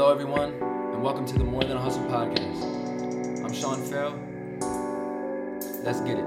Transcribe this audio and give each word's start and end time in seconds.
Hello, 0.00 0.12
everyone, 0.12 0.54
and 0.94 1.02
welcome 1.02 1.26
to 1.26 1.36
the 1.36 1.44
More 1.44 1.62
Than 1.62 1.76
a 1.76 1.80
Hustle 1.82 2.04
podcast. 2.04 3.44
I'm 3.44 3.52
Sean 3.52 3.82
Farrell. 3.82 4.18
Let's 5.84 6.00
get 6.00 6.16
it. 6.16 6.24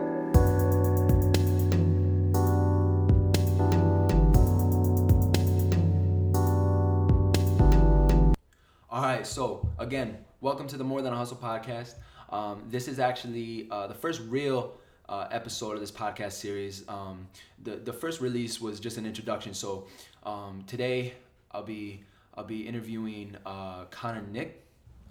All 8.91 9.01
right, 9.01 9.25
so 9.25 9.67
again, 9.79 10.19
welcome 10.39 10.67
to 10.67 10.77
the 10.77 10.83
More 10.83 11.01
Than 11.01 11.11
a 11.11 11.17
Hustle 11.17 11.37
podcast. 11.37 11.95
Um, 12.29 12.65
this 12.69 12.87
is 12.87 12.99
actually 12.99 13.67
uh, 13.71 13.87
the 13.87 13.95
first 13.95 14.21
real 14.27 14.77
uh, 15.09 15.29
episode 15.31 15.73
of 15.73 15.79
this 15.79 15.91
podcast 15.91 16.33
series. 16.33 16.87
Um, 16.87 17.27
the 17.63 17.77
the 17.77 17.93
first 17.93 18.21
release 18.21 18.61
was 18.61 18.79
just 18.79 18.99
an 18.99 19.07
introduction. 19.07 19.55
So 19.55 19.87
um, 20.21 20.63
today 20.67 21.15
I'll 21.51 21.63
be 21.63 22.03
I'll 22.35 22.43
be 22.43 22.67
interviewing 22.67 23.35
uh, 23.45 23.85
Connor 23.85 24.23
Nick. 24.31 24.65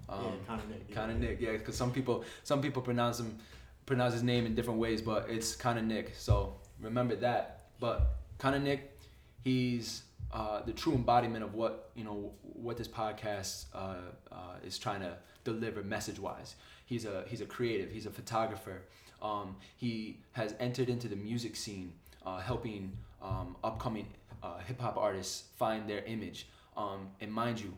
Um, 0.08 0.24
yeah, 0.24 0.30
Connor 0.46 0.62
Nick. 0.68 0.84
yeah. 0.88 0.94
Connor 0.94 1.14
Nick, 1.14 1.40
yeah, 1.40 1.52
because 1.52 1.76
some 1.76 1.92
people 1.92 2.24
some 2.42 2.60
people 2.60 2.82
pronounce 2.82 3.20
him 3.20 3.38
pronounce 3.86 4.12
his 4.12 4.22
name 4.22 4.46
in 4.46 4.54
different 4.54 4.78
ways, 4.78 5.02
but 5.02 5.26
it's 5.28 5.54
Connor 5.56 5.82
Nick. 5.82 6.12
So 6.16 6.56
remember 6.80 7.16
that. 7.16 7.66
But 7.80 8.14
Connor 8.38 8.58
Nick, 8.58 8.98
he's 9.44 10.02
uh, 10.32 10.62
the 10.62 10.72
true 10.72 10.94
embodiment 10.94 11.44
of 11.44 11.54
what 11.54 11.90
you 11.94 12.04
know 12.04 12.32
what 12.42 12.76
this 12.76 12.88
podcast 12.88 13.66
uh, 13.74 13.96
uh, 14.30 14.36
is 14.64 14.78
trying 14.78 15.00
to 15.00 15.16
deliver 15.44 15.82
message 15.82 16.18
wise. 16.18 16.56
He's 16.86 17.04
a 17.04 17.24
he's 17.28 17.40
a 17.40 17.46
creative. 17.46 17.90
He's 17.90 18.06
a 18.06 18.10
photographer. 18.10 18.82
Um, 19.20 19.56
he 19.76 20.18
has 20.32 20.54
entered 20.58 20.88
into 20.88 21.06
the 21.06 21.16
music 21.16 21.54
scene, 21.54 21.92
uh, 22.26 22.38
helping 22.40 22.92
um, 23.22 23.56
upcoming 23.62 24.06
uh, 24.42 24.58
hip 24.58 24.80
hop 24.80 24.96
artists 24.96 25.44
find 25.56 25.88
their 25.88 26.02
image. 26.04 26.48
Um, 26.76 27.08
and 27.20 27.32
mind 27.32 27.60
you, 27.60 27.74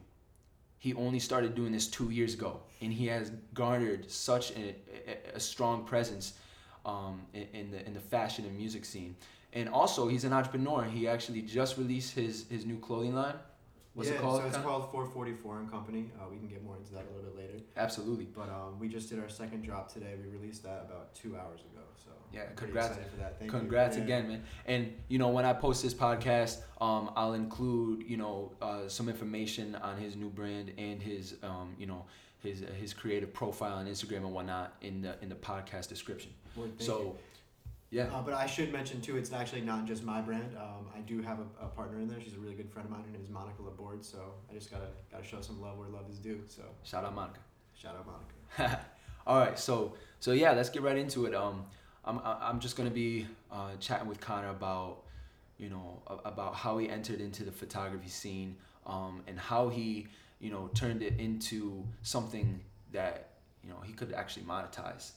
he 0.79 0.95
only 0.95 1.19
started 1.19 1.55
doing 1.55 1.73
this 1.73 1.89
two 1.89 2.11
years 2.11 2.35
ago, 2.35 2.61
and 2.81 2.93
he 2.93 3.07
has 3.07 3.33
garnered 3.55 4.11
such 4.11 4.53
a, 4.53 4.77
a, 5.35 5.41
strong 5.41 5.85
presence 5.85 6.35
um, 6.85 7.23
in, 7.33 7.47
in 7.55 7.71
the 7.71 7.87
in 7.87 7.95
the 7.95 8.01
fashion 8.01 8.45
and 8.45 8.57
music 8.57 8.85
scene. 8.85 9.17
And 9.53 9.69
also, 9.69 10.09
he's 10.09 10.25
an 10.25 10.33
entrepreneur. 10.33 10.85
He 10.85 11.09
actually 11.09 11.43
just 11.43 11.79
released 11.79 12.15
his 12.15 12.47
his 12.51 12.67
new 12.67 12.79
clothing 12.79 13.15
line. 13.15 13.37
What's 13.95 14.09
yeah, 14.09 14.17
it 14.17 14.21
called? 14.21 14.41
So 14.41 14.47
it's 14.49 14.57
called 14.57 14.91
444 14.91 15.59
and 15.61 15.71
Company. 15.71 16.11
Uh, 16.21 16.25
we 16.29 16.37
can 16.37 16.49
get 16.49 16.65
more 16.65 16.77
into 16.77 16.93
that 16.95 17.05
a 17.09 17.17
little 17.17 17.31
bit 17.31 17.37
later. 17.37 17.65
Absolutely. 17.77 18.25
But 18.25 18.49
um, 18.49 18.79
we 18.81 18.89
just 18.89 19.09
did 19.09 19.21
our 19.21 19.29
second 19.29 19.63
drop 19.63 19.93
today. 19.93 20.15
We 20.21 20.37
released 20.37 20.65
that 20.65 20.87
about 20.89 21.15
two 21.15 21.37
hours 21.37 21.61
ago. 21.61 21.83
So 22.05 22.11
Yeah, 22.33 22.47
congrats. 22.57 22.97
for 22.97 23.17
that. 23.19 23.39
Thank 23.39 23.53
Congrats 23.53 23.97
you. 23.97 24.03
Yeah. 24.03 24.19
again, 24.19 24.29
man. 24.29 24.43
And 24.67 24.93
you 25.09 25.19
know, 25.19 25.29
when 25.29 25.45
I 25.45 25.53
post 25.53 25.83
this 25.85 25.95
podcast, 25.95 26.59
um, 26.81 27.13
I'll 27.15 27.35
include 27.35 28.05
you 28.09 28.17
know 28.17 28.53
uh, 28.61 28.89
some 28.89 29.09
information 29.09 29.77
on 29.77 29.97
his 29.97 30.17
new 30.17 30.29
brand 30.29 30.73
and 30.77 31.01
his 31.01 31.37
um, 31.45 31.77
you 31.79 31.87
know 31.87 32.05
his 32.41 32.65
his 32.81 32.93
creative 32.93 33.33
profile 33.33 33.77
on 33.77 33.87
Instagram 33.87 34.19
and 34.19 34.33
whatnot 34.33 34.75
in 34.83 35.03
the 35.03 35.15
in 35.23 35.29
the 35.29 35.37
podcast 35.37 35.89
description. 35.89 36.33
Well, 36.57 36.69
so, 36.79 36.99
you. 36.99 37.19
Yeah, 37.95 38.07
Uh, 38.13 38.23
but 38.23 38.35
I 38.35 38.47
should 38.47 38.73
mention 38.73 39.01
too, 39.01 39.17
it's 39.17 39.33
actually 39.33 39.61
not 39.61 39.85
just 39.85 40.03
my 40.03 40.21
brand. 40.21 40.57
Um, 40.57 40.89
I 40.97 40.99
do 41.01 41.23
have 41.23 41.39
a, 41.39 41.65
a 41.65 41.69
partner 41.69 42.01
in 42.01 42.09
there. 42.09 42.21
She's 42.21 42.35
a 42.35 42.39
really 42.39 42.55
good 42.57 42.69
friend 42.69 42.87
of 42.87 42.91
mine. 42.91 43.05
Her 43.05 43.13
name 43.13 43.23
is 43.23 43.31
Monica 43.31 43.63
Laborde. 43.63 44.05
So 44.05 44.19
I 44.51 44.55
just 44.55 44.69
gotta 44.69 44.89
gotta 45.13 45.23
show 45.23 45.41
some 45.41 45.63
love 45.63 45.79
where 45.79 45.89
love 45.89 46.11
is 46.11 46.19
due. 46.19 46.41
So 46.49 46.63
shout 46.83 47.05
out 47.05 47.15
Monica. 47.15 47.39
shout 47.81 47.95
out 47.97 48.05
Monica. 48.05 48.81
All 49.29 49.39
right, 49.39 49.57
so 49.57 49.95
so 50.19 50.33
yeah, 50.33 50.51
let's 50.53 50.71
get 50.71 50.83
right 50.83 50.99
into 50.99 51.27
it. 51.27 51.35
Um, 51.37 51.67
I'm 52.05 52.19
I'm 52.25 52.59
just 52.59 52.77
gonna 52.77 52.91
be 52.91 53.29
uh, 53.53 53.77
chatting 53.79 54.09
with 54.09 54.21
Connor 54.21 54.51
about 54.51 55.05
you 55.57 55.69
know 55.71 56.03
about 56.25 56.57
how 56.57 56.79
he 56.79 56.89
entered 56.89 57.21
into 57.21 57.45
the 57.45 57.53
photography 57.53 58.09
scene, 58.09 58.57
um, 58.87 59.23
and 59.29 59.39
how 59.39 59.69
he 59.69 60.09
you 60.41 60.51
know 60.51 60.69
turned 60.75 61.01
it 61.01 61.21
into 61.21 61.85
something 62.03 62.61
that 62.93 63.34
you 63.65 63.71
know 63.71 63.81
he 63.85 63.93
could 63.93 64.13
actually 64.13 64.45
monetize. 64.45 65.13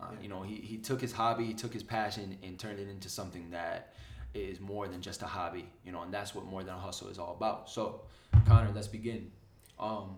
Uh, 0.00 0.06
Yeah. 0.12 0.22
You 0.22 0.28
know, 0.28 0.42
he, 0.42 0.56
he 0.56 0.76
took 0.78 1.00
his 1.00 1.12
hobby, 1.12 1.44
he 1.44 1.54
took 1.54 1.72
his 1.72 1.82
passion, 1.82 2.36
and 2.42 2.58
turned 2.58 2.78
it 2.78 2.88
into 2.88 3.08
something 3.08 3.50
that 3.50 3.94
is 4.34 4.60
more 4.60 4.88
than 4.88 5.00
just 5.00 5.22
a 5.22 5.26
hobby. 5.26 5.68
You 5.84 5.92
know, 5.92 6.02
and 6.02 6.12
that's 6.12 6.34
what 6.34 6.44
more 6.46 6.62
than 6.64 6.74
a 6.74 6.78
hustle 6.78 7.08
is 7.08 7.18
all 7.18 7.34
about. 7.34 7.68
So, 7.70 8.02
Connor, 8.46 8.70
let's 8.74 8.88
begin. 8.88 9.30
Um, 9.78 10.16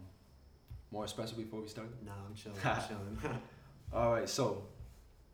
more 0.91 1.05
espresso 1.05 1.37
before 1.37 1.61
we 1.61 1.69
start. 1.69 1.89
Nah, 2.05 2.13
I'm 2.27 2.35
chilling. 2.35 2.59
I'm 2.65 2.83
chilling. 2.89 3.41
All 3.93 4.13
right, 4.13 4.29
so 4.29 4.63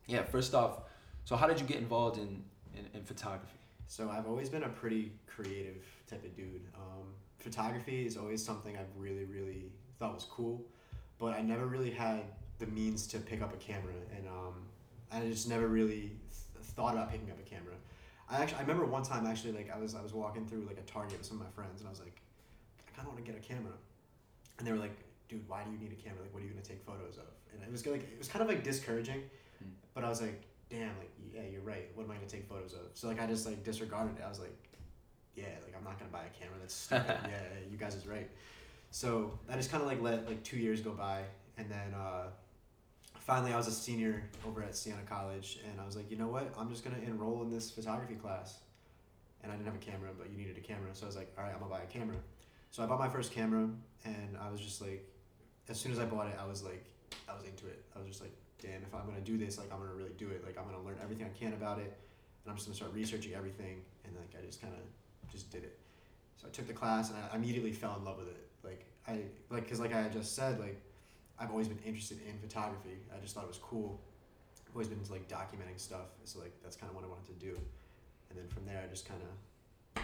yeah, 0.06 0.22
first 0.22 0.54
off, 0.54 0.80
so 1.24 1.36
how 1.36 1.46
did 1.46 1.60
you 1.60 1.66
get 1.66 1.76
involved 1.76 2.18
in, 2.18 2.42
in, 2.74 2.86
in 2.94 3.04
photography? 3.04 3.58
So 3.86 4.10
I've 4.10 4.26
always 4.26 4.48
been 4.48 4.64
a 4.64 4.68
pretty 4.68 5.12
creative 5.26 5.84
type 6.08 6.24
of 6.24 6.34
dude. 6.36 6.62
Um, 6.74 7.04
photography 7.38 8.06
is 8.06 8.16
always 8.16 8.44
something 8.44 8.76
I've 8.76 8.94
really, 8.96 9.24
really 9.24 9.66
thought 9.98 10.14
was 10.14 10.24
cool, 10.24 10.64
but 11.19 11.34
I 11.34 11.43
never 11.43 11.66
really 11.66 11.91
had 11.91 12.22
the 12.59 12.66
means 12.66 13.06
to 13.09 13.19
pick 13.19 13.43
up 13.43 13.53
a 13.53 13.56
camera, 13.56 13.93
and 14.16 14.27
um, 14.28 14.54
I 15.12 15.21
just 15.21 15.49
never 15.49 15.66
really 15.69 16.10
th- 16.31 16.65
thought 16.75 16.94
about 16.94 17.10
picking 17.10 17.31
up 17.31 17.38
a 17.38 17.43
camera. 17.49 17.75
I 18.28 18.43
actually 18.43 18.59
I 18.59 18.60
remember 18.62 18.84
one 18.87 19.03
time 19.03 19.26
actually 19.26 19.53
like 19.53 19.71
I 19.75 19.78
was 19.78 19.94
I 19.94 20.03
was 20.03 20.12
walking 20.12 20.47
through 20.47 20.65
like 20.66 20.78
a 20.78 20.82
Target 20.91 21.19
with 21.19 21.26
some 21.26 21.41
of 21.41 21.47
my 21.47 21.50
friends, 21.53 21.81
and 21.81 21.87
I 21.87 21.91
was 21.91 22.00
like, 22.00 22.21
I 22.88 22.91
kind 22.97 23.06
of 23.09 23.15
want 23.15 23.25
to 23.25 23.31
get 23.32 23.41
a 23.41 23.44
camera, 23.47 23.72
and 24.59 24.66
they 24.66 24.72
were 24.72 24.78
like, 24.78 24.97
Dude, 25.28 25.47
why 25.49 25.65
do 25.65 25.71
you 25.72 25.78
need 25.78 25.93
a 25.93 26.00
camera? 26.03 26.22
Like, 26.22 26.32
what 26.32 26.43
are 26.43 26.47
you 26.47 26.50
gonna 26.53 26.62
take 26.62 26.84
photos 26.84 27.19
of? 27.19 27.25
And 27.53 27.62
it 27.62 27.71
was 27.72 27.84
like 27.87 28.03
it 28.03 28.19
was 28.19 28.28
kind 28.28 28.43
of 28.43 28.49
like 28.49 28.62
discouraging, 28.62 29.22
Hmm. 29.59 29.71
but 29.94 30.05
I 30.05 30.09
was 30.09 30.21
like, 30.21 30.43
damn, 30.71 30.97
like 30.99 31.10
yeah, 31.34 31.43
you're 31.50 31.62
right. 31.62 31.91
What 31.94 32.05
am 32.05 32.10
I 32.10 32.15
gonna 32.16 32.26
take 32.28 32.49
photos 32.49 32.72
of? 32.75 32.81
So 32.94 33.09
like 33.09 33.21
I 33.21 33.26
just 33.26 33.47
like 33.47 33.62
disregarded 33.65 34.19
it. 34.19 34.22
I 34.25 34.28
was 34.28 34.38
like, 34.41 34.56
yeah, 35.34 35.44
like 35.65 35.75
I'm 35.76 35.84
not 35.84 35.99
gonna 35.99 36.10
buy 36.10 36.25
a 36.25 36.38
camera. 36.41 36.56
That's 36.60 36.75
stupid. 36.75 37.05
yeah, 37.09 37.28
yeah, 37.31 37.71
you 37.71 37.76
guys 37.76 37.94
is 37.94 38.06
right. 38.06 38.28
So 38.91 39.38
I 39.50 39.56
just 39.56 39.70
kind 39.70 39.82
of 39.82 39.88
like 39.88 40.00
let 40.00 40.26
like 40.26 40.42
two 40.42 40.56
years 40.56 40.80
go 40.80 40.92
by, 40.92 41.22
and 41.58 41.70
then 41.70 41.94
uh, 41.94 42.28
finally 43.20 43.52
I 43.52 43.56
was 43.56 43.66
a 43.66 43.72
senior 43.72 44.22
over 44.47 44.62
at 44.62 44.76
Siena 44.76 45.02
College, 45.08 45.58
and 45.69 45.80
I 45.80 45.84
was 45.84 45.97
like, 45.97 46.10
you 46.10 46.16
know 46.16 46.28
what? 46.28 46.54
I'm 46.58 46.70
just 46.70 46.84
gonna 46.84 47.02
enroll 47.04 47.42
in 47.42 47.50
this 47.50 47.70
photography 47.70 48.14
class. 48.14 48.60
And 49.42 49.52
I 49.52 49.56
didn't 49.56 49.66
have 49.66 49.76
a 49.76 49.84
camera, 49.84 50.10
but 50.19 50.30
you 50.30 50.38
needed 50.38 50.56
a 50.56 50.60
camera, 50.60 50.91
so 50.92 51.04
I 51.04 51.06
was 51.06 51.16
like, 51.16 51.32
all 51.36 51.44
right, 51.44 51.52
I'm 51.52 51.60
gonna 51.60 51.70
buy 51.70 51.82
a 51.82 51.86
camera. 51.86 52.16
So 52.70 52.82
I 52.82 52.86
bought 52.86 52.98
my 52.98 53.08
first 53.08 53.32
camera, 53.32 53.69
and 54.04 54.36
I 54.41 54.50
was 54.50 54.60
just 54.60 54.80
like, 54.80 55.06
as 55.69 55.78
soon 55.78 55.92
as 55.92 55.98
I 55.98 56.04
bought 56.04 56.26
it, 56.28 56.36
I 56.41 56.46
was 56.46 56.62
like, 56.62 56.84
I 57.28 57.34
was 57.34 57.44
into 57.44 57.66
it. 57.66 57.84
I 57.94 57.98
was 57.98 58.08
just 58.08 58.20
like, 58.20 58.32
damn, 58.60 58.82
if 58.82 58.94
I'm 58.94 59.06
gonna 59.06 59.20
do 59.20 59.36
this, 59.36 59.58
like 59.58 59.72
I'm 59.72 59.78
gonna 59.78 59.94
really 59.94 60.14
do 60.16 60.28
it. 60.30 60.44
Like 60.44 60.58
I'm 60.58 60.64
gonna 60.64 60.82
learn 60.82 60.96
everything 61.02 61.26
I 61.26 61.38
can 61.38 61.52
about 61.52 61.78
it, 61.78 61.96
and 62.44 62.50
I'm 62.50 62.56
just 62.56 62.66
gonna 62.66 62.76
start 62.76 62.92
researching 62.92 63.34
everything. 63.34 63.82
And 64.04 64.16
like 64.16 64.34
I 64.41 64.44
just 64.44 64.60
kind 64.60 64.75
of 64.75 65.30
just 65.30 65.50
did 65.50 65.64
it. 65.64 65.78
So 66.36 66.48
I 66.48 66.50
took 66.50 66.66
the 66.66 66.72
class, 66.72 67.10
and 67.10 67.19
I 67.19 67.36
immediately 67.36 67.72
fell 67.72 67.96
in 67.98 68.04
love 68.04 68.19
with 68.19 68.28
it. 68.28 68.45
Like 68.66 68.84
I 69.06 69.22
like, 69.50 69.69
cause 69.69 69.81
like 69.81 69.94
I 69.94 70.03
had 70.03 70.12
just 70.12 70.34
said, 70.34 70.59
like 70.60 70.81
I've 71.38 71.50
always 71.50 71.69
been 71.69 71.78
interested 71.84 72.19
in 72.28 72.38
photography. 72.38 72.99
I 73.15 73.21
just 73.21 73.34
thought 73.34 73.44
it 73.44 73.49
was 73.49 73.59
cool. 73.59 74.00
I've 74.69 74.75
always 74.75 74.88
been 74.88 74.99
into 74.99 75.12
like 75.12 75.28
documenting 75.28 75.78
stuff. 75.78 76.09
So 76.25 76.41
like 76.41 76.53
that's 76.62 76.76
kind 76.76 76.91
of 76.91 76.97
what 76.97 77.05
I 77.05 77.09
wanted 77.09 77.26
to 77.38 77.47
do. 77.47 77.59
And 78.31 78.38
then 78.38 78.49
from 78.49 78.66
there, 78.66 78.82
I 78.84 78.88
just 78.91 79.09
kind 79.09 79.21
of 79.22 80.03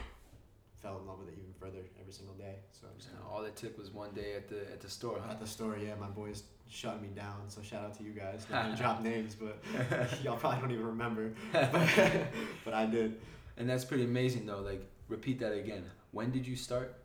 fell 0.82 0.98
in 0.98 1.06
love 1.06 1.18
with 1.20 1.28
it 1.28 1.34
even 1.38 1.52
further 1.60 1.84
every 2.00 2.12
single 2.12 2.34
day. 2.34 2.56
So 2.72 2.86
I 2.92 2.96
just 2.96 3.08
kinda, 3.08 3.24
all 3.30 3.44
it 3.44 3.56
took 3.56 3.78
was 3.78 3.90
one 3.90 4.10
day 4.12 4.34
at 4.34 4.48
the 4.48 4.60
at 4.72 4.80
the 4.80 4.90
store, 4.90 5.20
huh? 5.24 5.32
at 5.32 5.40
the 5.40 5.46
store, 5.46 5.76
yeah, 5.76 5.94
my 6.00 6.08
boys 6.08 6.42
shut 6.68 7.00
me 7.00 7.08
down. 7.14 7.48
So 7.48 7.62
shout 7.62 7.84
out 7.84 7.96
to 7.98 8.02
you 8.02 8.12
guys. 8.12 8.46
Not 8.50 8.64
gonna 8.64 8.76
drop 8.82 9.02
names, 9.02 9.34
but 9.34 9.62
y'all 10.22 10.36
probably 10.36 10.60
don't 10.60 10.72
even 10.72 10.86
remember. 10.86 11.32
But, 11.52 12.28
but 12.64 12.74
I 12.74 12.86
did. 12.86 13.20
And 13.56 13.68
that's 13.68 13.84
pretty 13.84 14.04
amazing, 14.04 14.46
though. 14.46 14.60
Like, 14.60 14.84
repeat 15.08 15.38
that 15.40 15.52
again. 15.52 15.84
When 16.10 16.30
did 16.30 16.46
you 16.46 16.56
start? 16.56 17.01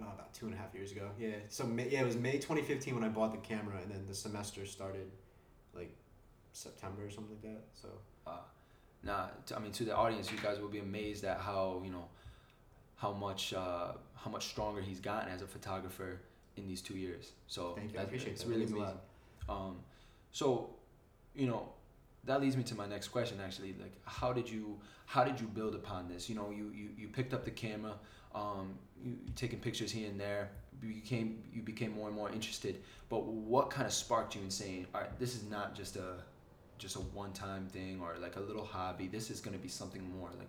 Uh, 0.00 0.04
about 0.14 0.32
two 0.32 0.46
and 0.46 0.54
a 0.54 0.58
half 0.58 0.74
years 0.74 0.92
ago. 0.92 1.10
Yeah. 1.18 1.30
So 1.48 1.64
May, 1.64 1.88
yeah, 1.90 2.02
it 2.02 2.06
was 2.06 2.16
May 2.16 2.32
2015 2.34 2.94
when 2.94 3.04
I 3.04 3.08
bought 3.08 3.32
the 3.32 3.38
camera, 3.38 3.76
and 3.82 3.90
then 3.90 4.04
the 4.06 4.14
semester 4.14 4.64
started, 4.66 5.10
like, 5.74 5.90
September 6.52 7.04
or 7.06 7.10
something 7.10 7.36
like 7.42 7.42
that. 7.42 7.62
So 7.74 7.88
Uh, 8.26 8.38
nah, 9.02 9.26
t- 9.46 9.54
I 9.54 9.58
mean, 9.58 9.72
to 9.72 9.84
the 9.84 9.94
audience, 9.96 10.30
you 10.30 10.38
guys 10.38 10.58
will 10.60 10.68
be 10.68 10.78
amazed 10.80 11.24
at 11.24 11.40
how 11.40 11.80
you 11.84 11.90
know 11.90 12.08
how 12.96 13.12
much 13.12 13.52
uh, 13.54 13.92
how 14.16 14.30
much 14.30 14.46
stronger 14.46 14.80
he's 14.80 15.00
gotten 15.00 15.32
as 15.32 15.42
a 15.42 15.46
photographer 15.46 16.20
in 16.56 16.66
these 16.66 16.82
two 16.82 16.96
years. 16.96 17.32
So 17.46 17.74
thank 17.76 17.92
you. 17.92 17.98
I 18.00 18.02
appreciate 18.02 18.32
it's 18.32 18.42
that. 18.42 18.50
really 18.50 18.64
amazing. 18.64 18.98
Um, 19.48 19.76
so, 20.32 20.70
you 21.34 21.46
know, 21.46 21.68
that 22.24 22.40
leads 22.40 22.56
me 22.56 22.64
to 22.64 22.74
my 22.74 22.86
next 22.86 23.08
question. 23.08 23.38
Actually, 23.40 23.74
like, 23.80 23.94
how 24.04 24.32
did 24.32 24.50
you 24.50 24.78
how 25.06 25.24
did 25.24 25.40
you 25.40 25.46
build 25.46 25.74
upon 25.74 26.08
this? 26.08 26.28
You 26.28 26.34
know, 26.34 26.50
you 26.50 26.70
you, 26.74 26.88
you 26.98 27.08
picked 27.08 27.32
up 27.32 27.44
the 27.44 27.50
camera, 27.52 27.94
um, 28.34 28.74
you 29.04 29.16
taking 29.36 29.58
pictures 29.58 29.90
here 29.90 30.08
and 30.08 30.18
there. 30.20 30.50
You 30.82 30.94
became 30.94 31.42
you 31.52 31.62
became 31.62 31.92
more 31.92 32.08
and 32.08 32.16
more 32.16 32.30
interested. 32.30 32.80
But 33.08 33.24
what 33.24 33.70
kind 33.70 33.86
of 33.86 33.92
sparked 33.92 34.34
you 34.34 34.42
in 34.42 34.50
saying, 34.50 34.86
all 34.94 35.00
right, 35.00 35.18
this 35.18 35.34
is 35.34 35.44
not 35.44 35.74
just 35.74 35.96
a 35.96 36.14
just 36.78 36.96
a 36.96 37.00
one 37.00 37.32
time 37.32 37.66
thing 37.66 38.00
or 38.00 38.14
like 38.20 38.36
a 38.36 38.40
little 38.40 38.64
hobby. 38.64 39.08
This 39.08 39.30
is 39.30 39.40
gonna 39.40 39.58
be 39.58 39.68
something 39.68 40.02
more. 40.18 40.28
Like, 40.38 40.48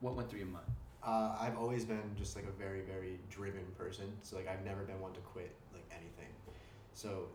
what 0.00 0.14
went 0.14 0.30
through 0.30 0.40
your 0.40 0.48
mind? 0.48 0.66
Uh, 1.02 1.36
I've 1.40 1.56
always 1.58 1.84
been 1.84 2.10
just 2.16 2.36
like 2.36 2.46
a 2.46 2.58
very 2.58 2.80
very 2.80 3.18
driven 3.30 3.64
person. 3.76 4.06
So 4.22 4.36
like 4.36 4.48
I've 4.48 4.64
never 4.64 4.82
been 4.82 5.00
one 5.00 5.12
to 5.12 5.20
quit 5.20 5.54
like 5.72 5.84
anything. 5.90 6.32
So 6.94 7.28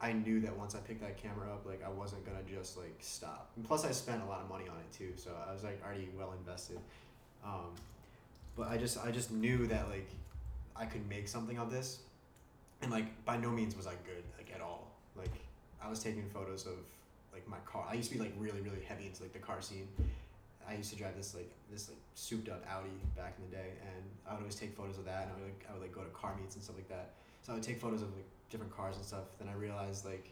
I 0.00 0.12
knew 0.12 0.40
that 0.40 0.56
once 0.56 0.74
I 0.74 0.78
picked 0.78 1.00
that 1.00 1.20
camera 1.20 1.52
up, 1.52 1.66
like 1.66 1.82
I 1.84 1.88
wasn't 1.88 2.24
gonna 2.24 2.42
just 2.48 2.76
like 2.76 2.94
stop. 3.00 3.50
And 3.56 3.64
plus, 3.64 3.84
I 3.84 3.90
spent 3.90 4.22
a 4.22 4.26
lot 4.26 4.40
of 4.40 4.48
money 4.48 4.68
on 4.68 4.76
it 4.76 4.92
too, 4.92 5.12
so 5.16 5.30
I 5.48 5.52
was 5.52 5.64
like 5.64 5.82
already 5.84 6.08
well 6.16 6.34
invested. 6.38 6.78
Um, 7.44 7.74
but 8.58 8.68
I 8.68 8.76
just 8.76 8.98
I 9.04 9.10
just 9.12 9.30
knew 9.30 9.66
that 9.68 9.88
like 9.88 10.08
I 10.74 10.84
could 10.84 11.08
make 11.08 11.28
something 11.28 11.58
of 11.58 11.70
this, 11.70 12.00
and 12.82 12.90
like 12.90 13.24
by 13.24 13.36
no 13.36 13.50
means 13.50 13.76
was 13.76 13.86
I 13.86 13.94
good 14.04 14.24
like 14.36 14.52
at 14.52 14.60
all. 14.60 14.90
Like 15.16 15.32
I 15.82 15.88
was 15.88 16.02
taking 16.02 16.28
photos 16.30 16.66
of 16.66 16.74
like 17.32 17.46
my 17.48 17.58
car. 17.64 17.86
I 17.88 17.94
used 17.94 18.10
to 18.10 18.18
be 18.18 18.20
like 18.20 18.34
really 18.36 18.60
really 18.60 18.82
heavy 18.86 19.06
into 19.06 19.22
like 19.22 19.32
the 19.32 19.38
car 19.38 19.62
scene. 19.62 19.86
I 20.68 20.74
used 20.74 20.90
to 20.90 20.96
drive 20.96 21.16
this 21.16 21.34
like 21.34 21.50
this 21.70 21.88
like 21.88 21.98
souped 22.14 22.48
up 22.48 22.64
Audi 22.68 22.90
back 23.16 23.34
in 23.38 23.48
the 23.48 23.56
day, 23.56 23.70
and 23.80 24.04
I 24.28 24.32
would 24.32 24.40
always 24.40 24.56
take 24.56 24.76
photos 24.76 24.98
of 24.98 25.04
that. 25.04 25.22
And 25.22 25.32
I 25.32 25.34
would 25.36 25.44
like, 25.44 25.66
I 25.70 25.72
would 25.72 25.82
like 25.82 25.92
go 25.94 26.02
to 26.02 26.10
car 26.10 26.34
meets 26.38 26.56
and 26.56 26.64
stuff 26.64 26.76
like 26.76 26.88
that. 26.88 27.10
So 27.42 27.52
I 27.52 27.54
would 27.54 27.64
take 27.64 27.80
photos 27.80 28.02
of 28.02 28.08
like 28.14 28.26
different 28.50 28.74
cars 28.76 28.96
and 28.96 29.04
stuff. 29.04 29.24
Then 29.38 29.48
I 29.48 29.54
realized 29.54 30.04
like 30.04 30.30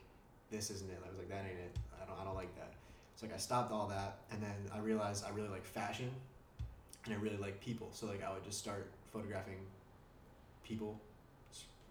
this 0.51 0.71
isn't 0.71 0.91
it. 0.91 0.99
I 1.05 1.09
was 1.09 1.19
like 1.19 1.29
that 1.29 1.47
ain't 1.47 1.61
it. 1.61 1.77
I 2.03 2.07
don't 2.07 2.21
I 2.21 2.25
don't 2.25 2.35
like 2.35 2.55
that. 2.57 2.73
So 3.15 3.27
like 3.27 3.35
I 3.35 3.39
stopped 3.39 3.73
all 3.73 3.87
that, 3.87 4.19
and 4.33 4.43
then 4.43 4.57
I 4.75 4.79
realized 4.81 5.25
I 5.25 5.31
really 5.31 5.49
like 5.49 5.65
fashion, 5.65 6.11
and 7.07 7.15
I 7.15 7.19
really 7.19 7.37
like 7.37 7.61
people. 7.61 7.89
So 7.93 8.07
like 8.07 8.23
I 8.23 8.33
would 8.33 8.45
just 8.45 8.59
start 8.59 8.91
photographing 9.13 9.59
people, 10.65 11.01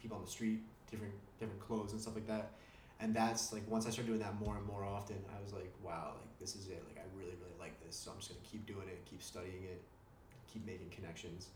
people 0.01 0.17
on 0.17 0.23
the 0.23 0.29
street, 0.29 0.59
different 0.91 1.13
different 1.39 1.59
clothes 1.59 1.91
and 1.91 2.01
stuff 2.01 2.15
like 2.15 2.27
that. 2.27 2.51
And 3.00 3.13
that's 3.13 3.51
like 3.51 3.63
once 3.67 3.85
I 3.88 3.89
started 3.89 4.07
doing 4.07 4.21
that 4.21 4.39
more 4.39 4.56
and 4.56 4.65
more 4.65 4.83
often, 4.83 5.17
I 5.29 5.41
was 5.44 5.53
like, 5.53 5.71
wow, 5.83 6.13
like 6.19 6.39
this 6.39 6.56
is 6.56 6.67
it. 6.67 6.83
Like 6.88 6.97
I 6.97 7.07
really 7.17 7.35
really 7.39 7.57
like 7.59 7.75
this. 7.85 7.95
So 7.95 8.12
I'm 8.12 8.17
just 8.17 8.29
gonna 8.29 8.45
keep 8.50 8.65
doing 8.65 8.88
it, 8.88 9.03
keep 9.09 9.21
studying 9.21 9.63
it, 9.63 9.81
keep 10.51 10.65
making 10.65 10.89
connections. 10.89 11.47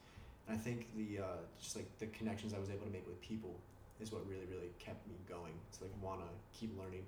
And 0.48 0.58
I 0.58 0.60
think 0.60 0.88
the 0.96 1.24
uh, 1.24 1.40
just 1.62 1.76
like 1.76 1.88
the 2.00 2.08
connections 2.08 2.54
I 2.54 2.60
was 2.60 2.70
able 2.70 2.86
to 2.88 2.92
make 2.92 3.08
with 3.08 3.20
people 3.22 3.56
is 4.00 4.12
what 4.12 4.28
really 4.28 4.48
really 4.52 4.72
kept 4.80 5.08
me 5.08 5.16
going. 5.28 5.54
To 5.78 5.84
like 5.84 5.94
wanna 6.02 6.30
keep 6.54 6.78
learning, 6.80 7.04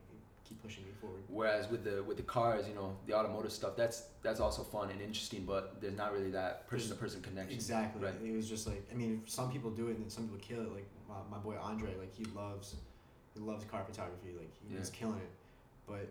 keep 0.51 0.61
pushing 0.63 0.83
me 0.83 0.89
forward. 0.99 1.21
Whereas 1.29 1.69
with 1.69 1.83
the 1.83 2.03
with 2.03 2.17
the 2.17 2.23
cars, 2.23 2.67
you 2.67 2.75
know, 2.75 2.95
the 3.07 3.13
automotive 3.13 3.51
stuff, 3.51 3.75
that's 3.77 4.03
that's 4.21 4.39
also 4.39 4.63
fun 4.63 4.89
and 4.91 4.99
interesting, 5.01 5.45
but 5.45 5.79
there's 5.81 5.95
not 5.97 6.11
really 6.13 6.31
that 6.31 6.67
person 6.67 6.89
to 6.89 6.95
person 6.95 7.21
connection. 7.21 7.53
Exactly. 7.55 8.03
Right. 8.03 8.13
It 8.23 8.35
was 8.35 8.49
just 8.49 8.67
like 8.67 8.83
I 8.91 8.95
mean, 8.95 9.23
some 9.25 9.51
people 9.51 9.71
do 9.71 9.87
it 9.87 9.97
and 9.97 10.11
some 10.11 10.27
people 10.27 10.39
kill 10.41 10.61
it. 10.61 10.71
Like 10.73 10.87
my, 11.07 11.15
my 11.31 11.37
boy 11.37 11.55
Andre, 11.61 11.95
like 11.99 12.13
he 12.13 12.25
loves, 12.35 12.75
he 13.33 13.39
loves 13.39 13.63
car 13.65 13.83
photography. 13.89 14.33
Like 14.37 14.51
he- 14.67 14.77
he's 14.77 14.89
Yeah. 14.89 14.99
killing 14.99 15.17
it. 15.19 15.31
But 15.87 16.07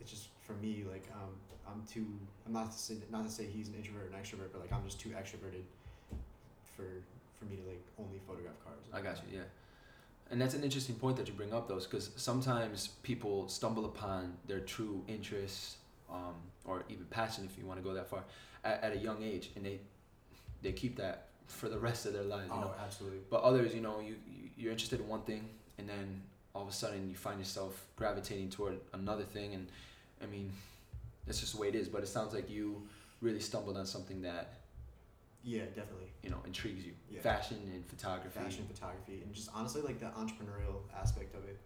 it's 0.00 0.10
just 0.10 0.28
for 0.46 0.54
me, 0.54 0.84
like 0.90 1.06
um, 1.14 1.30
I'm 1.66 1.82
too. 1.86 2.06
I'm 2.46 2.52
not 2.52 2.72
to 2.72 2.78
say 2.78 2.96
not 3.10 3.24
to 3.24 3.30
say 3.30 3.46
he's 3.46 3.68
an 3.68 3.74
introvert 3.74 4.10
or 4.10 4.16
an 4.16 4.20
extrovert, 4.20 4.50
but 4.52 4.60
like 4.60 4.72
I'm 4.72 4.84
just 4.84 4.98
too 5.00 5.10
extroverted 5.10 5.62
for 6.76 6.86
for 7.38 7.44
me 7.46 7.56
to 7.56 7.62
like 7.62 7.82
only 7.98 8.18
photograph 8.26 8.54
cars. 8.64 8.82
I 8.92 9.00
got 9.00 9.16
you, 9.24 9.38
yeah. 9.38 9.44
And 10.30 10.40
that's 10.40 10.54
an 10.54 10.64
interesting 10.64 10.94
point 10.96 11.16
that 11.18 11.28
you 11.28 11.34
bring 11.34 11.52
up, 11.52 11.68
though, 11.68 11.78
because 11.78 12.10
sometimes 12.16 12.88
people 13.02 13.48
stumble 13.48 13.84
upon 13.84 14.34
their 14.48 14.60
true 14.60 15.02
interests, 15.06 15.76
um, 16.10 16.34
or 16.64 16.82
even 16.88 17.04
passion, 17.06 17.44
if 17.44 17.58
you 17.58 17.66
want 17.66 17.78
to 17.78 17.84
go 17.84 17.94
that 17.94 18.08
far, 18.08 18.24
at, 18.64 18.82
at 18.82 18.92
a 18.94 18.98
young 18.98 19.22
age, 19.22 19.50
and 19.56 19.64
they 19.64 19.80
they 20.62 20.72
keep 20.72 20.96
that 20.96 21.26
for 21.46 21.68
the 21.68 21.78
rest 21.78 22.06
of 22.06 22.14
their 22.14 22.22
lives. 22.22 22.48
You 22.48 22.54
Oh, 22.56 22.60
know? 22.62 22.74
absolutely. 22.82 23.18
But 23.28 23.42
others, 23.42 23.74
you 23.74 23.82
know, 23.82 24.00
you 24.00 24.16
you- 24.26 24.50
you're 24.56 24.72
interested 24.72 24.98
in 25.00 25.08
one 25.08 25.22
thing, 25.22 25.48
and 25.78 25.86
then 25.88 26.22
all 26.54 26.62
of 26.62 26.68
a 26.68 26.72
sudden 26.72 27.10
you 27.10 27.16
find 27.16 27.38
yourself 27.38 27.84
gravitating 27.96 28.48
toward 28.50 28.80
another 28.94 29.24
thing, 29.24 29.52
and 29.54 29.68
I 30.22 30.26
mean, 30.26 30.52
that's 31.26 31.40
just 31.40 31.52
the 31.54 31.60
way 31.60 31.68
it 31.68 31.74
is. 31.74 31.88
But 31.88 32.02
it 32.02 32.06
sounds 32.08 32.32
like 32.32 32.48
you 32.48 32.88
really 33.20 33.40
stumbled 33.40 33.76
on 33.76 33.84
something 33.86 34.22
that 34.22 34.54
Yeah, 35.44 35.64
definitely. 35.76 36.10
you 36.22 36.30
know 36.30 36.38
intrigues 36.46 36.84
you, 36.86 36.92
Yeah. 37.10 37.20
fashion 37.20 37.58
and 37.72 37.84
photography. 37.86 38.38
fashion 38.38 38.64
photography 38.66 39.20
and 39.22 39.32
just 39.34 39.50
honestly 39.54 39.82
like 39.82 40.00
the 40.00 40.06
entrepreneurial 40.06 40.76
aspect 40.98 41.34
of 41.34 41.44
it 41.44 41.60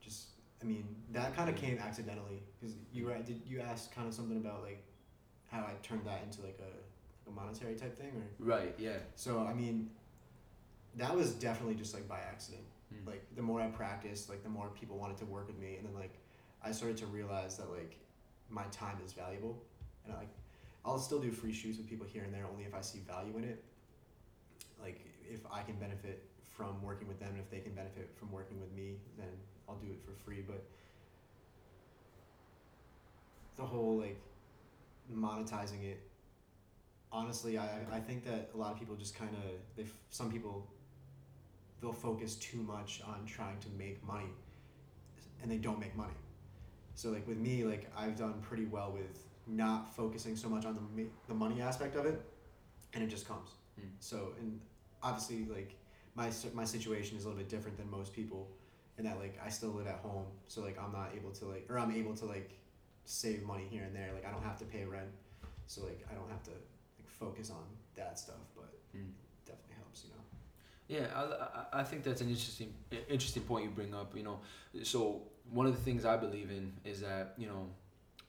just 0.00 0.26
i 0.60 0.64
mean 0.64 0.84
that 1.12 1.34
kind 1.34 1.48
of 1.48 1.56
came 1.56 1.78
accidentally 1.78 2.42
because 2.60 2.76
you 2.92 3.06
were 3.06 3.16
did 3.18 3.40
you 3.46 3.60
ask 3.60 3.92
kind 3.94 4.06
of 4.06 4.12
something 4.14 4.36
about 4.36 4.62
like 4.62 4.82
how 5.50 5.60
i 5.60 5.72
turned 5.82 6.04
that 6.04 6.20
into 6.24 6.42
like 6.42 6.58
a, 6.60 7.30
a 7.30 7.32
monetary 7.32 7.74
type 7.74 7.96
thing 7.96 8.12
or 8.20 8.44
Right. 8.54 8.74
Yeah. 8.78 8.98
so 9.16 9.40
i 9.40 9.54
mean 9.54 9.88
that 10.96 11.14
was 11.16 11.32
definitely 11.32 11.74
just 11.74 11.94
like 11.94 12.06
by 12.08 12.18
accident 12.20 12.64
Mm. 12.92 13.06
like 13.06 13.24
the 13.36 13.40
more 13.40 13.58
i 13.62 13.68
practiced 13.68 14.28
like 14.28 14.42
the 14.42 14.50
more 14.50 14.68
people 14.78 14.98
wanted 14.98 15.16
to 15.16 15.24
work 15.24 15.46
with 15.46 15.58
me 15.58 15.76
and 15.76 15.86
then 15.86 15.94
like 15.94 16.12
i 16.62 16.70
started 16.70 16.98
to 16.98 17.06
realize 17.06 17.56
that 17.56 17.70
like 17.70 17.96
my 18.50 18.64
time 18.70 18.98
is 19.02 19.14
valuable 19.14 19.62
and 20.04 20.12
I, 20.12 20.18
like 20.18 20.28
i'll 20.84 20.98
still 20.98 21.20
do 21.20 21.30
free 21.30 21.52
shoots 21.52 21.78
with 21.78 21.88
people 21.88 22.06
here 22.06 22.24
and 22.24 22.34
there 22.34 22.46
only 22.50 22.64
if 22.64 22.74
i 22.74 22.80
see 22.80 23.00
value 23.06 23.36
in 23.38 23.44
it. 23.44 23.62
Like 24.80 25.00
if 25.30 25.40
i 25.52 25.62
can 25.62 25.76
benefit 25.76 26.24
from 26.50 26.82
working 26.82 27.08
with 27.08 27.18
them 27.20 27.30
and 27.30 27.40
if 27.40 27.50
they 27.50 27.60
can 27.60 27.72
benefit 27.72 28.10
from 28.16 28.30
working 28.32 28.60
with 28.60 28.72
me 28.72 28.96
then 29.16 29.28
i'll 29.68 29.76
do 29.76 29.88
it 29.90 30.00
for 30.04 30.12
free. 30.24 30.42
But 30.46 30.64
the 33.56 33.62
whole 33.62 33.98
like 33.98 34.20
monetizing 35.12 35.84
it 35.84 36.00
honestly 37.12 37.58
i 37.58 37.68
i 37.92 38.00
think 38.00 38.24
that 38.24 38.50
a 38.54 38.56
lot 38.56 38.72
of 38.72 38.78
people 38.78 38.94
just 38.96 39.14
kind 39.14 39.34
of 39.44 39.50
they 39.76 39.84
some 40.10 40.30
people 40.32 40.66
they'll 41.80 41.92
focus 41.92 42.36
too 42.36 42.58
much 42.62 43.02
on 43.06 43.26
trying 43.26 43.58
to 43.58 43.68
make 43.76 44.02
money 44.06 44.30
and 45.42 45.50
they 45.50 45.56
don't 45.56 45.80
make 45.80 45.96
money. 45.96 46.14
So 46.94 47.10
like 47.10 47.26
with 47.26 47.38
me 47.38 47.64
like 47.64 47.90
i've 47.96 48.16
done 48.16 48.34
pretty 48.40 48.64
well 48.66 48.92
with 48.92 49.18
not 49.56 49.94
focusing 49.94 50.34
so 50.36 50.48
much 50.48 50.64
on 50.64 50.74
the, 50.96 51.04
the 51.28 51.34
money 51.34 51.60
aspect 51.60 51.94
of 51.96 52.06
it 52.06 52.20
and 52.94 53.02
it 53.04 53.08
just 53.08 53.26
comes 53.28 53.50
Mm. 53.80 53.84
so 54.00 54.32
and 54.38 54.60
obviously 55.02 55.46
like 55.46 55.74
my 56.14 56.28
my 56.52 56.64
situation 56.64 57.16
is 57.16 57.24
a 57.24 57.28
little 57.28 57.38
bit 57.42 57.48
different 57.48 57.78
than 57.78 57.90
most 57.90 58.12
people 58.12 58.50
in 58.98 59.04
that 59.06 59.18
like 59.18 59.38
i 59.42 59.48
still 59.48 59.70
live 59.70 59.86
at 59.86 60.00
home 60.08 60.26
so 60.46 60.60
like 60.60 60.76
i'm 60.82 60.92
not 60.92 61.08
able 61.16 61.30
to 61.30 61.46
like 61.46 61.64
or 61.70 61.78
i'm 61.78 61.90
able 61.90 62.14
to 62.14 62.26
like 62.26 62.50
save 63.06 63.42
money 63.44 63.66
here 63.70 63.84
and 63.84 63.96
there 63.96 64.10
like 64.12 64.26
i 64.26 64.30
don't 64.30 64.42
have 64.42 64.58
to 64.58 64.66
pay 64.66 64.84
rent 64.84 65.08
so 65.66 65.84
like 65.84 66.04
i 66.10 66.14
don't 66.14 66.28
have 66.28 66.42
to 66.42 66.50
like 66.50 67.08
focus 67.08 67.50
on 67.50 67.64
that 67.96 68.18
stuff 68.18 68.44
but 68.54 68.70
Mm. 68.94 69.08
definitely 69.46 69.76
helps 69.82 70.04
you 70.04 70.10
know 70.14 70.22
Yeah, 70.94 71.06
I, 71.16 71.78
I, 71.78 71.80
I 71.80 71.84
think 71.84 72.02
that's 72.04 72.20
an 72.20 72.28
interesting 72.28 72.74
interesting 73.08 73.42
point 73.44 73.64
you 73.64 73.70
bring 73.70 73.94
up. 73.94 74.14
You 74.14 74.24
know, 74.28 74.40
so 74.82 75.22
one 75.50 75.66
of 75.70 75.74
the 75.74 75.80
things 75.88 76.04
I 76.04 76.16
believe 76.18 76.50
in 76.50 76.66
is 76.84 77.00
that 77.00 77.26
you 77.38 77.46
know, 77.50 77.62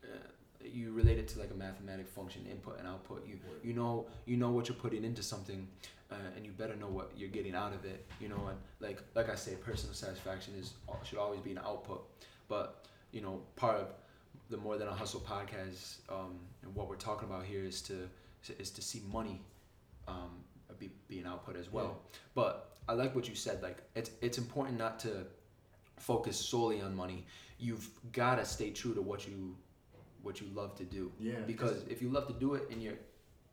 uh, 0.06 0.30
you 0.72 0.92
relate 0.92 1.18
it 1.18 1.28
to 1.30 1.40
like 1.40 1.52
a 1.52 1.56
mathematic 1.56 2.08
function, 2.08 2.46
input 2.50 2.80
and 2.80 2.88
output. 2.88 3.26
You 3.28 3.40
you 3.64 3.74
know 3.74 4.08
you 4.26 4.38
know 4.38 4.50
what 4.50 4.68
you're 4.68 4.78
putting 4.78 5.04
into 5.04 5.24
something, 5.24 5.68
uh, 6.12 6.16
and 6.36 6.46
you 6.46 6.52
better 6.52 6.76
know 6.76 6.88
what 6.88 7.12
you're 7.16 7.30
getting 7.30 7.56
out 7.56 7.74
of 7.74 7.86
it. 7.86 8.06
You 8.20 8.30
know, 8.30 8.48
and 8.48 8.58
like 8.80 9.02
like 9.16 9.30
I 9.30 9.36
say, 9.36 9.56
personal 9.56 9.94
satisfaction 9.94 10.54
is 10.60 10.74
should 11.04 11.20
always 11.20 11.42
be 11.42 11.52
an 11.52 11.60
output. 11.60 12.08
But 12.48 12.86
you 13.12 13.22
know, 13.22 13.42
part 13.56 13.78
of 13.78 13.88
the 14.50 14.58
More 14.58 14.78
Than 14.78 14.88
a 14.88 14.94
Hustle 14.94 15.22
podcast 15.22 15.98
um, 16.10 16.40
and 16.62 16.74
what 16.76 16.90
we're 16.90 16.96
talking 16.96 17.28
about 17.28 17.46
here 17.46 17.64
is 17.64 17.82
to 17.84 18.10
is 18.60 18.72
to 18.72 18.82
see 18.82 19.02
money 19.12 19.42
um, 20.08 20.44
be, 20.80 20.92
be 21.08 21.20
an 21.20 21.28
output 21.28 21.56
as 21.56 21.72
well. 21.72 22.02
But 22.36 22.78
I 22.88 22.94
like 22.94 23.16
what 23.16 23.28
you 23.28 23.36
said. 23.36 23.62
Like 23.62 23.78
it's 23.96 24.12
it's 24.22 24.38
important 24.38 24.78
not 24.78 25.00
to 25.00 25.26
focus 25.98 26.38
solely 26.38 26.82
on 26.82 26.96
money. 26.96 27.26
You've 27.60 27.90
got 28.12 28.36
to 28.36 28.46
stay 28.46 28.72
true 28.72 28.94
to 28.94 29.02
what 29.02 29.28
you 29.28 29.56
what 30.24 30.42
you 30.42 30.48
love 30.56 30.76
to 30.76 30.84
do. 30.84 31.12
yeah 31.20 31.36
Because 31.46 31.84
if 31.90 32.02
you 32.02 32.10
love 32.10 32.28
to 32.28 32.34
do 32.34 32.56
it 32.56 32.64
and 32.72 32.82
you're, 32.82 32.98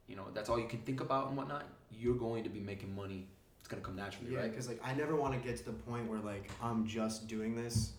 you 0.09 0.17
know, 0.17 0.27
that's 0.33 0.49
all 0.49 0.59
you 0.59 0.69
can 0.69 0.79
think 0.81 1.01
about 1.01 1.29
and 1.29 1.37
whatnot, 1.37 1.67
you're 1.93 2.15
going 2.17 2.43
to 2.45 2.51
be 2.51 2.61
making 2.61 2.95
money. 2.95 3.27
It's 3.59 3.69
gonna 3.69 3.83
come 3.83 3.97
naturally, 3.97 4.33
Yeah, 4.33 4.41
right? 4.41 4.51
because 4.51 4.69
like 4.69 4.81
I 4.83 4.95
never 4.95 5.15
want 5.17 5.35
to 5.35 5.41
get 5.47 5.59
to 5.59 5.65
the 5.67 5.73
point 5.73 6.09
where 6.09 6.21
like 6.21 6.51
I'm 6.63 6.87
just 6.87 7.27
doing 7.29 7.55
this, 7.55 7.93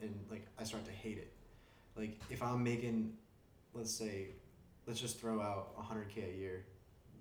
and 0.00 0.14
like 0.30 0.46
I 0.60 0.64
start 0.64 0.84
to 0.84 0.92
hate 0.92 1.18
it. 1.18 1.32
Like 1.96 2.18
if 2.30 2.40
I'm 2.42 2.62
making, 2.62 3.14
let's 3.74 3.90
say, 3.90 4.28
let's 4.86 5.00
just 5.00 5.18
throw 5.20 5.40
out 5.40 5.74
hundred 5.76 6.08
k 6.08 6.22
a 6.34 6.38
year, 6.38 6.64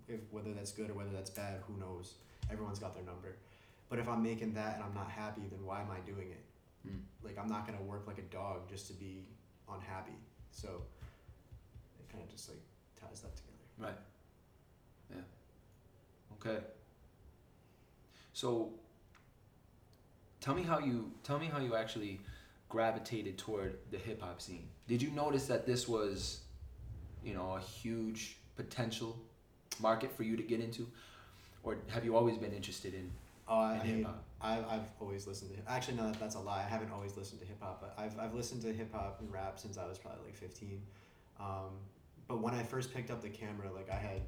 if 0.08 0.20
whether 0.32 0.54
that's 0.54 0.72
good 0.72 0.90
or 0.92 0.94
whether 0.94 1.10
that's 1.12 1.32
bad, 1.32 1.62
who 1.68 1.76
knows? 1.80 2.14
Everyone's 2.52 2.80
got 2.80 2.94
their 2.94 3.04
number. 3.04 3.38
But 3.90 4.00
if 4.00 4.08
I'm 4.08 4.22
making 4.22 4.54
that 4.54 4.76
and 4.76 4.84
I'm 4.84 4.94
not 4.94 5.10
happy, 5.10 5.42
then 5.50 5.66
why 5.66 5.82
am 5.82 5.90
I 5.92 6.00
doing 6.06 6.30
it? 6.32 6.44
Mm. 6.88 7.00
Like 7.24 7.38
I'm 7.40 7.48
not 7.48 7.66
gonna 7.66 7.82
work 7.82 8.06
like 8.06 8.20
a 8.20 8.28
dog 8.34 8.70
just 8.70 8.88
to 8.88 8.94
be 8.94 9.26
unhappy. 9.72 10.18
So 10.54 10.70
it 12.00 12.10
kind 12.10 12.24
of 12.24 12.30
just 12.32 12.50
like 12.50 12.62
ties 13.00 13.22
that 13.22 13.36
together. 13.36 13.58
Right. 13.78 14.00
Yeah. 15.10 15.22
Okay. 16.40 16.64
So 18.34 18.70
tell 20.40 20.56
me 20.56 20.64
how 20.64 20.80
you 20.80 21.12
tell 21.24 21.40
me 21.40 21.48
how 21.48 21.60
you 21.60 21.76
actually 21.76 22.22
gravitated 22.70 23.38
toward 23.38 23.78
the 23.92 23.98
hip 23.98 24.22
hop 24.22 24.42
scene. 24.42 24.68
Did 24.88 25.02
you 25.02 25.12
notice 25.12 25.46
that 25.48 25.66
this 25.66 25.88
was, 25.88 26.42
you 27.24 27.34
know, 27.34 27.56
a 27.56 27.60
huge 27.60 28.38
potential 28.56 29.18
market 29.80 30.16
for 30.16 30.24
you 30.24 30.38
to 30.38 30.44
get 30.44 30.60
into? 30.60 30.88
Or 31.64 31.78
have 31.88 32.04
you 32.04 32.16
always 32.16 32.38
been 32.38 32.52
interested 32.52 32.94
in, 32.94 33.10
uh, 33.48 33.54
I, 33.54 33.74
in 33.76 33.80
hip 33.82 34.06
hop? 34.06 34.24
I've, 34.44 34.66
I've 34.70 34.88
always 35.00 35.26
listened 35.26 35.52
to 35.56 35.72
actually 35.72 35.98
no 35.98 36.08
that, 36.08 36.20
that's 36.20 36.36
a 36.36 36.40
lie. 36.40 36.60
I 36.60 36.70
haven't 36.70 36.92
always 36.92 37.16
listened 37.16 37.42
to 37.42 37.48
hip 37.48 37.62
hop 37.62 37.82
but 37.82 37.96
I've, 37.98 38.20
I've 38.20 38.34
listened 38.34 38.62
to 38.64 38.74
hip 38.74 38.94
hop 38.94 39.20
and 39.22 39.32
rap 39.32 39.60
since 39.60 39.78
I 39.78 39.88
was 39.88 39.98
probably 39.98 40.26
like 40.26 40.36
15 40.36 40.82
um, 41.40 41.72
but 42.28 42.42
when 42.42 42.54
I 42.54 42.64
first 42.64 42.94
picked 42.94 43.10
up 43.10 43.22
the 43.22 43.30
camera 43.30 43.72
like 43.74 43.90
I 43.90 43.96
had 43.96 44.22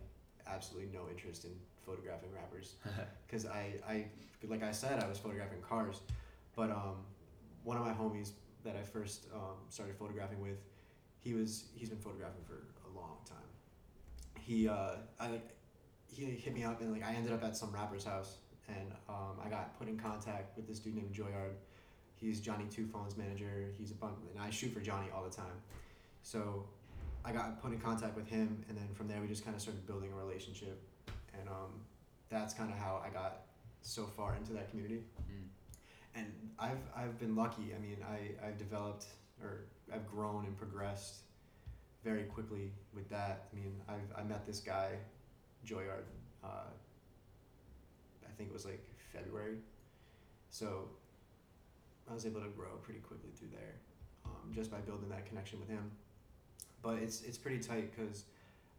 absolutely 0.47 0.89
no 0.93 1.09
interest 1.09 1.45
in 1.45 1.51
photographing 1.85 2.29
rappers 2.33 2.75
because 3.27 3.45
I, 3.45 3.73
I 3.87 4.05
like 4.47 4.63
I 4.63 4.71
said 4.71 5.03
I 5.03 5.07
was 5.07 5.17
photographing 5.17 5.61
cars. 5.61 6.01
But 6.55 6.71
um, 6.71 6.97
one 7.63 7.77
of 7.77 7.83
my 7.85 7.93
homies 7.93 8.31
that 8.63 8.75
I 8.75 8.83
first 8.83 9.27
um, 9.33 9.57
started 9.69 9.95
photographing 9.95 10.41
with 10.41 10.57
he 11.19 11.33
was 11.33 11.65
he's 11.75 11.89
been 11.89 11.99
photographing 11.99 12.43
for 12.45 12.63
a 12.89 12.95
long 12.95 13.17
time. 13.27 13.37
He 14.39 14.67
uh, 14.67 14.97
I 15.19 15.29
like 15.29 15.49
he 16.07 16.25
hit 16.25 16.53
me 16.53 16.63
up 16.63 16.81
and 16.81 16.91
like 16.91 17.03
I 17.03 17.13
ended 17.13 17.33
up 17.33 17.43
at 17.43 17.57
some 17.57 17.71
rapper's 17.71 18.05
house 18.05 18.37
and 18.67 18.91
um, 19.09 19.39
I 19.43 19.49
got 19.49 19.77
put 19.77 19.87
in 19.87 19.97
contact 19.97 20.55
with 20.57 20.67
this 20.67 20.79
dude 20.79 20.95
named 20.95 21.13
Joyard. 21.13 21.55
He's 22.15 22.39
Johnny 22.39 22.65
Two 22.69 22.87
Phones 22.87 23.17
manager. 23.17 23.69
He's 23.77 23.91
a 23.91 23.95
bunch, 23.95 24.17
and 24.33 24.41
I 24.41 24.49
shoot 24.49 24.73
for 24.73 24.79
Johnny 24.79 25.07
all 25.13 25.23
the 25.23 25.35
time. 25.35 25.57
So 26.23 26.65
I 27.23 27.31
got 27.31 27.61
put 27.61 27.71
in 27.71 27.79
contact 27.79 28.15
with 28.15 28.27
him, 28.27 28.63
and 28.69 28.77
then 28.77 28.87
from 28.93 29.07
there 29.07 29.21
we 29.21 29.27
just 29.27 29.43
kind 29.43 29.55
of 29.55 29.61
started 29.61 29.85
building 29.85 30.11
a 30.11 30.15
relationship, 30.15 30.81
and 31.33 31.47
um, 31.49 31.81
that's 32.29 32.53
kind 32.53 32.71
of 32.71 32.77
how 32.77 33.01
I 33.05 33.09
got 33.09 33.41
so 33.81 34.05
far 34.05 34.35
into 34.35 34.53
that 34.53 34.69
community. 34.69 35.03
Mm. 35.29 35.47
And 36.15 36.27
I've 36.57 36.83
I've 36.95 37.19
been 37.19 37.35
lucky. 37.35 37.73
I 37.75 37.79
mean, 37.79 37.97
I 38.03 38.47
I've 38.47 38.57
developed 38.57 39.05
or 39.41 39.65
I've 39.93 40.07
grown 40.07 40.45
and 40.45 40.57
progressed 40.57 41.21
very 42.03 42.23
quickly 42.23 42.71
with 42.93 43.09
that. 43.09 43.47
I 43.51 43.55
mean, 43.55 43.73
I've 43.87 44.17
I 44.17 44.23
met 44.23 44.45
this 44.45 44.59
guy, 44.59 44.91
Joyard. 45.65 46.05
Uh, 46.43 46.69
think 48.37 48.49
it 48.49 48.53
was 48.53 48.65
like 48.65 48.83
February, 49.13 49.57
so 50.49 50.89
I 52.09 52.13
was 52.13 52.25
able 52.25 52.41
to 52.41 52.49
grow 52.49 52.77
pretty 52.83 52.99
quickly 52.99 53.29
through 53.35 53.49
there, 53.51 53.75
um, 54.25 54.53
just 54.53 54.71
by 54.71 54.77
building 54.77 55.09
that 55.09 55.25
connection 55.25 55.59
with 55.59 55.69
him. 55.69 55.91
But 56.81 56.99
it's 56.99 57.23
it's 57.23 57.37
pretty 57.37 57.59
tight 57.59 57.95
because 57.95 58.25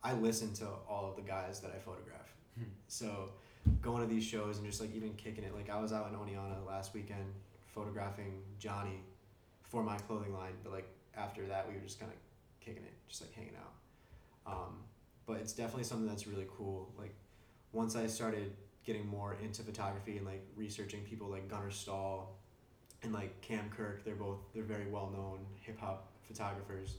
I 0.03 0.13
listen 0.15 0.53
to 0.55 0.69
all 0.89 1.09
of 1.09 1.17
the 1.17 1.23
guys 1.23 1.61
that 1.61 1.73
I 1.75 1.79
photograph. 1.79 2.33
Hmm. 2.57 2.65
So 2.89 3.31
going 3.83 4.07
to 4.07 4.13
these 4.13 4.25
shows 4.25 4.59
and 4.59 4.67
just 4.67 4.81
like 4.81 4.95
even 4.95 5.15
kicking 5.15 5.45
it. 5.45 5.55
Like 5.55 5.71
I 5.71 5.81
was 5.81 5.93
out 5.93 6.09
in 6.11 6.17
Oneonta 6.17 6.65
last 6.67 6.95
weekend 6.95 7.33
photographing 7.75 8.41
Johnny 8.59 9.01
for 9.65 9.83
my 9.83 9.97
clothing 9.99 10.33
line, 10.33 10.53
but 10.63 10.73
like 10.73 10.89
after 11.17 11.47
that 11.47 11.69
we 11.69 11.75
were 11.75 11.81
just 11.81 11.99
kind 11.99 12.11
of 12.11 12.19
kicking 12.65 12.85
it, 12.85 12.95
just 13.09 13.21
like 13.21 13.33
hanging 13.35 13.55
out. 13.57 14.53
Um, 14.53 14.79
but 15.27 15.39
it's 15.39 15.53
definitely 15.53 15.85
something 15.85 16.07
that's 16.07 16.27
really 16.27 16.47
cool. 16.57 16.93
Like 16.99 17.15
once 17.73 17.97
I 17.97 18.07
started 18.07 18.53
getting 18.87 19.07
more 19.09 19.37
into 19.43 19.63
photography 19.63 20.17
and 20.17 20.25
like 20.25 20.47
researching 20.55 21.01
people 21.01 21.29
like 21.29 21.49
Gunner 21.49 21.73
Stahl 21.73 22.39
and 23.03 23.13
like 23.13 23.41
Cam 23.43 23.69
Kirk, 23.69 24.05
they're 24.05 24.15
both 24.15 24.39
they're 24.55 24.63
very 24.63 24.87
well 24.87 25.11
known 25.11 25.41
hip 25.61 25.79
hop 25.79 26.13
photographers. 26.27 26.97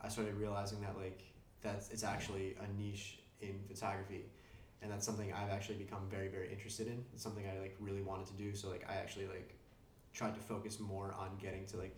I 0.00 0.08
started 0.08 0.34
realizing 0.34 0.80
that 0.82 0.96
like 0.96 1.22
that's 1.62 1.90
it's 1.90 2.04
actually 2.04 2.56
a 2.60 2.80
niche 2.80 3.18
in 3.40 3.58
photography 3.66 4.26
and 4.82 4.92
that's 4.92 5.04
something 5.06 5.32
I've 5.32 5.50
actually 5.50 5.76
become 5.76 6.02
very 6.10 6.28
very 6.28 6.52
interested 6.52 6.86
in. 6.86 7.02
It's 7.14 7.22
something 7.22 7.44
I 7.46 7.58
like 7.58 7.74
really 7.80 8.02
wanted 8.02 8.26
to 8.26 8.34
do. 8.34 8.54
So 8.54 8.68
like 8.68 8.86
I 8.88 8.94
actually 8.96 9.26
like 9.26 9.54
tried 10.12 10.34
to 10.34 10.40
focus 10.40 10.78
more 10.78 11.14
on 11.18 11.30
getting 11.40 11.64
to 11.66 11.78
like 11.78 11.96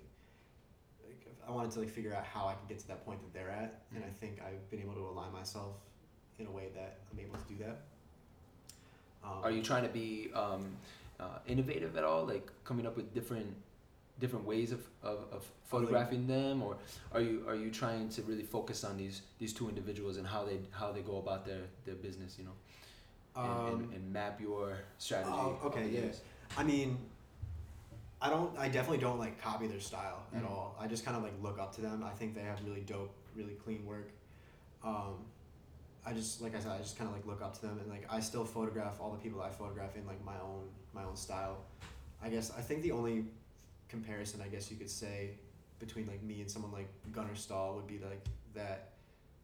like 1.05 1.27
I 1.47 1.51
wanted 1.51 1.73
to 1.73 1.81
like 1.81 1.91
figure 1.91 2.15
out 2.15 2.25
how 2.25 2.47
I 2.47 2.55
could 2.55 2.69
get 2.69 2.79
to 2.79 2.89
that 2.89 3.05
point 3.05 3.21
that 3.23 3.33
they're 3.33 3.51
at, 3.51 3.83
and 3.95 4.05
I 4.05 4.09
Mhm. 4.09 4.17
think 4.17 4.41
I've 4.41 4.69
been 4.71 4.81
able 4.81 4.95
to 4.95 5.07
align 5.07 5.33
myself 5.33 5.77
in 6.39 6.47
a 6.47 6.51
way 6.51 6.71
that 6.75 7.01
I'm 7.11 7.19
able 7.19 7.37
to 7.37 7.45
do 7.49 7.57
that. 7.65 7.83
Um, 9.27 9.33
Are 9.43 9.51
you 9.51 9.63
trying 9.63 9.83
to 9.83 9.89
be 9.89 10.31
um, 10.35 10.67
uh, 11.19 11.39
innovative 11.47 11.97
at 11.97 12.05
all, 12.05 12.25
like 12.25 12.49
coming 12.65 12.87
up 12.87 12.97
with 12.97 13.13
different 13.15 13.55
different 14.19 14.47
ways 14.47 14.73
of, 14.73 14.81
of, 15.03 15.19
of 15.31 15.45
photographing 15.65 16.27
them, 16.27 16.63
or 16.63 16.77
are 17.13 17.21
you 17.21 17.45
are 17.49 17.55
you 17.55 17.71
trying 17.71 18.09
to 18.11 18.23
really 18.23 18.43
focus 18.45 18.85
on 18.85 18.97
these 18.97 19.23
these 19.39 19.53
two 19.53 19.69
individuals 19.69 20.17
and 20.17 20.27
how 20.27 20.45
they 20.45 20.59
how 20.71 20.93
they 20.93 21.01
go 21.03 21.19
about 21.19 21.45
their, 21.45 21.63
their 21.85 21.97
business, 21.97 22.37
you 22.39 22.45
know, 22.45 22.57
and, 23.37 23.53
Um, 23.53 23.81
and, 23.83 23.93
and 23.95 24.13
map 24.13 24.41
your 24.41 24.79
strategy? 24.99 25.31
Oh, 25.35 25.59
okay, 25.65 25.89
yeah. 25.91 26.13
I 26.57 26.63
mean, 26.63 26.97
I 28.23 28.31
don't. 28.31 28.57
I 28.59 28.69
definitely 28.69 28.99
don't 28.99 29.19
like 29.19 29.41
copy 29.43 29.67
their 29.67 29.81
style 29.81 30.23
at 30.35 30.43
Mhm. 30.43 30.51
all. 30.51 30.77
I 30.81 30.87
just 30.87 31.05
kind 31.05 31.17
of 31.17 31.23
like 31.23 31.35
look 31.43 31.59
up 31.59 31.75
to 31.75 31.81
them. 31.81 32.03
I 32.05 32.11
think 32.19 32.35
they 32.35 32.43
have 32.43 32.65
really 32.65 32.83
dope, 32.83 33.13
really 33.35 33.55
clean 33.55 33.85
work. 33.85 34.11
Um, 34.85 35.17
I 36.07 36.13
just 36.13 36.41
like 36.41 36.55
I 36.55 36.61
said, 36.61 36.71
I 36.73 36.79
just 36.79 36.97
kind 36.97 37.11
of 37.11 37.17
like 37.17 37.27
look 37.27 37.43
up 37.43 37.55
to 37.61 37.63
them, 37.67 37.79
and 37.81 37.91
like 37.91 38.07
I 38.09 38.21
still 38.21 38.45
photograph 38.45 38.97
all 39.01 39.11
the 39.11 39.19
people 39.19 39.43
I 39.43 39.51
photograph 39.51 39.97
in 39.97 40.07
like 40.07 40.25
my 40.25 40.39
own 40.43 40.69
my 40.95 41.03
own 41.05 41.17
style. 41.17 41.59
I 42.23 42.29
guess 42.29 42.53
I 42.57 42.61
think 42.61 42.83
the 42.83 42.93
only 42.93 43.25
comparison 43.89 44.41
I 44.41 44.49
guess 44.49 44.71
you 44.71 44.77
could 44.77 44.91
say 44.91 45.31
between 45.79 46.07
like 46.07 46.23
me 46.23 46.41
and 46.41 46.51
someone 46.51 46.73
like 46.73 46.89
Gunner 47.13 47.35
Stahl 47.35 47.75
would 47.75 47.87
be 47.87 47.99
like 47.99 48.25
that. 48.55 48.93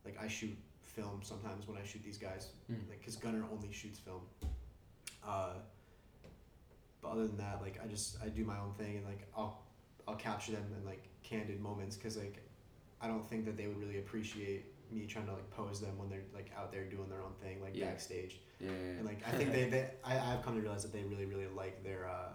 Like 0.05 0.17
I 0.23 0.29
shoot 0.29 0.57
film 0.83 1.21
sometimes 1.23 1.67
when 1.67 1.77
I 1.77 1.85
shoot 1.87 2.03
these 2.05 2.19
guys, 2.19 2.49
Mm. 2.71 2.89
like 2.89 3.01
because 3.01 3.17
Gunner 3.17 3.45
only 3.53 3.73
shoots 3.73 3.99
film. 3.99 4.21
Uh, 5.27 5.55
but 7.01 7.09
other 7.11 7.27
than 7.27 7.39
that, 7.39 7.61
like 7.61 7.81
I 7.83 7.87
just 7.89 8.17
I 8.23 8.29
do 8.29 8.45
my 8.45 8.59
own 8.59 8.73
thing 8.79 8.97
and 8.99 9.05
like 9.07 9.27
I'll 9.37 9.63
I'll 10.07 10.15
capture 10.17 10.53
them 10.53 10.65
in 10.79 10.85
like 10.87 11.03
candid 11.25 11.61
moments 11.61 11.97
because 11.97 12.17
like 12.17 12.39
I 13.01 13.09
don't 13.09 13.29
think 13.29 13.45
that 13.47 13.57
they 13.57 13.67
would 13.67 13.79
really 13.81 13.99
appreciate 13.99 14.72
me 14.95 15.07
trying 15.07 15.27
to 15.27 15.33
like 15.33 15.51
pose 15.51 15.81
them 15.81 15.97
when 15.99 16.09
they're 16.09 16.25
like 16.35 16.51
out 16.57 16.71
there 16.73 16.85
doing 16.85 17.09
their 17.09 17.23
own 17.23 17.33
thing 17.43 17.61
like 17.63 17.75
Yeah. 17.77 17.87
backstage 17.87 18.41
Yeah, 18.61 18.71
yeah, 18.71 18.77
yeah. 18.77 18.91
and 18.99 19.05
like 19.07 19.21
I 19.27 19.31
think 19.33 19.53
they, 19.53 19.69
they 19.69 19.91
I 20.05 20.19
I've 20.19 20.43
come 20.45 20.55
to 20.57 20.61
realize 20.61 20.83
that 20.83 20.93
they 20.93 21.03
really 21.05 21.27
really 21.27 21.47
like 21.49 21.83
their 21.85 22.09
uh 22.09 22.33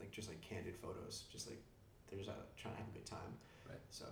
like 0.00 0.10
just 0.10 0.28
like 0.28 0.40
candid 0.40 0.76
photos 0.76 1.24
just 1.32 1.48
like 1.48 1.60
they're 2.08 2.18
just 2.18 2.30
uh, 2.30 2.34
trying 2.56 2.74
to 2.74 2.80
have 2.80 2.88
a 2.88 2.92
good 2.92 3.06
time 3.06 3.32
Right. 3.68 3.80
so 3.90 4.04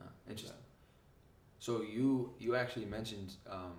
Ah, 0.00 0.04
interesting. 0.28 0.56
So 1.58 1.82
you 1.82 2.32
you 2.38 2.54
actually 2.54 2.86
mentioned 2.86 3.34
um, 3.50 3.74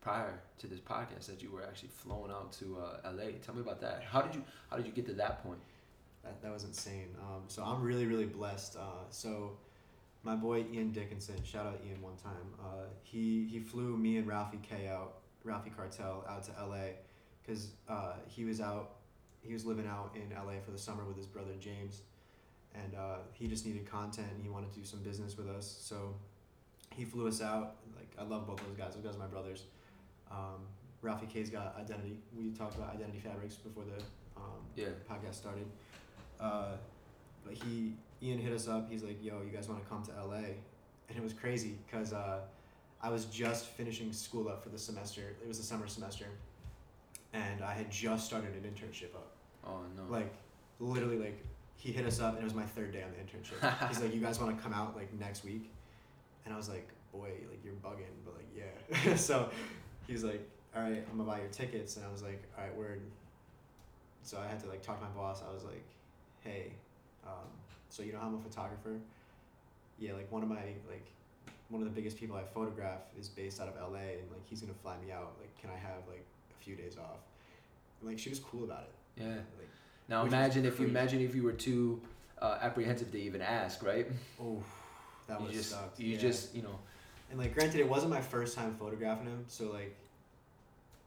prior 0.00 0.40
to 0.58 0.66
this 0.68 0.78
podcast 0.80 1.26
that 1.26 1.42
you 1.42 1.50
were 1.50 1.62
actually 1.64 1.88
flown 1.88 2.30
out 2.30 2.52
to 2.54 2.78
uh, 2.78 3.10
LA. 3.12 3.32
Tell 3.44 3.54
me 3.54 3.60
about 3.60 3.80
that. 3.80 4.04
How 4.04 4.22
did 4.22 4.34
you 4.36 4.44
how 4.70 4.76
did 4.76 4.86
you 4.86 4.92
get 4.92 5.06
to 5.06 5.12
that 5.14 5.42
point? 5.42 5.58
That, 6.22 6.40
that 6.42 6.52
was 6.52 6.64
insane. 6.64 7.08
Um, 7.20 7.42
so 7.48 7.64
I'm 7.64 7.82
really, 7.82 8.06
really 8.06 8.26
blessed. 8.26 8.76
Uh, 8.76 9.04
so 9.10 9.56
my 10.22 10.34
boy 10.34 10.64
Ian 10.72 10.90
Dickinson, 10.92 11.42
shout 11.44 11.66
out 11.66 11.80
Ian 11.86 12.02
one 12.02 12.16
time. 12.16 12.54
Uh, 12.62 12.84
he 13.02 13.46
he 13.50 13.58
flew 13.60 13.96
me 13.96 14.18
and 14.18 14.26
Ralphie 14.26 14.60
K 14.62 14.88
out, 14.88 15.14
Ralphie 15.44 15.70
Cartel 15.74 16.24
out 16.28 16.42
to 16.44 16.52
LA, 16.62 16.94
because 17.42 17.70
uh, 17.88 18.14
he 18.26 18.44
was 18.44 18.60
out, 18.60 18.96
he 19.42 19.52
was 19.52 19.64
living 19.64 19.86
out 19.86 20.14
in 20.14 20.30
LA 20.34 20.60
for 20.64 20.70
the 20.72 20.78
summer 20.78 21.04
with 21.04 21.16
his 21.16 21.26
brother 21.26 21.52
James, 21.58 22.02
and 22.74 22.94
uh, 22.94 23.16
he 23.32 23.46
just 23.48 23.64
needed 23.66 23.90
content 23.90 24.28
and 24.34 24.42
he 24.42 24.48
wanted 24.48 24.72
to 24.72 24.78
do 24.78 24.84
some 24.84 25.00
business 25.00 25.36
with 25.36 25.48
us. 25.48 25.78
So 25.80 26.14
he 26.94 27.04
flew 27.04 27.26
us 27.26 27.40
out. 27.40 27.76
Like 27.96 28.10
I 28.18 28.22
love 28.24 28.46
both 28.46 28.58
those 28.66 28.76
guys. 28.76 28.94
Those 28.94 29.04
guys 29.04 29.16
are 29.16 29.18
my 29.20 29.26
brothers. 29.26 29.64
Um, 30.30 30.66
Ralphie 31.02 31.26
K's 31.26 31.48
got 31.48 31.74
Identity. 31.80 32.18
We 32.36 32.50
talked 32.50 32.74
about 32.76 32.94
Identity 32.94 33.20
Fabrics 33.20 33.54
before 33.56 33.84
the 33.84 34.02
um, 34.36 34.60
Yeah. 34.76 34.88
podcast 35.10 35.34
started. 35.36 35.66
Uh, 36.38 36.76
but 37.42 37.54
he 37.54 37.94
Ian 38.22 38.38
hit 38.38 38.52
us 38.52 38.68
up. 38.68 38.90
He's 38.90 39.02
like, 39.02 39.22
"Yo, 39.22 39.40
you 39.42 39.50
guys 39.50 39.68
want 39.68 39.82
to 39.82 39.88
come 39.88 40.02
to 40.04 40.12
LA?" 40.24 40.36
And 41.08 41.16
it 41.16 41.22
was 41.22 41.32
crazy 41.32 41.78
because 41.86 42.12
uh, 42.12 42.40
I 43.02 43.08
was 43.08 43.24
just 43.26 43.66
finishing 43.66 44.12
school 44.12 44.48
up 44.48 44.62
for 44.62 44.68
the 44.68 44.78
semester. 44.78 45.34
It 45.42 45.48
was 45.48 45.58
the 45.58 45.64
summer 45.64 45.86
semester, 45.86 46.26
and 47.32 47.62
I 47.62 47.72
had 47.72 47.90
just 47.90 48.26
started 48.26 48.50
an 48.54 48.70
internship 48.70 49.14
up. 49.14 49.32
Oh 49.66 49.80
no. 49.96 50.02
Like, 50.10 50.32
literally, 50.78 51.18
like 51.18 51.42
he 51.76 51.92
hit 51.92 52.04
us 52.04 52.20
up, 52.20 52.34
and 52.34 52.42
it 52.42 52.44
was 52.44 52.54
my 52.54 52.66
third 52.66 52.92
day 52.92 53.02
on 53.02 53.10
the 53.10 53.16
internship. 53.16 53.88
He's 53.88 54.00
like, 54.00 54.14
"You 54.14 54.20
guys 54.20 54.38
want 54.38 54.56
to 54.56 54.62
come 54.62 54.74
out 54.74 54.96
like 54.96 55.12
next 55.18 55.44
week?" 55.44 55.70
And 56.44 56.52
I 56.52 56.56
was 56.56 56.68
like, 56.68 56.88
"Boy, 57.12 57.30
like 57.48 57.64
you're 57.64 57.74
bugging," 57.74 58.12
but 58.24 58.34
like, 58.34 58.48
yeah. 58.54 59.14
so 59.16 59.50
he's 60.06 60.24
like, 60.24 60.46
"All 60.76 60.82
right, 60.82 61.04
I'm 61.10 61.16
gonna 61.16 61.30
buy 61.30 61.40
your 61.40 61.48
tickets," 61.48 61.96
and 61.96 62.04
I 62.04 62.12
was 62.12 62.22
like, 62.22 62.42
"All 62.58 62.64
right, 62.64 62.76
word." 62.76 63.00
So 64.22 64.38
I 64.38 64.46
had 64.46 64.60
to 64.60 64.68
like 64.68 64.82
talk 64.82 65.00
to 65.00 65.06
my 65.06 65.10
boss. 65.12 65.42
I 65.48 65.52
was 65.54 65.64
like, 65.64 65.84
"Hey, 66.44 66.72
um, 67.24 67.48
so 67.90 68.02
you 68.02 68.12
know 68.12 68.18
how 68.20 68.26
I'm 68.28 68.34
a 68.36 68.40
photographer? 68.40 68.98
Yeah, 69.98 70.14
like 70.14 70.30
one 70.32 70.42
of 70.42 70.48
my 70.48 70.62
like 70.88 71.06
one 71.68 71.82
of 71.82 71.88
the 71.88 71.94
biggest 71.94 72.18
people 72.18 72.36
I 72.36 72.42
photograph 72.42 73.00
is 73.18 73.28
based 73.28 73.60
out 73.60 73.68
of 73.68 73.74
LA, 73.76 73.98
and 73.98 74.30
like 74.30 74.44
he's 74.48 74.60
gonna 74.60 74.72
fly 74.82 74.96
me 75.04 75.12
out. 75.12 75.32
Like, 75.38 75.54
can 75.60 75.70
I 75.70 75.78
have 75.78 76.02
like 76.08 76.24
a 76.58 76.64
few 76.64 76.74
days 76.76 76.96
off?" 76.96 77.18
And 78.00 78.08
like 78.08 78.18
she 78.18 78.30
was 78.30 78.38
cool 78.38 78.64
about 78.64 78.84
it. 78.84 79.22
yeah. 79.22 79.28
Like, 79.34 79.68
Now 80.08 80.24
imagine 80.24 80.64
if 80.64 80.80
you 80.80 80.86
imagine 80.86 81.20
if 81.20 81.34
you 81.34 81.42
were 81.42 81.52
too 81.52 82.00
uh, 82.40 82.58
apprehensive 82.62 83.12
to 83.12 83.18
even 83.20 83.42
ask, 83.42 83.82
right? 83.84 84.06
oh, 84.40 84.62
that 85.28 85.40
was 85.40 85.52
just 85.52 85.70
sucked. 85.70 86.00
you 86.00 86.14
yeah. 86.14 86.18
just 86.18 86.54
you 86.54 86.62
know 86.62 86.78
And 87.30 87.38
like, 87.38 87.54
granted, 87.54 87.78
it 87.80 87.88
wasn't 87.88 88.10
my 88.10 88.20
first 88.22 88.56
time 88.56 88.74
photographing 88.78 89.26
him, 89.26 89.44
so 89.46 89.70
like, 89.70 89.94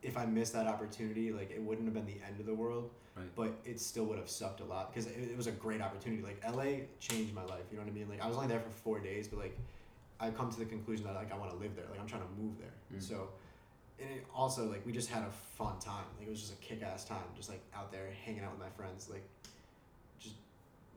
if 0.04 0.18
I 0.18 0.26
missed 0.26 0.54
that 0.54 0.68
opportunity, 0.68 1.32
like, 1.32 1.50
it 1.52 1.62
wouldn't 1.62 1.88
have 1.88 1.94
been 1.94 2.06
the 2.06 2.22
end 2.28 2.40
of 2.40 2.46
the 2.46 2.54
world. 2.54 2.92
Right. 3.16 3.26
But 3.36 3.54
it 3.64 3.80
still 3.80 4.06
would 4.06 4.18
have 4.18 4.30
sucked 4.30 4.60
a 4.60 4.66
lot 4.66 4.92
because 4.92 5.10
it, 5.10 5.18
it 5.32 5.38
was 5.38 5.48
a 5.48 5.52
great 5.52 5.82
opportunity. 5.82 6.22
Like, 6.22 6.44
LA 6.44 6.86
changed 7.00 7.34
my 7.34 7.44
life. 7.44 7.62
You 7.72 7.78
know 7.78 7.84
what 7.84 7.92
I 7.92 7.96
mean? 7.96 8.10
Like, 8.10 8.22
I 8.22 8.28
was 8.28 8.36
only 8.36 8.48
there 8.48 8.60
for 8.60 8.72
four 8.72 9.00
days, 9.00 9.28
but 9.28 9.40
like, 9.40 9.58
I 10.20 10.30
come 10.32 10.50
to 10.52 10.58
the 10.58 10.66
conclusion 10.66 11.06
that 11.06 11.16
like 11.16 11.32
I 11.32 11.38
want 11.38 11.52
to 11.52 11.58
live 11.58 11.76
there. 11.76 11.86
Like, 11.92 12.00
I'm 12.00 12.08
trying 12.08 12.24
to 12.24 12.42
move 12.42 12.54
there. 12.58 12.74
Mm. 12.98 13.02
So, 13.02 13.30
and 14.00 14.10
it 14.10 14.26
also 14.34 14.66
like 14.66 14.86
we 14.86 14.92
just 14.92 15.10
had 15.10 15.24
a 15.24 15.32
fun 15.58 15.78
time. 15.80 16.06
Like, 16.18 16.28
it 16.28 16.32
was 16.32 16.40
just 16.40 16.54
a 16.54 16.58
kick 16.58 16.82
ass 16.82 17.06
time, 17.06 17.24
just 17.36 17.50
like 17.50 17.62
out 17.76 17.92
there 17.92 18.10
hanging 18.26 18.44
out 18.44 18.52
with 18.52 18.62
my 18.62 18.70
friends, 18.76 19.10
like, 19.12 19.24
just 20.20 20.36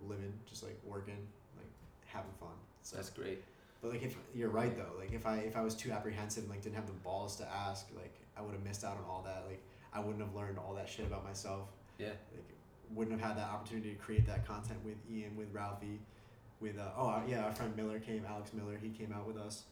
living, 0.08 0.32
just 0.48 0.62
like 0.62 0.78
working, 0.84 1.18
like 1.56 1.68
having 2.06 2.30
fun. 2.40 2.54
So. 2.82 2.96
that's 2.96 3.10
great. 3.10 3.42
But 3.82 3.92
like 3.92 4.02
if 4.02 4.16
you're 4.34 4.48
right 4.48 4.76
though, 4.76 4.98
like 4.98 5.12
if 5.12 5.26
I 5.26 5.38
if 5.38 5.56
I 5.56 5.62
was 5.62 5.74
too 5.74 5.92
apprehensive 5.92 6.44
and 6.44 6.50
like 6.50 6.62
didn't 6.62 6.76
have 6.76 6.86
the 6.86 6.92
balls 6.92 7.36
to 7.36 7.48
ask, 7.52 7.88
like 7.94 8.14
I 8.36 8.42
would 8.42 8.52
have 8.52 8.64
missed 8.64 8.84
out 8.84 8.96
on 8.96 9.04
all 9.08 9.22
that. 9.26 9.44
Like 9.46 9.62
I 9.92 10.00
wouldn't 10.00 10.20
have 10.20 10.34
learned 10.34 10.58
all 10.58 10.74
that 10.74 10.88
shit 10.88 11.06
about 11.06 11.24
myself. 11.24 11.68
Yeah. 11.98 12.08
Like 12.32 12.44
wouldn't 12.94 13.18
have 13.18 13.28
had 13.28 13.38
that 13.38 13.50
opportunity 13.50 13.90
to 13.90 13.96
create 13.96 14.26
that 14.26 14.46
content 14.46 14.78
with 14.84 14.96
Ian, 15.10 15.36
with 15.36 15.48
Ralphie, 15.52 16.00
with 16.60 16.78
uh, 16.78 16.90
oh 16.96 17.08
uh, 17.08 17.22
yeah, 17.26 17.44
our 17.44 17.52
friend 17.52 17.74
Miller 17.76 17.98
came, 17.98 18.24
Alex 18.28 18.52
Miller, 18.52 18.78
he 18.80 18.90
came 18.90 19.12
out 19.12 19.26
with 19.26 19.36
us. 19.36 19.64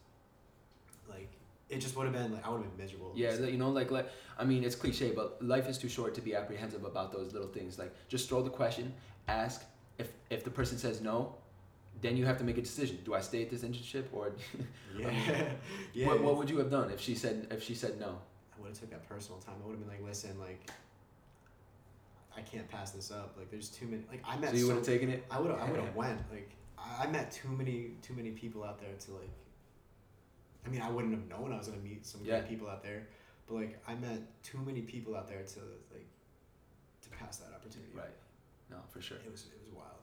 Like 1.09 1.31
it 1.69 1.79
just 1.79 1.95
would 1.95 2.05
have 2.05 2.13
been 2.13 2.31
like 2.31 2.45
I 2.45 2.49
would 2.49 2.61
have 2.61 2.77
been 2.77 2.85
miserable. 2.85 3.11
Yeah, 3.15 3.33
you 3.39 3.57
know, 3.57 3.69
like 3.69 3.91
like 3.91 4.09
I 4.37 4.43
mean, 4.45 4.63
it's 4.63 4.75
cliche, 4.75 5.11
but 5.11 5.43
life 5.43 5.67
is 5.67 5.77
too 5.77 5.89
short 5.89 6.13
to 6.15 6.21
be 6.21 6.35
apprehensive 6.35 6.83
about 6.83 7.11
those 7.11 7.33
little 7.33 7.47
things. 7.47 7.79
Like 7.79 7.93
just 8.07 8.29
throw 8.29 8.41
the 8.41 8.49
question, 8.49 8.93
ask. 9.27 9.63
If 9.97 10.11
if 10.29 10.43
the 10.43 10.51
person 10.51 10.77
says 10.77 11.01
no, 11.01 11.35
then 12.01 12.17
you 12.17 12.25
have 12.25 12.37
to 12.37 12.43
make 12.43 12.57
a 12.57 12.61
decision. 12.61 12.99
Do 13.05 13.13
I 13.13 13.21
stay 13.21 13.41
at 13.43 13.49
this 13.49 13.61
internship 13.63 14.05
or? 14.11 14.31
yeah, 14.97 15.07
I 15.07 15.11
mean, 15.11 15.45
yeah. 15.93 16.07
What, 16.07 16.21
what 16.21 16.37
would 16.37 16.49
you 16.49 16.57
have 16.59 16.69
done 16.69 16.89
if 16.91 16.99
she 16.99 17.15
said 17.15 17.47
if 17.51 17.63
she 17.63 17.75
said 17.75 17.99
no? 17.99 18.17
I 18.57 18.61
would 18.61 18.69
have 18.69 18.79
took 18.79 18.89
that 18.91 19.07
personal 19.07 19.39
time. 19.39 19.55
I 19.63 19.67
would 19.67 19.73
have 19.77 19.79
been 19.81 19.89
like, 19.89 20.05
listen, 20.05 20.37
like, 20.39 20.69
I 22.35 22.41
can't 22.41 22.67
pass 22.69 22.91
this 22.91 23.11
up. 23.11 23.35
Like, 23.37 23.49
there's 23.51 23.69
too 23.69 23.85
many. 23.85 24.03
Like, 24.09 24.21
I 24.27 24.37
met. 24.37 24.51
So 24.51 24.57
you 24.57 24.67
would 24.67 24.75
have 24.77 24.85
taken 24.85 25.09
it. 25.09 25.23
I 25.31 25.39
would 25.39 25.51
have. 25.51 25.59
I 25.59 25.71
would 25.71 25.79
have 25.79 25.95
went. 26.03 26.19
Like, 26.31 26.51
I, 26.77 27.03
I 27.05 27.07
met 27.07 27.31
too 27.31 27.49
many 27.49 27.91
too 28.01 28.13
many 28.13 28.31
people 28.31 28.63
out 28.63 28.79
there 28.79 28.93
to 29.05 29.11
like. 29.13 29.29
I 30.65 30.69
mean, 30.69 30.81
I 30.81 30.89
wouldn't 30.89 31.13
have 31.13 31.27
known 31.29 31.53
I 31.53 31.57
was 31.57 31.67
gonna 31.67 31.79
meet 31.81 32.05
some 32.05 32.21
Yeah. 32.23 32.39
great 32.39 32.49
people 32.49 32.67
out 32.67 32.81
there, 32.81 33.03
but 33.47 33.55
like, 33.55 33.79
I 33.87 33.93
met 33.95 34.19
too 34.43 34.57
many 34.65 34.81
people 34.81 35.15
out 35.15 35.27
there 35.27 35.43
to 35.43 35.59
like, 35.93 36.07
to 37.03 37.09
pass 37.09 37.37
that 37.37 37.53
opportunity. 37.53 37.91
Right. 37.95 38.09
No, 38.71 38.77
for 38.89 38.99
sure. 38.99 39.17
It 39.23 39.31
was 39.31 39.43
it 39.45 39.59
was 39.63 39.71
wild, 39.75 39.94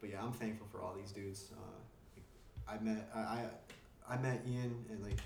but 0.00 0.10
yeah, 0.10 0.22
I'm 0.22 0.32
thankful 0.32 0.66
for 0.70 0.80
all 0.80 0.94
these 0.94 1.12
dudes. 1.12 1.50
Uh, 1.52 2.70
I 2.72 2.78
met 2.82 3.10
I, 3.14 3.18
I 3.20 3.44
I 4.08 4.16
met 4.18 4.42
Ian 4.48 4.84
and 4.90 5.02
like 5.02 5.18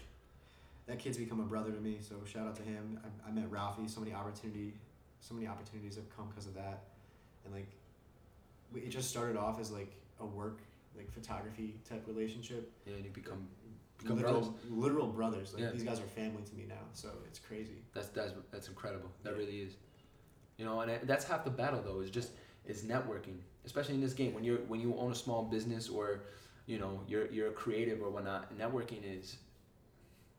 that 0.87 0.99
kid's 0.99 1.19
become 1.19 1.41
a 1.41 1.45
brother 1.45 1.71
to 1.71 1.81
me. 1.81 1.99
So 2.01 2.17
shout 2.27 2.47
out 2.47 2.57
to 2.57 2.63
him. 2.63 2.99
I, 3.05 3.29
I 3.29 3.33
met 3.33 3.51
Ralphie. 3.51 3.89
So 3.89 4.01
many 4.01 4.13
opportunity, 4.15 4.75
so 5.21 5.35
many 5.35 5.47
opportunities 5.47 5.97
have 5.97 6.15
come 6.17 6.29
because 6.29 6.47
of 6.47 6.55
that, 6.55 6.85
and 7.45 7.55
like 7.55 7.69
we, 8.73 8.81
it 8.83 8.91
just 8.91 9.11
started 9.11 9.37
off 9.37 9.61
as 9.61 9.71
like 9.71 9.93
a 10.21 10.27
work 10.27 10.59
like 10.97 11.11
photography 11.13 11.75
type 11.89 12.03
relationship. 12.07 12.71
Yeah, 12.87 12.95
and 12.95 13.05
you 13.05 13.11
become 13.11 13.47
become 13.99 14.17
literal, 14.17 14.41
brothers. 14.41 14.71
literal 14.71 15.07
brothers. 15.09 15.55
Like 15.55 15.63
Yeah. 15.63 15.71
these 15.71 15.85
guys 15.85 16.01
are 16.01 16.05
family 16.07 16.43
to 16.43 16.55
me 16.55 16.65
now. 16.69 16.83
So 16.93 17.09
it's 17.27 17.39
crazy. 17.39 17.83
That's 17.95 18.09
that's 18.09 18.33
that's 18.51 18.69
incredible. 18.69 19.11
That 19.23 19.33
Yeah. 19.33 19.39
really 19.39 19.61
is. 19.61 19.75
You 20.59 20.65
know, 20.67 20.81
and 20.81 21.09
that's 21.09 21.25
half 21.25 21.45
the 21.45 21.51
battle 21.51 21.81
though. 21.83 22.01
Is 22.01 22.11
just 22.11 22.31
is 22.67 22.83
networking, 22.83 23.39
especially 23.65 23.95
in 23.95 24.01
this 24.01 24.13
game 24.15 24.35
when 24.35 24.45
you're 24.45 24.59
when 24.69 24.81
you 24.81 24.95
own 24.99 25.13
a 25.13 25.15
small 25.15 25.43
business 25.43 25.89
or, 25.89 26.21
you 26.67 26.79
know, 26.79 27.01
you're 27.07 27.27
you're 27.27 27.49
a 27.49 27.53
creative 27.53 28.03
or 28.03 28.11
whatnot. 28.11 28.57
Networking 28.59 29.01
is 29.05 29.37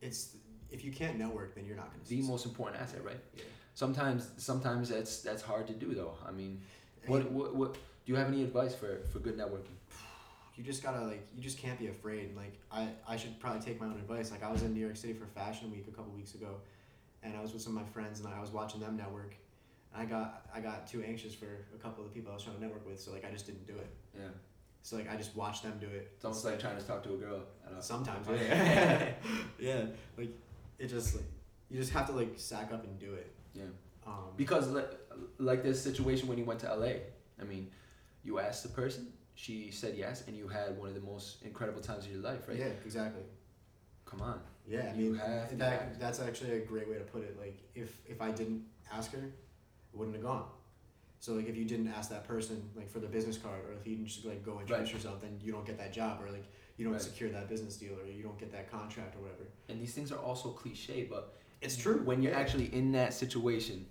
It's 0.02 0.36
if 0.72 0.86
you 0.86 0.92
can't 0.92 1.18
network, 1.18 1.56
then 1.56 1.66
you're 1.66 1.76
not 1.76 1.88
gonna. 1.92 2.04
the 2.04 2.16
succeed. 2.16 2.30
most 2.30 2.46
important 2.46 2.82
asset, 2.82 3.04
right? 3.04 3.20
Yeah. 3.36 3.44
Sometimes 3.74 4.30
sometimes 4.38 4.90
that's 4.90 5.22
that's 5.22 5.42
hard 5.42 5.68
to 5.68 5.74
do 5.74 5.94
though. 5.94 6.14
I 6.28 6.32
mean, 6.32 6.62
what 7.08 7.30
what 7.32 7.56
what 7.56 7.74
do 7.74 7.80
you 8.06 8.16
have 8.16 8.28
any 8.28 8.44
advice 8.44 8.74
for 8.76 9.00
for 9.12 9.20
good 9.20 9.38
networking? 9.38 9.76
you 10.56 10.64
just 10.64 10.84
gotta 10.84 11.06
like 11.06 11.28
you 11.36 11.42
just 11.42 11.58
can't 11.58 11.80
be 11.80 11.88
afraid 11.88 12.36
like 12.36 12.60
I, 12.72 12.90
I 13.08 13.16
should 13.18 13.40
probably 13.40 13.62
take 13.62 13.80
my 13.80 13.88
own 13.88 13.94
advice 13.94 14.32
like 14.32 14.44
i 14.44 14.52
was 14.52 14.64
in 14.64 14.74
new 14.74 14.82
york 14.82 14.98
city 14.98 15.14
for 15.14 15.26
fashion 15.26 15.72
week 15.72 15.86
a 15.88 15.92
couple 15.92 16.12
weeks 16.12 16.36
ago 16.36 16.56
and 17.24 17.36
i 17.38 17.42
was 17.42 17.54
with 17.54 17.62
some 17.62 17.76
of 17.78 17.84
my 17.84 17.90
friends 17.90 18.20
and 18.20 18.28
i 18.28 18.40
was 18.40 18.52
watching 18.52 18.82
them 18.82 18.98
network 18.98 19.34
i 19.96 20.06
got 20.06 20.46
i 20.54 20.60
got 20.60 20.88
too 20.88 21.04
anxious 21.06 21.34
for 21.34 21.46
a 21.76 21.78
couple 21.78 22.04
of 22.04 22.10
the 22.10 22.14
people 22.16 22.32
i 22.32 22.36
was 22.36 22.44
trying 22.44 22.56
to 22.56 22.62
network 22.62 22.86
with 22.88 23.00
so 23.00 23.12
like 23.12 23.26
i 23.26 23.32
just 23.32 23.46
didn't 23.46 23.66
do 23.68 23.74
it 23.74 23.90
Yeah, 24.16 24.28
so 24.82 24.96
like 24.96 25.12
i 25.12 25.16
just 25.16 25.36
watched 25.36 25.64
them 25.64 25.78
do 25.80 25.88
it 25.88 26.12
it's 26.16 26.26
almost 26.26 26.46
like 26.46 26.60
trying 26.60 26.78
to 26.78 26.84
talk 26.86 27.04
to 27.04 27.14
a 27.14 27.18
girl. 27.18 27.42
Sometimes 27.80 28.28
yeah 28.30 29.14
yeah 29.60 29.86
like 30.18 30.30
it 30.80 30.88
just 30.88 31.16
like 31.16 31.26
you 31.70 31.78
just 31.80 31.92
have 31.94 32.06
to 32.08 32.12
like 32.14 32.34
sack 32.36 32.72
up 32.74 32.84
and 32.84 33.00
do 33.00 33.14
it 33.14 33.32
Yeah. 33.54 33.64
um 34.06 34.34
Because 34.38 34.68
like, 34.70 34.92
like 35.38 35.64
this 35.64 35.82
situation 35.82 36.28
when 36.28 36.38
you 36.38 36.46
went 36.46 36.60
to 36.62 36.68
LA, 36.74 36.94
I 37.42 37.44
mean, 37.46 37.70
you 38.24 38.40
asked 38.40 38.64
the 38.64 38.70
person, 38.70 39.08
she 39.36 39.72
said 39.72 39.96
yes, 39.98 40.24
and 40.28 40.36
you 40.36 40.48
had 40.48 40.78
one 40.78 40.90
of 40.90 40.96
the 40.96 41.02
most 41.14 41.44
incredible 41.44 41.82
times 41.82 42.06
of 42.06 42.12
your 42.12 42.22
life, 42.22 42.48
right? 42.48 42.58
yeah 42.58 42.72
exactly 42.86 43.24
Come 44.06 44.22
on. 44.22 44.40
Yeah, 44.68 44.92
I 44.94 44.98
mean 44.98 45.14
that 45.64 46.00
that's 46.00 46.20
actually 46.20 46.52
a 46.58 46.60
great 46.72 46.88
way 46.90 46.98
to 46.98 47.04
put 47.16 47.24
it. 47.24 47.38
Like 47.40 47.58
if 47.76 47.90
if 48.14 48.22
I 48.22 48.30
didn't 48.32 48.62
ask 48.92 49.12
her, 49.14 49.26
it 49.94 49.98
wouldn't 49.98 50.16
have 50.16 50.26
gone. 50.26 50.46
So 51.20 51.34
like 51.34 51.48
if 51.48 51.56
you 51.56 51.66
didn't 51.66 51.88
ask 51.90 52.10
that 52.10 52.28
person 52.28 52.68
like 52.76 52.90
for 52.90 53.00
the 53.00 53.08
business 53.08 53.38
card, 53.38 53.60
or 53.68 53.74
if 53.74 53.86
you 53.86 53.96
didn't 53.96 54.08
just 54.08 54.26
like 54.26 54.44
go 54.44 54.60
introduce 54.60 54.88
Right. 54.88 54.94
yourself, 54.94 55.22
then 55.22 55.40
you 55.42 55.52
don't 55.52 55.66
get 55.66 55.78
that 55.78 55.94
job, 55.94 56.22
or 56.22 56.32
like 56.32 56.46
you 56.78 56.86
don't 56.86 56.94
Right. 56.94 57.02
secure 57.02 57.30
that 57.30 57.48
business 57.48 57.78
deal, 57.78 57.94
or 58.00 58.06
you 58.08 58.24
don't 58.24 58.40
get 58.40 58.52
that 58.54 58.72
contract, 58.72 59.16
or 59.16 59.20
whatever. 59.20 59.44
And 59.70 59.80
these 59.80 59.94
things 59.94 60.12
are 60.12 60.18
also 60.20 60.50
cliche, 60.50 61.04
but 61.10 61.38
It's 61.62 61.78
true 61.78 62.00
when 62.04 62.24
you're 62.24 62.32
yeah. 62.32 62.40
actually 62.40 62.74
in 62.74 62.92
that 62.94 63.14
situation. 63.14 63.86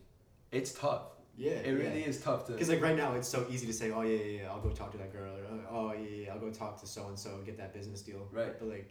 It's 0.51 0.73
tough. 0.73 1.03
yeah, 1.37 1.53
It 1.53 1.71
really 1.71 2.03
is 2.05 2.21
tough 2.21 2.47
to. 2.47 2.53
Because 2.53 2.69
like 2.69 2.83
right 2.83 2.97
now, 2.97 3.15
it's 3.15 3.29
so 3.29 3.47
easy 3.49 3.65
to 3.69 3.73
say, 3.73 3.93
oh 3.93 4.01
yeah, 4.03 4.17
yeah, 4.17 4.41
yeah, 4.43 4.51
I'll 4.51 4.61
go 4.61 4.71
talk 4.71 4.91
to 4.93 4.99
that 4.99 5.13
girl, 5.13 5.33
or 5.37 5.45
oh 5.71 5.93
yeah, 5.93 6.25
yeah, 6.25 6.33
I'll 6.33 6.41
go 6.41 6.51
talk 6.51 6.81
to 6.81 6.87
so 6.89 7.07
and 7.07 7.17
so 7.19 7.31
and 7.37 7.47
get 7.47 7.57
that 7.59 7.73
business 7.73 8.03
deal. 8.03 8.27
Right. 8.33 8.59
But 8.59 8.69
like 8.69 8.91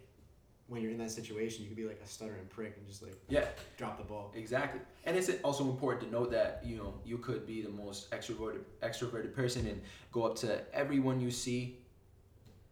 when 0.69 0.82
you're 0.82 0.91
in 0.91 0.99
that 0.99 1.12
situation, 1.12 1.63
you 1.63 1.67
could 1.69 1.77
be 1.77 1.86
like 1.86 1.99
a 2.03 2.08
stuttering 2.08 2.45
prick 2.49 2.75
and 2.77 2.88
just 2.88 3.01
like 3.01 3.15
Yeah, 3.27 3.45
drop 3.77 3.97
the 3.97 4.03
ball. 4.03 4.32
exactly. 4.36 4.79
And 5.05 5.17
it's 5.17 5.29
also 5.43 5.63
important 5.65 6.03
to 6.05 6.12
note 6.12 6.32
that 6.32 6.62
you 6.63 6.77
know 6.77 6.93
you 7.03 7.17
could 7.17 7.45
be 7.45 7.62
the 7.62 7.69
most 7.69 8.10
extroverted 8.12 8.62
extroverted 8.82 9.34
person 9.36 9.65
and 9.67 9.82
go 10.12 10.23
up 10.23 10.36
to 10.38 10.62
everyone 10.73 11.19
you 11.19 11.32
see, 11.32 11.79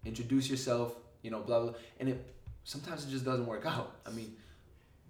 introduce 0.05 0.49
yourself, 0.49 0.95
you 1.23 1.31
know, 1.31 1.39
blah 1.41 1.59
blah, 1.59 1.73
and 1.99 2.09
it 2.09 2.33
sometimes 2.63 3.05
it 3.05 3.09
just 3.09 3.25
doesn't 3.25 3.47
work 3.47 3.65
out. 3.65 3.95
I 4.05 4.11
mean, 4.11 4.35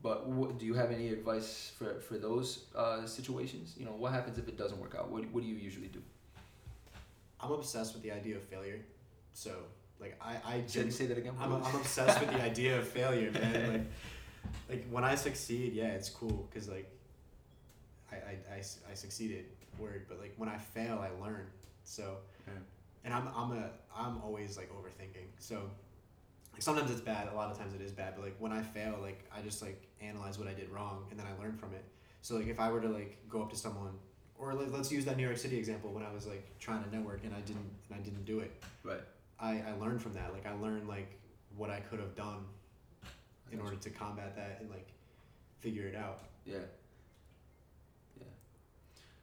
but 0.02 0.28
what, 0.28 0.58
do 0.58 0.66
you 0.66 0.74
have 0.76 0.92
any 0.92 1.10
advice 1.10 1.72
for 1.78 2.00
for 2.00 2.18
those 2.18 2.66
uh, 2.76 3.06
situations? 3.06 3.76
You 3.78 3.86
know, 3.86 3.92
what 3.92 4.12
happens 4.14 4.38
if 4.38 4.48
it 4.48 4.58
doesn't 4.58 4.80
work 4.80 4.96
out? 4.98 5.10
What 5.12 5.30
what 5.32 5.44
do 5.44 5.50
you 5.50 5.56
usually 5.56 5.88
do? 5.88 6.02
I'm 7.40 7.52
obsessed 7.52 7.94
with 7.94 8.02
the 8.04 8.12
idea 8.12 8.36
of 8.38 8.44
failure. 8.44 8.80
So 9.34 9.52
like 10.00 10.18
I 10.22 10.36
I 10.46 10.62
gen- 10.62 10.92
say 10.92 11.06
that 11.08 11.18
again. 11.18 11.34
I'm, 11.40 11.54
I'm 11.54 11.76
obsessed 11.76 12.20
with 12.20 12.32
the 12.32 12.42
idea 12.52 12.80
of 12.80 12.88
failure, 12.88 13.32
man. 13.32 13.72
Like 13.72 13.86
like 14.70 14.88
when 14.90 15.04
I 15.04 15.16
succeed, 15.16 15.74
yeah, 15.74 15.88
it's 15.90 16.10
cool 16.10 16.48
because 16.50 16.70
like 16.70 16.90
I 18.12 18.16
I 18.16 18.58
I 18.92 18.94
succeeded 18.94 19.46
word, 19.80 20.06
but 20.08 20.20
like 20.20 20.34
when 20.38 20.50
I 20.50 20.58
fail, 20.58 21.00
I 21.00 21.10
learn. 21.24 21.46
So 21.84 22.18
Yeah. 22.48 22.54
and 23.06 23.14
I'm 23.14 23.28
I'm 23.36 23.52
a 23.54 23.70
I'm 23.96 24.22
always 24.22 24.58
like 24.58 24.70
overthinking. 24.72 25.28
So 25.40 25.70
like 26.54 26.62
sometimes 26.62 26.90
it's 26.92 27.02
bad, 27.02 27.28
a 27.32 27.36
lot 27.36 27.52
of 27.52 27.58
times 27.58 27.74
it 27.74 27.82
is 27.82 27.92
bad, 27.92 28.14
but 28.16 28.24
like 28.26 28.36
when 28.40 28.52
I 28.52 28.62
fail, 28.62 28.98
like 29.02 29.24
I 29.36 29.42
just 29.42 29.62
like 29.62 29.82
analyze 30.02 30.40
what 30.40 30.48
I 30.48 30.54
did 30.54 30.70
wrong 30.70 31.06
and 31.12 31.20
then 31.20 31.26
I 31.28 31.42
learn 31.42 31.56
from 31.58 31.74
it. 31.74 31.84
So 32.22 32.36
like 32.36 32.48
if 32.48 32.60
I 32.60 32.72
were 32.72 32.82
to 32.82 32.90
like 32.90 33.18
go 33.30 33.42
up 33.42 33.50
to 33.52 33.56
someone 33.58 33.94
or 34.40 34.54
let, 34.54 34.72
let's 34.72 34.92
use 34.92 35.06
that 35.06 35.18
New 35.18 35.24
York 35.24 35.38
City 35.38 35.58
example 35.58 35.92
when 35.92 36.04
I 36.04 36.12
was 36.14 36.26
like 36.28 36.46
trying 36.60 36.84
to 36.84 36.90
network 36.96 37.24
and 37.24 37.34
I 37.34 37.42
didn't 37.42 37.70
and 37.90 38.00
I 38.00 38.02
didn't 38.04 38.26
do 38.26 38.40
it. 38.40 38.52
Right. 38.84 39.02
I, 39.40 39.62
I 39.68 39.74
learned 39.80 40.02
from 40.02 40.14
that. 40.14 40.34
Like 40.34 40.46
I 40.46 40.54
learned 40.54 40.88
like 40.88 41.20
what 41.56 41.70
I 41.70 41.80
could 41.80 42.00
have 42.00 42.16
done 42.16 42.46
in 43.52 43.60
order 43.60 43.76
to 43.76 43.90
combat 43.90 44.36
that 44.36 44.58
and 44.62 44.70
like 44.70 44.88
figure 45.60 45.88
it 45.88 45.96
out. 45.96 46.20
Yeah. 46.46 46.58
Yeah. 48.20 48.26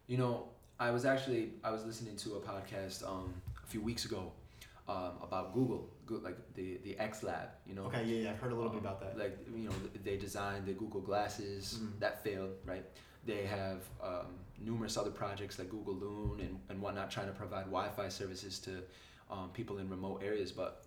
You 0.06 0.18
know, 0.18 0.48
I 0.78 0.90
was 0.90 1.04
actually 1.04 1.50
I 1.62 1.70
was 1.70 1.84
listening 1.84 2.16
to 2.16 2.34
a 2.36 2.40
podcast 2.40 3.06
um, 3.06 3.34
a 3.62 3.66
few 3.66 3.80
weeks 3.80 4.04
ago 4.04 4.32
um, 4.88 5.12
about 5.22 5.54
Google, 5.54 5.88
Go- 6.06 6.20
like 6.22 6.36
the 6.54 6.78
the 6.84 6.98
X 6.98 7.22
Lab. 7.22 7.48
You 7.66 7.74
know. 7.74 7.84
Okay, 7.84 8.04
yeah, 8.04 8.22
yeah, 8.24 8.30
I've 8.30 8.38
heard 8.38 8.52
a 8.52 8.54
little 8.54 8.70
bit 8.70 8.78
Um, 8.80 8.86
about 8.86 9.00
that. 9.00 9.18
Like 9.18 9.38
you 9.54 9.68
know, 9.68 9.74
they 10.04 10.16
designed 10.16 10.66
the 10.66 10.72
Google 10.72 11.00
glasses 11.00 11.78
Mhm. 11.80 11.98
that 12.00 12.22
failed, 12.22 12.50
right? 12.66 12.84
They 13.26 13.46
have 13.46 13.78
um, 14.02 14.26
numerous 14.60 14.96
other 14.98 15.10
projects 15.10 15.58
like 15.58 15.70
Google 15.70 15.94
Loon 15.94 16.40
and, 16.40 16.60
and 16.68 16.82
whatnot, 16.82 17.10
trying 17.10 17.26
to 17.28 17.32
provide 17.32 17.64
Wi-Fi 17.64 18.08
services 18.10 18.58
to 18.60 18.82
um, 19.30 19.50
people 19.52 19.78
in 19.78 19.88
remote 19.88 20.22
areas. 20.24 20.52
But 20.52 20.84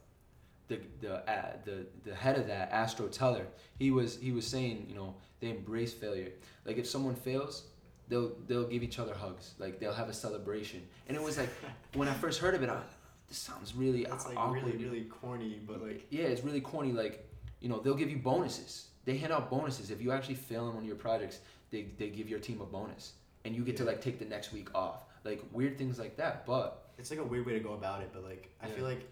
the 0.67 0.79
the 1.01 1.29
uh, 1.29 1.53
the 1.65 1.87
the 2.03 2.15
head 2.15 2.37
of 2.37 2.47
that, 2.47 2.71
Astro 2.71 3.07
Teller, 3.07 3.47
he 3.77 3.91
was 3.91 4.17
he 4.17 4.31
was 4.31 4.45
saying, 4.45 4.85
you 4.89 4.95
know, 4.95 5.15
they 5.39 5.49
embrace 5.49 5.93
failure. 5.93 6.31
Like 6.65 6.77
if 6.77 6.87
someone 6.87 7.15
fails, 7.15 7.63
they'll 8.07 8.33
they'll 8.47 8.67
give 8.67 8.83
each 8.83 8.99
other 8.99 9.13
hugs. 9.13 9.53
Like 9.59 9.79
they'll 9.79 9.93
have 9.93 10.09
a 10.09 10.13
celebration. 10.13 10.81
And 11.07 11.15
it 11.15 11.23
was 11.23 11.37
like 11.37 11.49
when 11.93 12.07
I 12.07 12.13
first 12.13 12.39
heard 12.39 12.55
of 12.55 12.63
it, 12.63 12.69
I 12.69 12.73
was 12.73 12.81
like, 12.81 12.91
this 13.29 13.37
sounds 13.37 13.75
really 13.75 14.05
That's 14.05 14.25
like 14.25 14.37
awkward. 14.37 14.63
really, 14.63 14.77
really 14.77 15.03
corny, 15.05 15.59
but 15.65 15.81
like 15.81 16.05
yeah, 16.09 16.25
it's 16.25 16.43
really 16.43 16.61
corny. 16.61 16.91
Like, 16.91 17.27
you 17.59 17.69
know, 17.69 17.79
they'll 17.79 17.95
give 17.95 18.09
you 18.09 18.17
bonuses. 18.17 18.87
They 19.05 19.17
hand 19.17 19.31
out 19.31 19.49
bonuses 19.49 19.89
if 19.89 20.01
you 20.01 20.11
actually 20.11 20.35
fail 20.35 20.67
in 20.67 20.75
one 20.75 20.83
of 20.83 20.87
your 20.87 20.97
projects. 20.97 21.39
They 21.69 21.87
they 21.97 22.09
give 22.09 22.29
your 22.29 22.39
team 22.39 22.61
a 22.61 22.65
bonus, 22.65 23.13
and 23.45 23.55
you 23.55 23.63
get 23.63 23.77
to 23.77 23.83
like 23.85 24.01
take 24.01 24.19
the 24.19 24.25
next 24.25 24.51
week 24.53 24.73
off. 24.75 25.05
Like 25.23 25.43
weird 25.51 25.77
things 25.77 25.99
like 25.99 26.17
that. 26.17 26.45
But 26.45 26.86
it's 26.97 27.09
like 27.11 27.19
a 27.19 27.23
weird 27.23 27.45
way 27.45 27.53
to 27.53 27.59
go 27.59 27.73
about 27.73 28.01
it. 28.01 28.09
But 28.13 28.23
like 28.23 28.49
I 28.61 28.67
Yeah. 28.67 28.73
feel 28.73 28.85
like 28.85 29.03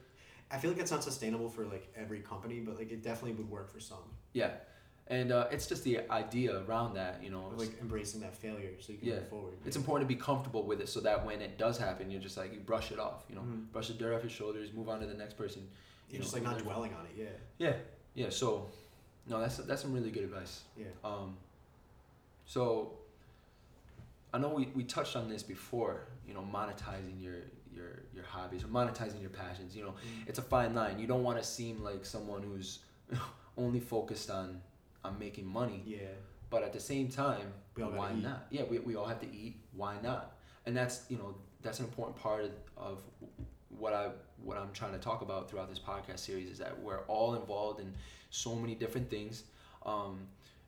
I 0.52 0.58
feel 0.60 0.72
like 0.72 0.80
it's 0.80 0.92
not 0.92 1.04
sustainable 1.04 1.50
for 1.50 1.66
like 1.66 1.92
every 1.96 2.20
company, 2.20 2.60
but 2.60 2.78
like 2.78 2.92
it 2.92 3.02
definitely 3.04 3.34
would 3.34 3.50
work 3.50 3.72
for 3.74 3.80
some. 3.80 3.98
yeah, 4.34 4.52
and 5.08 5.32
uh, 5.32 5.48
it's 5.52 5.66
just 5.68 5.84
the 5.84 6.00
idea 6.12 6.64
around 6.66 6.94
that. 6.96 7.24
You 7.24 7.30
know, 7.32 7.52
like 7.58 7.80
embracing 7.82 8.22
that 8.22 8.36
failure 8.36 8.72
so 8.80 8.92
you 8.94 9.00
can 9.00 9.08
Yeah. 9.08 9.16
move 9.16 9.30
forward. 9.30 9.54
it's 9.66 9.76
important 9.76 10.08
to 10.10 10.16
be 10.16 10.20
comfortable 10.22 10.64
with 10.64 10.82
it 10.82 10.90
so 10.90 11.00
that 11.02 11.26
when 11.26 11.42
it 11.42 11.58
does 11.58 11.78
happen, 11.78 12.12
you're 12.12 12.22
just 12.22 12.38
like 12.38 12.54
you 12.54 12.60
brush 12.60 12.92
it 12.92 13.00
off. 13.00 13.24
You 13.30 13.36
know, 13.36 13.42
Mhm. 13.42 13.72
brush 13.72 13.88
the 13.88 13.94
dirt 13.96 14.14
off 14.16 14.22
your 14.24 14.30
shoulders, 14.30 14.72
move 14.74 14.88
on 14.90 15.00
to 15.02 15.08
the 15.08 15.14
next 15.14 15.36
person. 15.36 15.62
You're 16.10 16.18
you 16.18 16.24
just 16.24 16.36
know, 16.36 16.44
like 16.44 16.58
not 16.58 16.64
dwelling 16.64 16.94
on 16.94 17.06
it. 17.08 17.14
Yeah. 17.18 17.26
Yeah, 17.58 17.76
yeah. 18.14 18.30
So, 18.30 18.70
no, 19.28 19.40
that's 19.40 19.58
that's 19.58 19.82
some 19.82 19.94
really 19.94 20.12
good 20.12 20.24
advice. 20.24 20.62
Yeah. 20.78 20.86
Um, 21.04 21.38
so 22.46 23.00
I 24.34 24.38
know 24.38 24.50
we, 24.50 24.66
we 24.76 24.84
touched 24.84 25.16
on 25.16 25.30
this 25.30 25.42
before, 25.44 26.08
you 26.28 26.34
know, 26.34 26.42
monetizing 26.54 27.22
your 27.22 27.38
your 27.76 28.04
your 28.14 28.24
hobbies 28.26 28.64
or 28.64 28.68
monetizing 28.68 29.22
your 29.22 29.30
passions. 29.30 29.76
You 29.76 29.84
know, 29.84 29.92
Mm. 29.92 30.28
it's 30.28 30.40
a 30.40 30.42
fine 30.42 30.74
line. 30.74 31.00
You 31.00 31.08
don't 31.08 31.24
want 31.24 31.38
to 31.38 31.44
seem 31.44 31.84
like 31.84 32.06
someone 32.06 32.42
who's 32.44 32.80
only 33.58 33.80
focused 33.80 34.30
on 34.30 34.62
I'm 35.04 35.20
making 35.20 35.46
money. 35.46 35.84
Yeah. 35.86 36.00
But 36.50 36.64
at 36.64 36.74
the 36.74 36.80
same 36.80 37.10
time, 37.10 37.54
why 37.76 38.14
not? 38.14 38.48
Yeah, 38.50 38.64
we, 38.64 38.80
we 38.80 38.96
all 38.96 39.06
have 39.06 39.20
to 39.20 39.28
eat. 39.32 39.58
Why 39.74 39.96
not? 40.02 40.36
And 40.66 40.76
that's 40.76 41.06
you 41.10 41.18
know 41.18 41.36
that's 41.62 41.80
an 41.80 41.86
important 41.86 42.18
part 42.18 42.46
of, 42.46 42.52
of 42.78 43.00
what 43.70 43.94
I 43.94 44.10
what 44.44 44.58
I'm 44.58 44.72
trying 44.74 44.94
to 44.94 45.00
talk 45.00 45.22
about 45.22 45.50
throughout 45.50 45.70
this 45.70 45.80
podcast 45.80 46.20
series 46.20 46.50
is 46.50 46.58
that 46.60 46.80
we're 46.82 47.02
all 47.08 47.36
involved 47.36 47.80
in 47.80 47.94
so 48.30 48.56
many 48.56 48.76
different 48.76 49.10
things, 49.10 49.44
um, 49.86 50.20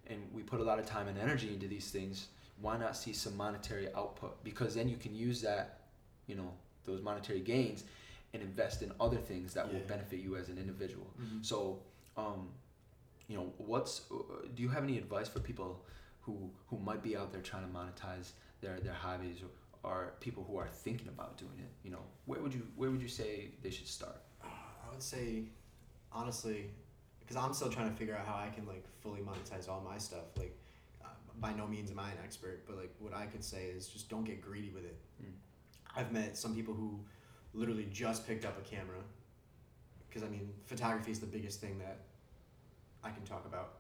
and 0.08 0.20
we 0.34 0.42
put 0.44 0.60
a 0.60 0.64
lot 0.64 0.80
of 0.80 0.86
time 0.86 1.08
and 1.08 1.18
energy 1.18 1.54
into 1.54 1.68
these 1.68 1.90
things. 1.92 2.28
Why 2.62 2.78
not 2.78 2.98
see 2.98 3.14
some 3.14 3.38
monetary 3.38 3.88
output? 3.94 4.44
Because 4.44 4.74
then 4.74 4.90
you 4.90 4.98
can 4.98 5.14
use 5.14 5.42
that, 5.44 5.82
you 6.26 6.36
know, 6.36 6.52
those 6.88 7.02
monetary 7.04 7.42
gains, 7.42 7.84
and 8.34 8.42
invest 8.42 8.82
in 8.82 8.92
other 9.00 9.18
things 9.18 9.54
that 9.54 9.72
will 9.72 9.80
benefit 9.82 10.20
you 10.20 10.36
as 10.36 10.50
an 10.50 10.58
individual. 10.58 11.08
Mhm. 11.22 11.46
So, 11.46 11.80
um, 12.18 12.50
you 13.28 13.38
know, 13.38 13.54
what's 13.58 14.10
uh, 14.12 14.48
do 14.56 14.64
you 14.64 14.70
have 14.70 14.84
any 14.84 14.98
advice 14.98 15.28
for 15.30 15.40
people 15.40 15.86
who 16.22 16.50
who 16.70 16.78
might 16.80 17.04
be 17.04 17.16
out 17.16 17.32
there 17.32 17.42
trying 17.42 17.66
to 17.68 17.74
monetize 17.80 18.32
their 18.62 18.80
their 18.80 18.94
hobbies 18.94 19.38
or, 19.44 19.90
or 19.90 20.14
people 20.20 20.44
who 20.44 20.58
are 20.58 20.68
thinking 20.68 21.08
about 21.10 21.38
doing 21.38 21.60
it? 21.60 21.72
You 21.84 21.92
know, 21.92 22.04
where 22.26 22.42
would 22.42 22.54
you 22.54 22.64
where 22.76 22.90
would 22.92 23.02
you 23.02 23.08
say 23.22 23.52
they 23.62 23.70
should 23.70 23.88
start? 23.88 24.22
I 24.44 24.90
would 24.92 25.04
say, 25.04 25.44
honestly, 26.12 26.70
because 27.20 27.36
I'm 27.36 27.54
still 27.54 27.70
trying 27.70 27.90
to 27.90 27.96
figure 27.96 28.16
out 28.16 28.26
how 28.26 28.36
I 28.36 28.50
can 28.50 28.66
like 28.66 28.86
fully 29.02 29.22
monetize 29.22 29.68
all 29.70 29.82
my 29.82 29.98
stuff. 29.98 30.28
Like, 30.38 30.58
uh, 31.04 31.08
by 31.40 31.54
no 31.54 31.68
means 31.68 31.92
am 31.92 32.00
I 32.00 32.12
an 32.12 32.18
expert, 32.24 32.66
but 32.68 32.78
like 32.78 32.94
what 33.00 33.14
I 33.14 33.26
could 33.26 33.44
say 33.44 33.66
is 33.66 33.88
just 33.88 34.10
don't 34.10 34.24
get 34.24 34.42
greedy 34.42 34.70
with 34.70 34.86
it. 34.86 34.98
Mm. 35.22 35.34
I've 35.98 36.12
met 36.12 36.38
some 36.38 36.54
people 36.54 36.76
who 36.76 37.00
literally 37.54 37.88
just 37.92 38.28
picked 38.28 38.46
up 38.46 38.56
a 38.60 38.70
camera, 38.70 39.00
because 40.08 40.22
I 40.22 40.28
mean, 40.30 40.48
photography 40.66 41.12
is 41.12 41.20
the 41.20 41.26
biggest 41.26 41.60
thing 41.60 41.80
that 41.80 41.98
I 43.04 43.10
can 43.10 43.24
talk 43.24 43.46
about. 43.48 43.80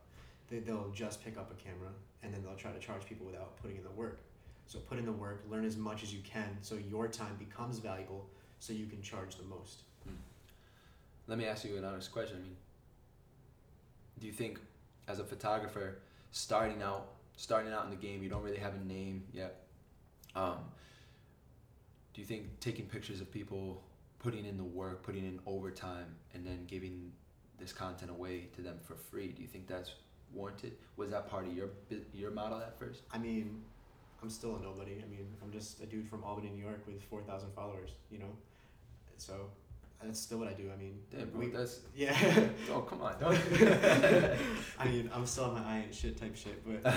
They, 0.49 0.59
they'll 0.59 0.89
just 0.95 1.23
pick 1.23 1.37
up 1.37 1.51
a 1.51 1.63
camera 1.63 1.89
and 2.23 2.33
then 2.33 2.41
they'll 2.43 2.55
try 2.55 2.71
to 2.71 2.79
charge 2.79 3.05
people 3.05 3.27
without 3.27 3.55
putting 3.61 3.77
in 3.77 3.83
the 3.83 3.91
work. 3.91 4.19
So 4.65 4.79
put 4.79 4.97
in 4.97 5.05
the 5.05 5.11
work, 5.11 5.45
learn 5.49 5.63
as 5.63 5.77
much 5.77 6.01
as 6.01 6.11
you 6.13 6.19
can, 6.21 6.57
so 6.61 6.75
your 6.89 7.07
time 7.07 7.35
becomes 7.37 7.77
valuable, 7.77 8.25
so 8.59 8.73
you 8.73 8.87
can 8.87 9.01
charge 9.01 9.35
the 9.35 9.43
most. 9.43 9.83
Let 11.27 11.37
me 11.37 11.45
ask 11.45 11.63
you 11.65 11.77
an 11.77 11.85
honest 11.85 12.11
question. 12.11 12.37
I 12.37 12.41
mean, 12.41 12.55
do 14.19 14.27
you 14.27 14.33
think, 14.33 14.59
as 15.07 15.19
a 15.19 15.23
photographer, 15.23 15.99
starting 16.31 16.81
out, 16.81 17.09
starting 17.35 17.71
out 17.71 17.85
in 17.85 17.91
the 17.91 17.95
game, 17.95 18.23
you 18.23 18.29
don't 18.29 18.41
really 18.41 18.57
have 18.57 18.73
a 18.73 18.85
name 18.85 19.23
yet. 19.31 19.67
Um, 20.35 20.57
do 22.17 22.21
you 22.21 22.27
think 22.27 22.59
taking 22.59 22.87
pictures 22.87 23.21
of 23.21 23.31
people, 23.31 23.83
putting 24.17 24.43
in 24.43 24.57
the 24.57 24.63
work, 24.63 25.03
putting 25.03 25.23
in 25.23 25.39
overtime, 25.45 26.15
and 26.33 26.43
then 26.43 26.65
giving 26.65 27.11
this 27.59 27.71
content 27.71 28.09
away 28.09 28.47
to 28.55 28.63
them 28.63 28.79
for 28.83 28.95
free, 28.95 29.27
do 29.27 29.43
you 29.43 29.47
think 29.47 29.67
that's 29.67 29.91
warranted? 30.33 30.71
Was 30.95 31.11
that 31.11 31.29
part 31.29 31.45
of 31.45 31.55
your 31.55 31.69
your 32.15 32.31
model 32.31 32.57
at 32.57 32.79
first? 32.79 33.03
I 33.13 33.19
mean, 33.19 33.61
I'm 34.23 34.31
still 34.31 34.55
a 34.55 34.59
nobody. 34.59 34.93
I 34.93 35.07
mean, 35.07 35.27
I'm 35.43 35.51
just 35.51 35.79
a 35.79 35.85
dude 35.85 36.09
from 36.09 36.23
Albany, 36.23 36.49
New 36.49 36.63
York, 36.63 36.81
with 36.87 37.03
four 37.03 37.21
thousand 37.21 37.51
followers. 37.53 37.91
You 38.09 38.17
know, 38.17 38.35
so 39.17 39.51
that's 40.03 40.19
still 40.19 40.37
what 40.39 40.47
I 40.47 40.53
do. 40.53 40.69
I 40.73 40.77
mean, 40.79 40.99
Damn, 41.11 41.29
bro, 41.29 41.39
we- 41.39 41.47
that's 41.47 41.79
yeah. 41.95 42.15
oh 42.71 42.81
come 42.81 43.01
on, 43.01 43.19
dog. 43.19 43.35
I 44.79 44.85
mean, 44.87 45.09
I'm 45.13 45.25
still 45.25 45.45
on 45.45 45.55
my 45.55 45.63
I 45.63 45.77
ain't 45.79 45.95
shit 45.95 46.17
type 46.17 46.35
shit, 46.35 46.63
but 46.65 46.91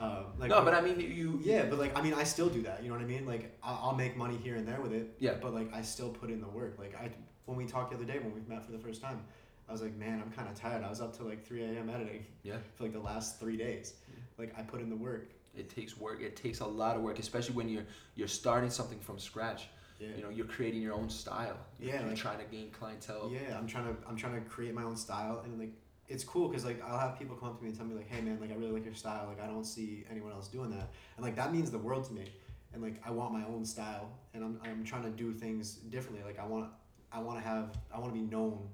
um, 0.00 0.24
like 0.38 0.48
no, 0.50 0.62
but 0.64 0.74
I 0.74 0.80
mean 0.80 0.98
you. 1.00 1.40
yeah, 1.42 1.64
but 1.66 1.78
like 1.78 1.96
I 1.96 2.02
mean, 2.02 2.14
I 2.14 2.24
still 2.24 2.48
do 2.48 2.62
that. 2.62 2.82
You 2.82 2.88
know 2.88 2.94
what 2.96 3.04
I 3.04 3.06
mean? 3.06 3.26
Like 3.26 3.56
I'll, 3.62 3.80
I'll 3.90 3.94
make 3.96 4.16
money 4.16 4.36
here 4.36 4.56
and 4.56 4.66
there 4.66 4.80
with 4.80 4.92
it. 4.92 5.14
Yeah. 5.18 5.34
But 5.40 5.52
like 5.54 5.72
I 5.74 5.82
still 5.82 6.08
put 6.08 6.30
in 6.30 6.40
the 6.40 6.48
work. 6.48 6.76
Like 6.78 6.94
I 6.96 7.10
when 7.44 7.56
we 7.56 7.66
talked 7.66 7.90
the 7.90 7.96
other 7.96 8.06
day 8.06 8.18
when 8.18 8.32
we 8.34 8.40
met 8.48 8.64
for 8.64 8.72
the 8.72 8.78
first 8.78 9.02
time, 9.02 9.20
I 9.68 9.72
was 9.72 9.82
like, 9.82 9.96
man, 9.96 10.22
I'm 10.24 10.30
kind 10.32 10.48
of 10.48 10.54
tired. 10.54 10.82
I 10.84 10.88
was 10.88 11.00
up 11.00 11.16
till 11.16 11.26
like 11.26 11.44
3 11.44 11.64
a.m. 11.64 11.90
editing 11.90 12.24
Yeah. 12.44 12.56
for 12.76 12.84
like 12.84 12.92
the 12.92 13.00
last 13.00 13.38
three 13.40 13.56
days. 13.56 13.94
Like 14.38 14.54
I 14.58 14.62
put 14.62 14.80
in 14.80 14.88
the 14.88 14.96
work. 14.96 15.30
It 15.54 15.68
takes 15.68 15.98
work. 15.98 16.22
It 16.22 16.36
takes 16.36 16.60
a 16.60 16.66
lot 16.66 16.96
of 16.96 17.02
work, 17.02 17.18
especially 17.18 17.56
when 17.56 17.68
you're 17.68 17.84
you're 18.14 18.28
starting 18.28 18.70
something 18.70 19.00
from 19.00 19.18
scratch. 19.18 19.68
Yeah. 20.00 20.08
You 20.16 20.22
know, 20.22 20.30
you're 20.30 20.46
creating 20.46 20.80
your 20.82 20.94
own 20.94 21.08
style. 21.10 21.58
Yeah, 21.78 22.00
You're 22.00 22.08
like- 22.08 22.16
trying 22.16 22.38
to 22.38 22.44
gain 22.46 22.70
clientele. 22.70 23.30
Yeah, 23.30 23.56
I'm 23.58 23.66
trying 23.66 23.84
to 23.84 23.94
I'm 24.08 24.16
trying 24.16 24.34
to 24.42 24.48
create 24.48 24.74
my 24.74 24.82
own 24.82 24.96
style 24.96 25.42
and 25.44 25.58
like 25.58 25.72
it's 26.08 26.24
cool 26.24 26.48
because 26.48 26.64
like 26.64 26.82
I'll 26.84 26.98
have 26.98 27.18
people 27.18 27.36
come 27.36 27.50
up 27.50 27.58
to 27.58 27.62
me 27.62 27.68
and 27.68 27.78
tell 27.78 27.86
me 27.86 27.94
like, 27.94 28.08
hey 28.08 28.20
man, 28.20 28.38
like 28.40 28.50
I 28.50 28.54
really 28.54 28.72
like 28.72 28.84
your 28.84 28.94
style. 28.94 29.26
Like 29.28 29.40
I 29.40 29.46
don't 29.46 29.64
see 29.64 30.04
anyone 30.10 30.32
else 30.32 30.48
doing 30.48 30.70
that, 30.70 30.88
and 31.16 31.24
like 31.24 31.36
that 31.36 31.52
means 31.52 31.70
the 31.70 31.78
world 31.78 32.04
to 32.04 32.12
me. 32.14 32.24
And 32.72 32.82
like 32.82 33.00
I 33.06 33.10
want 33.10 33.32
my 33.32 33.44
own 33.44 33.64
style, 33.64 34.10
and 34.34 34.42
I'm 34.42 34.60
I'm 34.64 34.84
trying 34.84 35.02
to 35.04 35.10
do 35.10 35.32
things 35.32 35.74
differently. 35.74 36.24
Like 36.24 36.38
I 36.40 36.46
want 36.46 36.70
I 37.12 37.20
want 37.20 37.38
to 37.38 37.44
have 37.46 37.76
I 37.94 37.98
want 38.00 38.12
to 38.12 38.18
be 38.18 38.24
known 38.26 38.68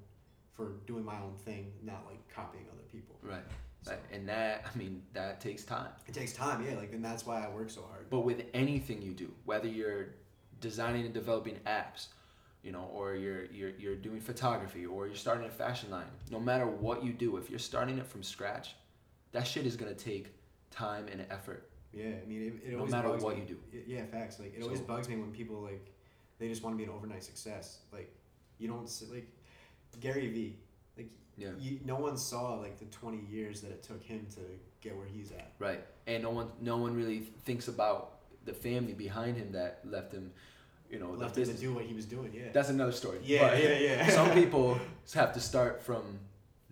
for 0.54 0.76
doing 0.86 1.04
my 1.04 1.16
own 1.16 1.34
thing, 1.44 1.72
not 1.82 2.04
like 2.06 2.26
copying 2.34 2.64
other 2.72 2.84
people. 2.90 3.16
Right. 3.22 3.42
So 3.82 3.90
Right. 3.92 4.00
And 4.12 4.26
that, 4.28 4.64
I 4.74 4.76
mean, 4.78 5.02
that 5.12 5.40
takes 5.40 5.62
time. 5.64 5.88
it 6.08 6.14
takes 6.14 6.32
time, 6.32 6.64
yeah. 6.66 6.74
Like 6.76 6.92
and 6.94 7.04
that's 7.04 7.26
why 7.26 7.44
I 7.44 7.48
work 7.50 7.68
so 7.70 7.82
hard. 7.82 8.08
But 8.10 8.20
with 8.20 8.44
anything 8.54 9.02
you 9.02 9.12
do, 9.12 9.30
whether 9.44 9.68
you're 9.68 10.14
designing 10.60 11.04
and 11.04 11.14
developing 11.14 11.56
apps, 11.66 12.08
you 12.62 12.72
know, 12.72 12.88
or 12.92 13.14
you're 13.14 13.44
you're 13.46 13.70
you're 13.78 13.96
doing 13.96 14.20
photography, 14.20 14.86
or 14.86 15.06
you're 15.06 15.16
starting 15.16 15.46
a 15.46 15.50
fashion 15.50 15.90
line, 15.90 16.06
no 16.30 16.40
matter 16.40 16.66
what 16.66 17.04
you 17.04 17.12
do, 17.12 17.36
if 17.36 17.48
you're 17.50 17.58
starting 17.58 17.98
it 17.98 18.06
from 18.06 18.22
scratch, 18.22 18.74
that 19.32 19.46
shit 19.46 19.66
is 19.66 19.76
gonna 19.76 19.94
take 19.94 20.34
time 20.70 21.06
and 21.10 21.24
effort, 21.30 21.70
Yeah, 21.92 22.06
I 22.22 22.26
mean 22.26 22.42
it, 22.42 22.68
it 22.68 22.72
no 22.72 22.78
always 22.78 22.92
matter 22.92 23.08
bugs 23.08 23.22
what 23.22 23.36
me. 23.36 23.42
you 23.48 23.56
do. 23.72 23.82
Yeah, 23.86 24.04
facts. 24.06 24.38
Like 24.40 24.54
it 24.56 24.62
always 24.62 24.80
bugs 24.80 25.08
me 25.08 25.16
when 25.16 25.30
people 25.32 25.60
like 25.60 25.92
they 26.38 26.48
just 26.48 26.62
want 26.62 26.74
to 26.74 26.78
be 26.78 26.84
an 26.84 26.90
overnight 26.90 27.24
success. 27.24 27.78
Like 27.92 28.12
you 28.58 28.68
don't 28.68 28.84
s- 28.84 29.04
like 29.10 29.26
Gary 30.00 30.28
Vee. 30.28 30.56
Like 30.96 31.10
Yeah. 31.36 31.50
you, 31.58 31.80
no 31.84 31.96
one 31.96 32.16
saw 32.18 32.54
like 32.54 32.78
the 32.78 32.84
twenty 32.86 33.20
years 33.30 33.60
that 33.62 33.70
it 33.70 33.82
took 33.82 34.02
him 34.02 34.26
to 34.34 34.40
get 34.82 34.94
where 34.96 35.06
he's 35.06 35.32
at. 35.32 35.52
Right. 35.58 35.82
And 36.06 36.22
no 36.22 36.30
one 36.30 36.48
no 36.60 36.76
one 36.76 36.94
really 36.94 37.20
thinks 37.44 37.68
about 37.68 38.15
the 38.46 38.54
family 38.54 38.94
behind 38.94 39.36
him 39.36 39.52
that 39.52 39.80
left 39.84 40.12
him, 40.12 40.30
you 40.90 40.98
know, 40.98 41.10
Left 41.10 41.36
him 41.36 41.44
to 41.44 41.52
do 41.54 41.74
what 41.74 41.84
he 41.84 41.94
was 41.94 42.06
doing. 42.06 42.32
Yeah. 42.32 42.52
That's 42.52 42.70
another 42.70 42.92
story. 42.92 43.18
yeah, 43.24 43.48
But 43.48 43.62
yeah, 43.62 43.78
yeah. 43.78 44.08
some 44.20 44.30
people 44.32 44.78
have 45.14 45.32
to 45.34 45.40
start 45.40 45.82
from, 45.82 46.18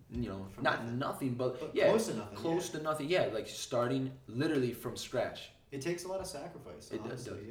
you 0.09 0.29
know, 0.29 0.45
From 0.53 0.63
not 0.63 0.83
nothing. 0.83 0.99
nothing, 0.99 1.33
but, 1.35 1.59
but 1.59 1.71
yeah, 1.75 1.89
close 1.89 2.07
to 2.07 2.15
nothing. 2.15 2.37
close 2.37 2.69
to 2.69 2.81
nothing. 2.81 3.07
Yeah, 3.09 3.27
like 3.33 3.47
starting 3.47 4.11
literally 4.27 4.71
from 4.73 4.95
scratch. 4.95 5.49
It 5.71 5.81
takes 5.81 6.05
a 6.05 6.07
lot 6.07 6.21
of 6.21 6.27
sacrifice. 6.27 6.89
It 6.91 7.03
does, 7.03 7.11
honestly, 7.27 7.33
does. 7.33 7.47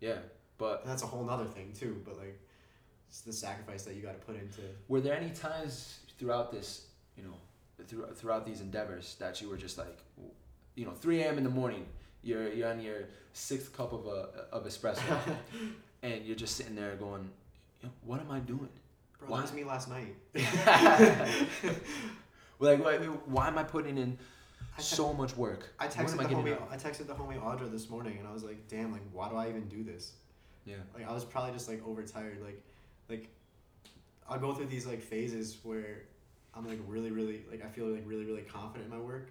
Yeah. 0.00 0.08
Yeah. 0.10 0.18
But 0.56 0.80
And 0.82 0.90
that's 0.90 1.02
a 1.02 1.06
whole 1.06 1.24
nother 1.24 1.44
thing 1.46 1.72
too. 1.78 2.00
But 2.04 2.16
like, 2.18 2.40
it's 3.08 3.20
the 3.20 3.32
sacrifice 3.32 3.82
that 3.84 3.94
you 3.94 4.02
got 4.02 4.18
to 4.18 4.26
put 4.26 4.36
into. 4.36 4.62
were 4.88 5.00
there 5.00 5.14
any 5.14 5.30
times 5.30 5.98
throughout 6.18 6.50
this, 6.50 6.86
you 7.16 7.24
know, 7.24 7.34
through, 7.86 8.06
throughout 8.14 8.46
these 8.46 8.60
endeavors 8.62 9.16
that 9.18 9.42
you 9.42 9.48
were 9.50 9.56
just 9.58 9.76
like, 9.76 9.98
you 10.76 10.84
know, 10.86 10.92
3 10.92 11.20
a.m. 11.22 11.36
in 11.38 11.44
the 11.44 11.50
morning, 11.50 11.86
you're 12.24 12.52
you're 12.52 12.68
on 12.68 12.80
your 12.80 13.04
sixth 13.32 13.72
cup 13.76 13.92
of 13.92 14.06
a 14.06 14.28
of 14.52 14.64
espresso, 14.66 15.00
and 16.02 16.24
you're 16.24 16.36
just 16.36 16.56
sitting 16.56 16.74
there 16.74 16.96
going, 16.96 17.30
what 18.04 18.20
am 18.20 18.30
I 18.30 18.40
doing? 18.40 18.68
Bro, 19.18 19.28
Why? 19.28 19.36
that 19.38 19.42
was 19.42 19.52
me 19.52 19.64
last 19.64 19.88
night. 19.88 20.14
like, 22.58 22.82
why, 22.82 22.96
why 23.26 23.48
am 23.48 23.58
I 23.58 23.62
putting 23.62 23.98
in 23.98 24.18
te- 24.76 24.82
so 24.82 25.12
much 25.12 25.36
work? 25.36 25.70
I 25.78 25.86
texted 25.86 26.18
the 26.18 26.24
homie. 26.24 26.52
out? 26.52 26.68
I 26.70 26.76
texted 26.76 27.06
the 27.06 27.14
homie 27.14 27.40
Audra 27.40 27.70
this 27.70 27.90
morning, 27.90 28.18
and 28.18 28.26
I 28.26 28.32
was 28.32 28.44
like, 28.44 28.68
"Damn, 28.68 28.92
like, 28.92 29.02
why 29.12 29.28
do 29.28 29.36
I 29.36 29.48
even 29.48 29.68
do 29.68 29.82
this?" 29.84 30.12
Yeah. 30.64 30.76
Like, 30.94 31.08
I 31.08 31.12
was 31.12 31.24
probably 31.24 31.52
just 31.52 31.68
like 31.68 31.86
overtired. 31.86 32.40
Like, 32.42 32.62
like, 33.08 33.28
I'll 34.28 34.38
go 34.38 34.54
through 34.54 34.66
these 34.66 34.86
like 34.86 35.02
phases 35.02 35.58
where 35.62 36.04
I'm 36.54 36.66
like 36.66 36.80
really, 36.86 37.10
really 37.10 37.44
like 37.50 37.64
I 37.64 37.68
feel 37.68 37.86
like 37.86 38.02
really, 38.06 38.24
really 38.24 38.42
confident 38.42 38.90
in 38.90 38.98
my 38.98 39.02
work, 39.02 39.30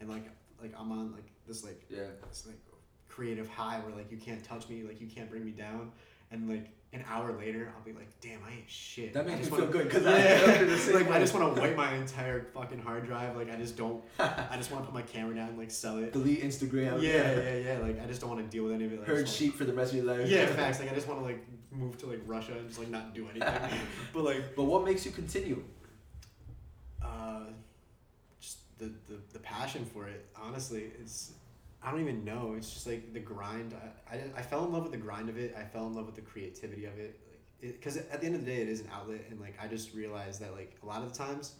and 0.00 0.08
like, 0.08 0.24
like 0.60 0.72
I'm 0.78 0.90
on 0.92 1.12
like 1.12 1.26
this 1.46 1.64
like 1.64 1.82
Yeah. 1.88 2.04
this 2.28 2.46
like 2.46 2.58
creative 3.08 3.48
high 3.48 3.78
where 3.80 3.94
like 3.94 4.10
you 4.10 4.18
can't 4.18 4.42
touch 4.44 4.68
me, 4.68 4.82
like 4.82 5.00
you 5.00 5.06
can't 5.06 5.30
bring 5.30 5.44
me 5.44 5.52
down, 5.52 5.92
and 6.30 6.48
like 6.48 6.70
an 6.92 7.04
hour 7.08 7.32
later 7.36 7.72
I'll 7.76 7.84
be 7.84 7.92
like, 7.92 8.08
"Damn, 8.20 8.38
I 8.46 8.52
ain't 8.52 8.70
shit." 8.70 9.12
That 9.12 9.26
makes 9.26 9.46
me 9.46 9.50
wanna- 9.50 9.64
feel 9.64 9.72
good 9.72 9.84
because 9.88 10.04
yeah, 10.04 10.88
I 10.88 10.92
like 10.94 11.10
I 11.10 11.18
just 11.18 11.34
want 11.34 11.54
to 11.54 11.60
wipe 11.60 11.76
my 11.76 11.94
entire 11.94 12.44
fucking 12.54 12.78
hard 12.80 13.04
drive. 13.06 13.36
Like 13.36 13.50
I 13.50 13.56
just 13.56 13.76
don't. 13.76 14.02
I 14.18 14.54
just 14.56 14.70
want 14.70 14.84
to 14.84 14.90
put 14.90 14.94
my 14.94 15.02
camera 15.02 15.34
down 15.34 15.48
and 15.50 15.58
like 15.58 15.70
sell 15.70 15.98
it. 15.98 16.12
delete 16.12 16.42
Instagram. 16.42 17.02
Yeah, 17.02 17.36
yeah, 17.36 17.56
yeah. 17.56 17.78
Like 17.82 18.02
I 18.02 18.06
just 18.06 18.20
don't 18.20 18.30
want 18.30 18.42
to 18.44 18.48
deal 18.50 18.64
with 18.64 18.72
any 18.74 18.84
of 18.86 18.92
it. 18.92 18.98
Like, 19.00 19.08
Heard 19.08 19.26
just 19.26 19.36
sheet 19.38 19.54
for 19.54 19.64
the 19.64 19.74
rest 19.74 19.92
of 19.92 19.98
your 20.04 20.06
life. 20.06 20.28
Yeah, 20.28 20.46
facts. 20.60 20.80
Like 20.80 20.90
I 20.90 20.94
just 20.94 21.08
want 21.08 21.20
to 21.20 21.24
like 21.26 21.44
move 21.72 21.98
to 21.98 22.06
like 22.06 22.20
Russia 22.26 22.52
and 22.52 22.66
just 22.68 22.78
like 22.78 22.88
not 22.88 23.14
do 23.14 23.26
anything. 23.28 23.80
but 24.14 24.22
like, 24.24 24.54
But 24.56 24.64
what 24.64 24.84
makes 24.84 25.04
you 25.04 25.12
continue? 25.12 25.62
uh, 27.02 27.40
just 28.40 28.58
the, 28.78 28.86
the 29.08 29.18
the 29.32 29.38
passion 29.38 29.84
for 29.84 30.08
it. 30.08 30.26
Honestly, 30.36 30.90
it's 31.00 31.32
I 31.82 31.90
don't 31.90 32.00
even 32.00 32.24
know. 32.24 32.54
It's 32.56 32.72
just 32.72 32.86
like 32.86 33.12
the 33.12 33.20
grind. 33.20 33.74
I, 34.10 34.16
I, 34.16 34.20
I 34.38 34.42
fell 34.42 34.64
in 34.64 34.72
love 34.72 34.82
with 34.82 34.92
the 34.92 34.98
grind 34.98 35.28
of 35.28 35.38
it. 35.38 35.54
I 35.58 35.62
fell 35.64 35.86
in 35.86 35.94
love 35.94 36.06
with 36.06 36.14
the 36.16 36.20
creativity 36.22 36.84
of 36.86 36.98
it. 36.98 37.20
Like, 37.62 37.72
because 37.72 37.96
at 37.96 38.20
the 38.20 38.26
end 38.26 38.34
of 38.34 38.44
the 38.44 38.50
day, 38.50 38.60
it 38.60 38.68
is 38.68 38.80
an 38.80 38.88
outlet, 38.92 39.24
and 39.30 39.40
like 39.40 39.54
I 39.62 39.66
just 39.68 39.94
realized 39.94 40.40
that 40.42 40.52
like 40.54 40.76
a 40.82 40.86
lot 40.86 41.02
of 41.02 41.12
the 41.12 41.18
times. 41.18 41.54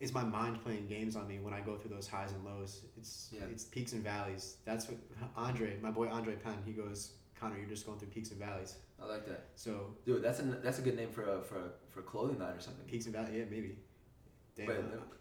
It's 0.00 0.14
my 0.14 0.22
mind 0.22 0.62
playing 0.62 0.86
games 0.86 1.16
on 1.16 1.26
me 1.26 1.40
when 1.40 1.52
I 1.52 1.60
go 1.60 1.74
through 1.76 1.90
those 1.92 2.06
highs 2.06 2.30
and 2.30 2.44
lows. 2.44 2.82
It's 2.96 3.30
Yeah. 3.32 3.46
it's 3.50 3.64
peaks 3.64 3.92
and 3.94 4.04
valleys. 4.04 4.54
That's 4.64 4.86
what 4.88 4.96
Andre, 5.36 5.76
my 5.82 5.90
boy 5.90 6.06
Andre 6.08 6.34
Penn, 6.36 6.54
he 6.64 6.70
goes, 6.70 7.14
Connor, 7.40 7.58
you're 7.58 7.68
just 7.68 7.84
going 7.84 7.98
through 7.98 8.08
peaks 8.10 8.30
and 8.30 8.38
valleys. 8.38 8.76
I 9.02 9.06
like 9.06 9.26
that, 9.26 9.46
So 9.56 9.96
dude. 10.06 10.22
That's 10.22 10.38
a 10.38 10.42
that's 10.42 10.78
a 10.78 10.82
good 10.82 10.94
name 10.96 11.08
for 11.10 11.22
a 11.22 11.42
for 11.42 11.56
a, 11.56 11.68
for 11.88 11.98
a 12.00 12.02
clothing 12.04 12.38
line 12.38 12.54
or 12.54 12.60
something. 12.60 12.84
peaks 12.86 13.06
and 13.06 13.14
valleys, 13.14 13.34
yeah, 13.34 13.44
maybe. 13.50 13.76
Damn, 14.58 14.66
Wait, 14.66 14.76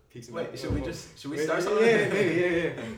peaks 0.09 0.29
Wait, 0.29 0.59
should 0.59 0.73
we 0.73 0.81
just 0.81 1.17
should 1.19 1.31
we 1.31 1.37
Wait, 1.37 1.45
start 1.45 1.61
something? 1.61 1.85
Yeah, 1.85 2.09
maybe, 2.09 2.41
yeah, 2.41 2.47
yeah. 2.47 2.83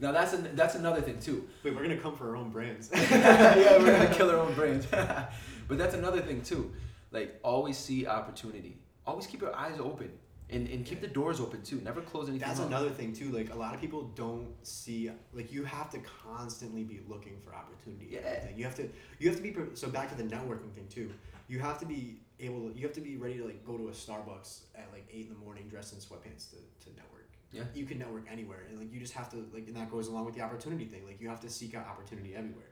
Now 0.00 0.12
that's 0.12 0.32
an, 0.32 0.48
that's 0.54 0.76
another 0.76 1.02
thing 1.02 1.20
too. 1.20 1.46
Wait, 1.62 1.76
we're 1.76 1.82
gonna 1.82 1.98
come 1.98 2.16
for 2.16 2.30
our 2.30 2.36
own 2.36 2.48
brands. 2.48 2.90
yeah, 2.94 3.76
we're 3.78 3.98
gonna 3.98 4.14
kill 4.14 4.30
our 4.30 4.38
own 4.38 4.54
brains. 4.54 4.86
but 5.68 5.76
that's 5.76 5.94
another 5.94 6.22
thing 6.22 6.40
too. 6.40 6.72
Like 7.10 7.38
always 7.44 7.76
see 7.76 8.06
opportunity. 8.06 8.78
Always 9.06 9.26
keep 9.26 9.42
your 9.42 9.54
eyes 9.54 9.78
open 9.78 10.10
and, 10.48 10.68
and 10.68 10.86
keep 10.86 11.02
the 11.02 11.06
doors 11.06 11.38
open 11.38 11.60
too. 11.60 11.82
Never 11.84 12.00
close 12.00 12.30
anything. 12.30 12.48
That's 12.48 12.60
up. 12.60 12.68
another 12.68 12.88
thing 12.88 13.12
too. 13.12 13.30
Like 13.30 13.52
a 13.52 13.56
lot 13.56 13.74
of 13.74 13.80
people 13.80 14.04
don't 14.14 14.48
see. 14.62 15.10
Like 15.34 15.52
you 15.52 15.64
have 15.64 15.90
to 15.90 15.98
constantly 16.24 16.82
be 16.82 17.00
looking 17.06 17.36
for 17.44 17.54
opportunity. 17.54 18.08
Yeah. 18.10 18.46
You 18.56 18.64
have 18.64 18.76
to. 18.76 18.88
You 19.18 19.28
have 19.28 19.36
to 19.36 19.42
be. 19.42 19.54
So 19.74 19.88
back 19.88 20.08
to 20.10 20.16
the 20.16 20.28
networking 20.28 20.72
thing 20.72 20.86
too. 20.88 21.10
You 21.48 21.58
have 21.58 21.78
to 21.80 21.84
be 21.84 22.20
able. 22.40 22.68
to 22.70 22.76
You 22.76 22.82
have 22.86 22.94
to 22.94 23.00
be 23.00 23.16
ready 23.16 23.38
to 23.38 23.44
like 23.44 23.64
go 23.64 23.76
to 23.76 23.88
a 23.88 23.92
Starbucks 23.92 24.60
at 24.74 24.88
like 24.92 25.06
eight 25.12 25.26
in 25.26 25.32
the 25.34 25.38
morning, 25.44 25.68
dressed 25.68 25.92
in 25.92 25.98
sweatpants 25.98 26.50
to, 26.50 26.56
to 26.84 26.96
network. 26.96 27.28
Yeah. 27.52 27.62
You 27.74 27.84
can 27.84 27.98
network 27.98 28.26
anywhere, 28.30 28.66
and 28.68 28.78
like 28.78 28.92
you 28.92 29.00
just 29.00 29.12
have 29.14 29.28
to 29.30 29.44
like, 29.52 29.66
and 29.66 29.76
that 29.76 29.90
goes 29.90 30.06
along 30.08 30.24
with 30.26 30.34
the 30.34 30.40
opportunity 30.40 30.84
thing. 30.84 31.04
Like 31.06 31.20
you 31.20 31.28
have 31.28 31.40
to 31.40 31.50
seek 31.50 31.74
out 31.74 31.86
opportunity 31.86 32.34
everywhere. 32.34 32.68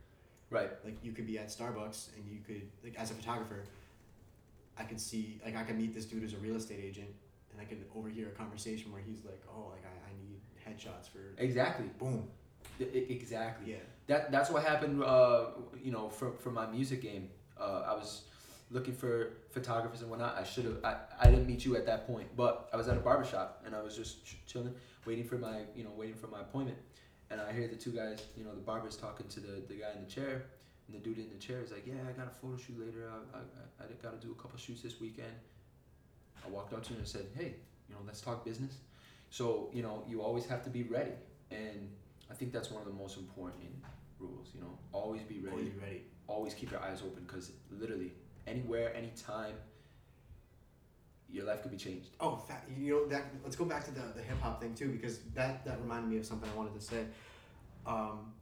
Right. 0.51 0.71
Like 0.85 0.97
you 1.03 1.13
could 1.13 1.27
be 1.27 1.39
at 1.39 1.49
Starbucks, 1.49 2.11
and 2.17 2.25
you 2.31 2.41
could 2.47 2.63
like 2.85 2.95
as 2.97 3.11
a 3.11 3.15
photographer. 3.15 3.65
I 4.79 4.85
could 4.85 5.01
see 5.01 5.41
like 5.45 5.57
I 5.57 5.63
could 5.65 5.77
meet 5.77 5.95
this 5.95 6.05
dude 6.05 6.23
as 6.25 6.33
a 6.33 6.39
real 6.39 6.57
estate 6.57 6.81
agent, 6.83 7.09
and 7.53 7.61
I 7.61 7.65
could 7.65 7.85
overhear 7.97 8.29
a 8.29 8.31
conversation 8.31 8.93
where 8.93 9.03
he's 9.03 9.25
like, 9.25 9.43
"Oh, 9.49 9.71
like 9.73 9.85
I, 9.85 10.11
I 10.11 10.13
need 10.23 10.41
headshots 10.65 11.09
for 11.09 11.35
Exactly. 11.39 11.91
boom." 11.99 12.29
Exactly. 12.81 13.73
Yeah. 13.73 13.79
That 14.07 14.31
that's 14.31 14.51
what 14.51 14.63
happened. 14.63 15.03
Uh, 15.03 15.47
you 15.83 15.91
know, 15.91 16.09
for 16.09 16.31
for 16.33 16.51
my 16.51 16.67
music 16.71 17.03
game, 17.03 17.29
uh, 17.59 17.83
I 17.87 17.95
was 17.95 18.23
looking 18.71 18.95
for 18.95 19.33
photographers 19.51 20.03
and 20.03 20.11
whatnot. 20.11 20.37
I 20.37 20.45
should 20.45 20.65
have. 20.65 20.85
I, 20.85 20.97
I 21.21 21.31
didn't 21.31 21.47
meet 21.47 21.65
you 21.65 21.77
at 21.77 21.87
that 21.87 22.07
point, 22.07 22.29
but 22.37 22.69
I 22.73 22.77
was 22.77 22.89
at 22.89 22.97
a 22.97 23.01
barbershop 23.01 23.63
and 23.65 23.75
I 23.75 23.83
was 23.83 23.97
just 23.97 24.25
ch- 24.25 24.39
chilling, 24.47 24.75
waiting 25.07 25.25
for 25.25 25.39
my 25.39 25.61
you 25.75 25.85
know 25.85 25.91
waiting 25.97 26.17
for 26.17 26.27
my 26.27 26.41
appointment, 26.41 26.79
and 27.31 27.41
I 27.41 27.53
hear 27.53 27.69
the 27.69 27.77
two 27.77 27.91
guys, 27.93 28.23
you 28.37 28.45
know, 28.45 28.55
the 28.55 28.61
barber's 28.61 28.97
talking 28.97 29.27
to 29.29 29.41
the 29.41 29.63
the 29.69 29.75
guy 29.75 29.93
in 29.97 30.05
the 30.05 30.11
chair, 30.11 30.47
and 30.87 30.95
the 30.95 30.99
dude 30.99 31.19
in 31.19 31.29
the 31.31 31.39
chair 31.39 31.61
is 31.63 31.71
like, 31.71 31.87
"Yeah, 31.87 31.95
I 32.09 32.13
got 32.13 32.27
a 32.27 32.35
photo 32.35 32.57
shoot 32.57 32.79
later. 32.79 33.11
I 33.11 33.39
I, 33.39 33.41
I, 33.85 33.87
I 33.87 34.03
got 34.03 34.21
to 34.21 34.27
do 34.27 34.33
a 34.33 34.41
couple 34.41 34.59
shoots 34.59 34.83
this 34.83 35.01
weekend." 35.01 35.33
I 36.45 36.49
walked 36.49 36.73
up 36.73 36.83
to 36.85 36.91
him 36.93 36.99
and 36.99 37.09
said, 37.09 37.27
"Hey, 37.37 37.55
you 37.89 37.95
know, 37.95 38.01
let's 38.07 38.21
talk 38.21 38.45
business." 38.45 38.79
So 39.31 39.71
you 39.73 39.83
know, 39.83 40.05
you 40.09 40.23
always 40.23 40.47
have 40.47 40.63
to 40.65 40.71
be 40.71 40.83
ready, 40.85 41.13
and 41.51 41.91
I 42.31 42.35
think 42.35 42.53
that's 42.53 42.71
one 42.71 42.83
of 42.83 42.89
the 42.89 42.95
most 42.95 43.17
important 43.17 43.65
rules. 44.19 44.49
You 44.55 44.61
know, 44.61 44.79
always 44.93 45.23
be 45.23 45.39
ready. 45.41 45.51
Always 45.51 45.69
be 45.69 45.81
ready. 45.81 46.03
Always 46.27 46.55
keep 46.55 46.71
your 46.71 46.81
eyes 46.81 47.03
open 47.03 47.25
because 47.27 47.53
literally 47.71 48.13
anywhere, 48.49 48.95
anytime, 48.97 49.55
your 51.31 51.45
life 51.45 51.63
could 51.63 51.71
be 51.71 51.77
changed. 51.77 52.09
Oh, 52.21 52.37
fa- 52.37 52.63
you 52.77 52.93
know 52.93 53.07
that. 53.09 53.25
Let's 53.45 53.57
go 53.57 53.65
back 53.65 53.85
to 53.85 53.91
the, 53.91 54.01
the 54.17 54.23
hip 54.23 54.41
hop 54.41 54.61
thing 54.61 54.75
too, 54.75 54.89
because 54.89 55.19
that 55.35 55.65
that 55.65 55.81
reminded 55.81 56.11
me 56.11 56.17
of 56.19 56.27
something 56.27 56.49
I 56.53 56.57
wanted 56.57 56.75
to 56.75 56.81
say. 56.81 57.05
Um, 57.87 58.33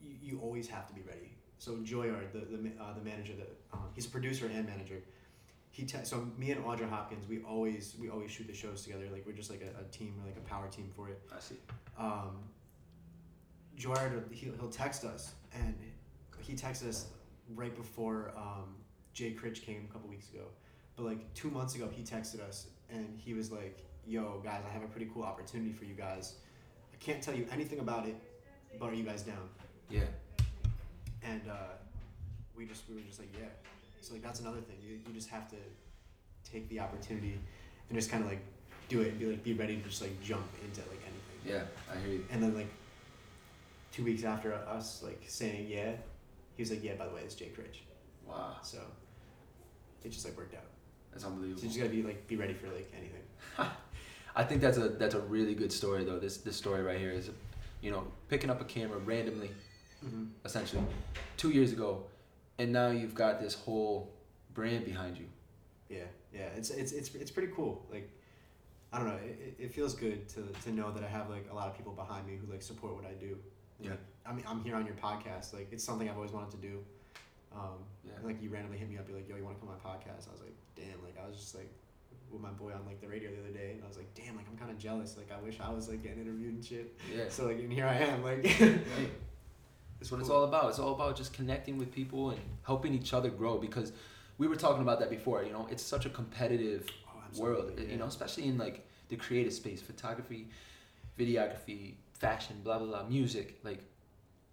you, 0.00 0.14
you 0.22 0.40
always 0.42 0.68
have 0.68 0.86
to 0.88 0.94
be 0.94 1.02
ready. 1.02 1.32
So 1.58 1.72
Joyard, 1.76 2.32
the 2.32 2.40
the 2.40 2.70
uh, 2.82 2.94
the 2.94 3.04
manager, 3.04 3.34
that 3.34 3.50
um, 3.72 3.84
he's 3.94 4.06
a 4.06 4.10
producer 4.10 4.46
and 4.46 4.66
manager. 4.66 5.02
He 5.70 5.84
te- 5.84 6.04
so 6.04 6.26
me 6.38 6.50
and 6.50 6.64
Audra 6.64 6.88
Hopkins, 6.88 7.28
we 7.28 7.42
always 7.42 7.94
we 8.00 8.08
always 8.08 8.30
shoot 8.30 8.46
the 8.46 8.54
shows 8.54 8.82
together. 8.82 9.06
Like 9.12 9.24
we're 9.26 9.32
just 9.32 9.50
like 9.50 9.60
a, 9.62 9.80
a 9.80 9.84
team, 9.96 10.14
we're 10.18 10.26
like 10.30 10.38
a 10.38 10.48
power 10.48 10.68
team 10.68 10.90
for 10.96 11.08
it. 11.10 11.20
I 11.34 11.40
see. 11.40 11.56
um, 11.98 12.38
Joyard, 13.78 14.32
he'll, 14.32 14.54
he'll 14.54 14.70
text 14.70 15.04
us, 15.04 15.32
and 15.54 15.74
he 16.40 16.54
texted 16.54 16.88
us 16.88 17.06
right 17.54 17.74
before 17.76 18.32
um, 18.36 18.74
Jay 19.18 19.32
Critch 19.32 19.62
came 19.62 19.84
a 19.90 19.92
couple 19.92 20.08
weeks 20.08 20.30
ago. 20.30 20.44
But 20.96 21.04
like 21.04 21.34
two 21.34 21.50
months 21.50 21.74
ago, 21.74 21.88
he 21.90 22.02
texted 22.02 22.40
us, 22.40 22.68
and 22.88 23.18
he 23.18 23.34
was 23.34 23.50
like, 23.50 23.78
"Yo, 24.06 24.40
guys, 24.44 24.62
I 24.68 24.72
have 24.72 24.84
a 24.84 24.86
pretty 24.86 25.10
cool 25.12 25.24
opportunity 25.24 25.72
for 25.72 25.84
you 25.84 25.94
guys. 25.94 26.36
I 26.92 26.96
can't 27.04 27.20
tell 27.20 27.34
you 27.34 27.46
anything 27.50 27.80
about 27.80 28.06
it, 28.06 28.14
but 28.78 28.90
are 28.90 28.94
you 28.94 29.02
guys 29.02 29.22
down?" 29.22 29.48
Yeah. 29.90 30.04
And 31.24 31.42
uh, 31.50 31.74
we 32.56 32.64
just 32.64 32.88
we 32.88 32.94
were 32.94 33.00
just 33.00 33.18
like, 33.18 33.30
"Yeah." 33.36 33.48
So 34.02 34.14
like 34.14 34.22
that's 34.22 34.38
another 34.38 34.60
thing. 34.60 34.76
You 34.80 35.00
you 35.06 35.12
just 35.12 35.30
have 35.30 35.48
to 35.50 35.56
take 36.48 36.68
the 36.68 36.78
opportunity 36.78 37.40
and 37.88 37.98
just 37.98 38.10
kind 38.10 38.22
of 38.22 38.30
like 38.30 38.40
do 38.88 39.00
it 39.00 39.08
and 39.08 39.18
be 39.18 39.26
like 39.26 39.42
be 39.42 39.54
ready 39.54 39.76
to 39.78 39.88
just 39.88 40.00
like 40.00 40.20
jump 40.22 40.46
into 40.64 40.80
like 40.82 41.02
anything. 41.02 41.40
Yeah, 41.44 41.62
I 41.92 41.98
hear 42.00 42.12
you. 42.14 42.24
And 42.30 42.40
then 42.40 42.54
like 42.54 42.70
two 43.90 44.04
weeks 44.04 44.22
after 44.22 44.54
us 44.54 45.02
like 45.02 45.24
saying 45.26 45.66
yeah, 45.68 45.92
he 46.56 46.62
was 46.62 46.70
like, 46.70 46.84
yeah, 46.84 46.94
by 46.94 47.06
the 47.06 47.14
way, 47.14 47.22
it's 47.24 47.34
Jay 47.34 47.48
Critch. 47.48 47.82
Wow, 48.28 48.56
So 48.62 48.78
it 50.04 50.10
just 50.10 50.24
like 50.24 50.36
worked 50.36 50.54
out. 50.54 50.62
that's 51.12 51.24
unbelievable. 51.24 51.58
So 51.60 51.64
you 51.64 51.68
just 51.70 51.78
gotta 51.80 51.90
be 51.94 52.02
like 52.02 52.26
be 52.26 52.36
ready 52.36 52.54
for 52.54 52.66
like 52.68 52.92
anything. 52.96 53.22
I 54.36 54.44
think 54.44 54.60
that's 54.60 54.78
a 54.78 54.88
that's 54.90 55.14
a 55.14 55.20
really 55.20 55.54
good 55.54 55.72
story 55.72 56.04
though. 56.04 56.18
This 56.18 56.38
this 56.38 56.56
story 56.56 56.82
right 56.82 56.98
here 56.98 57.10
is, 57.10 57.30
you 57.80 57.90
know, 57.90 58.04
picking 58.28 58.50
up 58.50 58.60
a 58.60 58.64
camera 58.64 58.98
randomly, 58.98 59.50
Mm-hmm. 60.04 60.26
essentially, 60.44 60.82
two 61.36 61.50
years 61.50 61.72
ago, 61.72 62.04
and 62.58 62.72
now 62.72 62.90
you've 62.90 63.16
got 63.16 63.40
this 63.40 63.54
whole 63.54 64.12
brand 64.54 64.84
behind 64.84 65.18
you. 65.18 65.24
Yeah, 65.88 66.04
yeah. 66.32 66.42
It's 66.56 66.70
it's 66.70 66.92
it's 66.92 67.12
it's 67.16 67.30
pretty 67.32 67.52
cool. 67.56 67.84
Like 67.90 68.08
I 68.92 68.98
don't 68.98 69.08
know. 69.08 69.16
It, 69.16 69.56
it- 69.58 69.74
feels 69.74 69.94
good 69.94 70.28
to 70.30 70.42
to 70.64 70.70
know 70.72 70.92
that 70.92 71.02
I 71.02 71.08
have 71.08 71.28
like 71.30 71.46
a 71.50 71.54
lot 71.54 71.66
of 71.66 71.76
people 71.76 71.92
behind 71.92 72.28
me 72.28 72.36
who 72.40 72.50
like 72.52 72.62
support 72.62 72.94
what 72.94 73.06
I 73.06 73.14
do. 73.14 73.36
Yeah. 73.80 73.92
I 74.24 74.32
mean, 74.32 74.44
I'm 74.48 74.62
here 74.62 74.76
on 74.76 74.86
your 74.86 74.94
podcast. 74.94 75.52
Like 75.52 75.68
it's 75.72 75.82
something 75.82 76.08
I've 76.08 76.16
always 76.16 76.30
wanted 76.32 76.52
to 76.52 76.58
do. 76.68 76.84
Um, 77.52 77.84
Yeah. 78.04 78.12
and, 78.16 78.24
like 78.26 78.42
you 78.42 78.50
randomly 78.50 78.78
hit 78.78 78.88
me 78.88 78.98
up, 78.98 79.08
you're 79.08 79.16
like, 79.16 79.28
"Yo, 79.28 79.36
you 79.36 79.44
want 79.44 79.56
to 79.56 79.60
come 79.60 79.70
on 79.70 79.76
my 79.82 79.90
podcast?" 79.90 80.28
I 80.28 80.32
was 80.32 80.40
like, 80.40 80.54
"Damn!" 80.76 81.02
Like 81.02 81.16
I 81.22 81.26
was 81.26 81.36
just 81.36 81.54
like 81.54 81.70
with 82.30 82.42
my 82.42 82.50
boy 82.50 82.72
on 82.72 82.84
like 82.86 83.00
the 83.00 83.08
radio 83.08 83.30
the 83.30 83.40
other 83.40 83.50
day, 83.56 83.72
and 83.72 83.84
I 83.84 83.88
was 83.88 83.96
like, 83.96 84.12
"Damn!" 84.14 84.36
Like 84.36 84.46
I'm 84.50 84.56
kind 84.56 84.70
of 84.70 84.78
jealous. 84.78 85.16
Like 85.16 85.30
I 85.32 85.40
wish 85.42 85.58
I 85.60 85.70
was 85.72 85.88
like 85.88 86.02
getting 86.02 86.20
interviewed 86.20 86.54
and 86.54 86.64
shit. 86.64 86.98
Yeah. 87.14 87.24
So 87.28 87.46
like, 87.46 87.58
and 87.58 87.72
here 87.72 87.86
I 87.86 87.96
am. 87.96 88.22
Like, 88.22 88.42
that's 89.98 90.10
what 90.10 90.20
it's 90.20 90.30
all 90.30 90.44
about. 90.44 90.68
It's 90.70 90.78
all 90.78 90.94
about 90.94 91.16
just 91.16 91.32
connecting 91.32 91.78
with 91.78 91.90
people 91.92 92.30
and 92.30 92.40
helping 92.64 92.94
each 92.94 93.12
other 93.14 93.30
grow 93.30 93.58
because 93.58 93.92
we 94.36 94.46
were 94.46 94.56
talking 94.56 94.82
about 94.82 95.00
that 95.00 95.10
before. 95.10 95.42
You 95.42 95.52
know, 95.52 95.66
it's 95.70 95.82
such 95.82 96.06
a 96.06 96.10
competitive 96.10 96.86
oh, 97.08 97.40
world. 97.40 97.64
absolutely, 97.70 97.92
You 97.92 97.98
know, 97.98 98.06
especially 98.06 98.44
in 98.46 98.58
like 98.58 98.86
the 99.08 99.16
creative 99.16 99.52
space, 99.52 99.80
photography, 99.80 100.48
videography, 101.18 101.94
fashion, 102.12 102.56
blah 102.62 102.78
blah 102.78 102.86
blah, 102.86 103.08
music. 103.08 103.58
Like, 103.64 103.80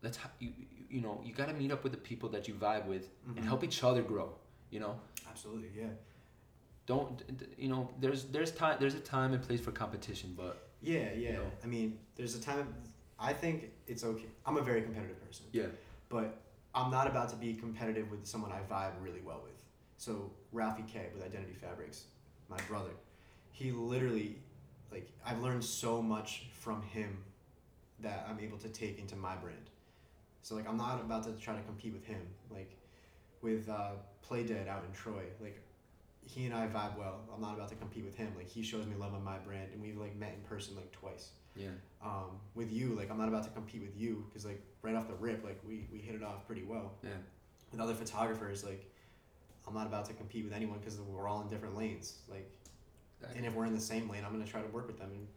let's 0.01 0.17
you 0.39 0.51
you- 0.89 0.97
you 0.97 1.01
know 1.01 1.21
you 1.25 1.33
got 1.33 1.47
to 1.47 1.53
meet 1.53 1.71
up 1.71 1.83
with 1.83 1.91
the 1.91 1.97
people 1.97 2.29
that 2.29 2.47
you 2.47 2.53
vibe 2.53 2.85
with 2.85 3.09
Mhm. 3.27 3.37
and 3.37 3.45
help 3.45 3.63
each 3.63 3.83
other 3.83 4.01
grow. 4.01 4.33
You 4.69 4.79
know, 4.79 4.99
Absolutely, 5.29 5.69
yeah. 5.75 5.89
don't 6.85 7.21
you 7.57 7.69
know? 7.69 7.89
There's 7.99 8.25
there's 8.25 8.51
time 8.51 8.77
there's 8.79 8.95
a 8.95 8.99
time 8.99 9.33
and 9.33 9.41
place 9.41 9.61
for 9.61 9.71
competition, 9.71 10.33
but 10.35 10.69
Yeah, 10.81 11.11
yeah. 11.13 11.33
know? 11.37 11.51
I 11.63 11.67
mean, 11.67 11.99
there's 12.15 12.35
a 12.35 12.41
time. 12.41 12.73
I 13.17 13.33
think 13.33 13.71
it's 13.87 14.03
okay. 14.03 14.27
I'm 14.45 14.57
a 14.57 14.61
very 14.61 14.81
competitive 14.81 15.19
person. 15.25 15.45
yeah, 15.51 15.67
but 16.09 16.41
I'm 16.73 16.91
not 16.91 17.07
about 17.07 17.29
to 17.29 17.35
be 17.37 17.53
competitive 17.55 18.11
with 18.11 18.25
someone 18.25 18.51
I 18.51 18.61
vibe 18.69 18.93
really 19.01 19.21
well 19.21 19.41
with. 19.43 19.63
So 19.97 20.31
Ralphie 20.51 20.83
K 20.87 21.09
with 21.13 21.23
Identity 21.23 21.53
Fabrics, 21.53 22.05
my 22.49 22.57
brother, 22.67 22.91
he 23.51 23.71
literally, 23.71 24.37
like, 24.91 25.09
I've 25.25 25.39
learned 25.41 25.63
so 25.63 26.01
much 26.01 26.47
from 26.51 26.81
him 26.81 27.23
that 28.01 28.27
I'm 28.29 28.39
able 28.41 28.57
to 28.57 28.67
take 28.69 28.99
into 28.99 29.15
my 29.15 29.35
brand. 29.37 29.69
So 30.45 30.53
like, 30.53 30.69
I'm 30.69 30.77
not 30.77 31.01
about 31.01 31.23
to 31.23 31.31
try 31.33 31.55
to 31.55 31.61
compete 31.63 31.91
with 31.93 32.05
him. 32.05 32.21
Like, 32.51 32.77
with 33.41 33.67
uh, 33.67 33.93
Play 34.21 34.43
Dead 34.43 34.67
out 34.67 34.83
in 34.87 34.93
Troy, 34.93 35.23
like, 35.41 35.59
he 36.21 36.45
and 36.45 36.53
I 36.53 36.67
vibe 36.67 36.97
well. 36.97 37.21
I'm 37.33 37.41
not 37.41 37.55
about 37.55 37.69
to 37.69 37.75
compete 37.75 38.05
with 38.05 38.15
him. 38.15 38.31
Like, 38.37 38.47
he 38.47 38.61
shows 38.61 38.85
me 38.85 38.93
love 38.95 39.15
on 39.15 39.23
my 39.23 39.39
brand, 39.39 39.69
and 39.73 39.81
we've 39.81 39.97
like 39.97 40.15
met 40.15 40.35
in 40.35 40.41
person 40.47 40.75
like 40.75 40.91
twice 40.91 41.31
yeah, 41.55 41.69
um, 42.03 42.39
with 42.53 42.71
you, 42.71 42.89
like 42.95 43.09
I'm 43.09 43.17
not 43.17 43.27
about 43.27 43.43
to 43.45 43.49
compete 43.49 43.81
with 43.81 43.95
you 43.97 44.25
because 44.27 44.45
like 44.45 44.61
right 44.81 44.95
off 44.95 45.07
the 45.07 45.15
rip, 45.15 45.43
like 45.43 45.59
we, 45.67 45.87
we 45.91 45.99
hit 45.99 46.15
it 46.15 46.23
off 46.23 46.45
pretty 46.45 46.63
well. 46.63 46.93
yeah, 47.01 47.11
With 47.71 47.79
other 47.79 47.93
photographers, 47.93 48.63
like 48.63 48.91
I'm 49.67 49.73
not 49.73 49.87
about 49.87 50.05
to 50.05 50.13
compete 50.13 50.43
with 50.43 50.53
anyone 50.53 50.79
because 50.79 50.99
we're 50.99 51.27
all 51.27 51.41
in 51.41 51.47
different 51.47 51.77
lanes. 51.77 52.17
Like, 52.29 52.51
exactly. 53.19 53.37
and 53.37 53.47
if 53.47 53.53
we're 53.53 53.65
in 53.65 53.73
the 53.73 53.81
same 53.81 54.09
lane, 54.09 54.23
I'm 54.25 54.31
gonna 54.33 54.45
try 54.45 54.61
to 54.61 54.67
work 54.67 54.87
with 54.87 54.99
them 54.99 55.11
and, 55.11 55.27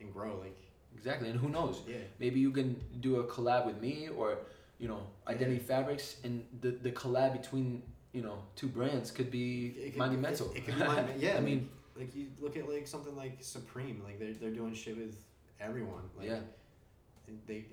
and 0.00 0.12
grow. 0.12 0.38
Like, 0.38 0.58
exactly. 0.96 1.28
And 1.30 1.38
who 1.38 1.48
knows? 1.48 1.80
yeah, 1.88 1.96
Maybe 2.18 2.40
you 2.40 2.50
can 2.50 2.80
do 3.00 3.16
a 3.20 3.24
collab 3.24 3.66
with 3.66 3.80
me 3.80 4.08
or 4.16 4.38
you 4.78 4.88
know 4.88 5.00
Identity 5.28 5.58
Fabrics, 5.58 6.16
and 6.24 6.44
the 6.60 6.70
the 6.70 6.90
collab 6.92 7.32
between 7.40 7.82
you 8.12 8.22
know 8.22 8.38
two 8.56 8.66
brands 8.68 9.10
could 9.10 9.30
be 9.30 9.74
It 9.78 9.90
could- 9.90 9.98
monumental. 9.98 10.50
It, 10.52 10.58
it 10.58 10.64
could 10.66 10.74
be 10.76 10.84
monumental. 10.84 11.20
Yeah, 11.26 11.36
I 11.36 11.40
mean, 11.40 11.68
like 11.96 12.14
you 12.14 12.26
look 12.40 12.56
at 12.56 12.68
like 12.68 12.86
something 12.86 13.16
like 13.16 13.38
Supreme, 13.40 14.02
like 14.04 14.18
they're 14.18 14.34
they're 14.40 14.50
doing 14.62 14.74
shit 14.74 14.96
with 14.96 15.16
everyone. 15.60 16.04
Like, 16.18 16.28
Yeah. 16.28 16.40
They, 17.46 17.64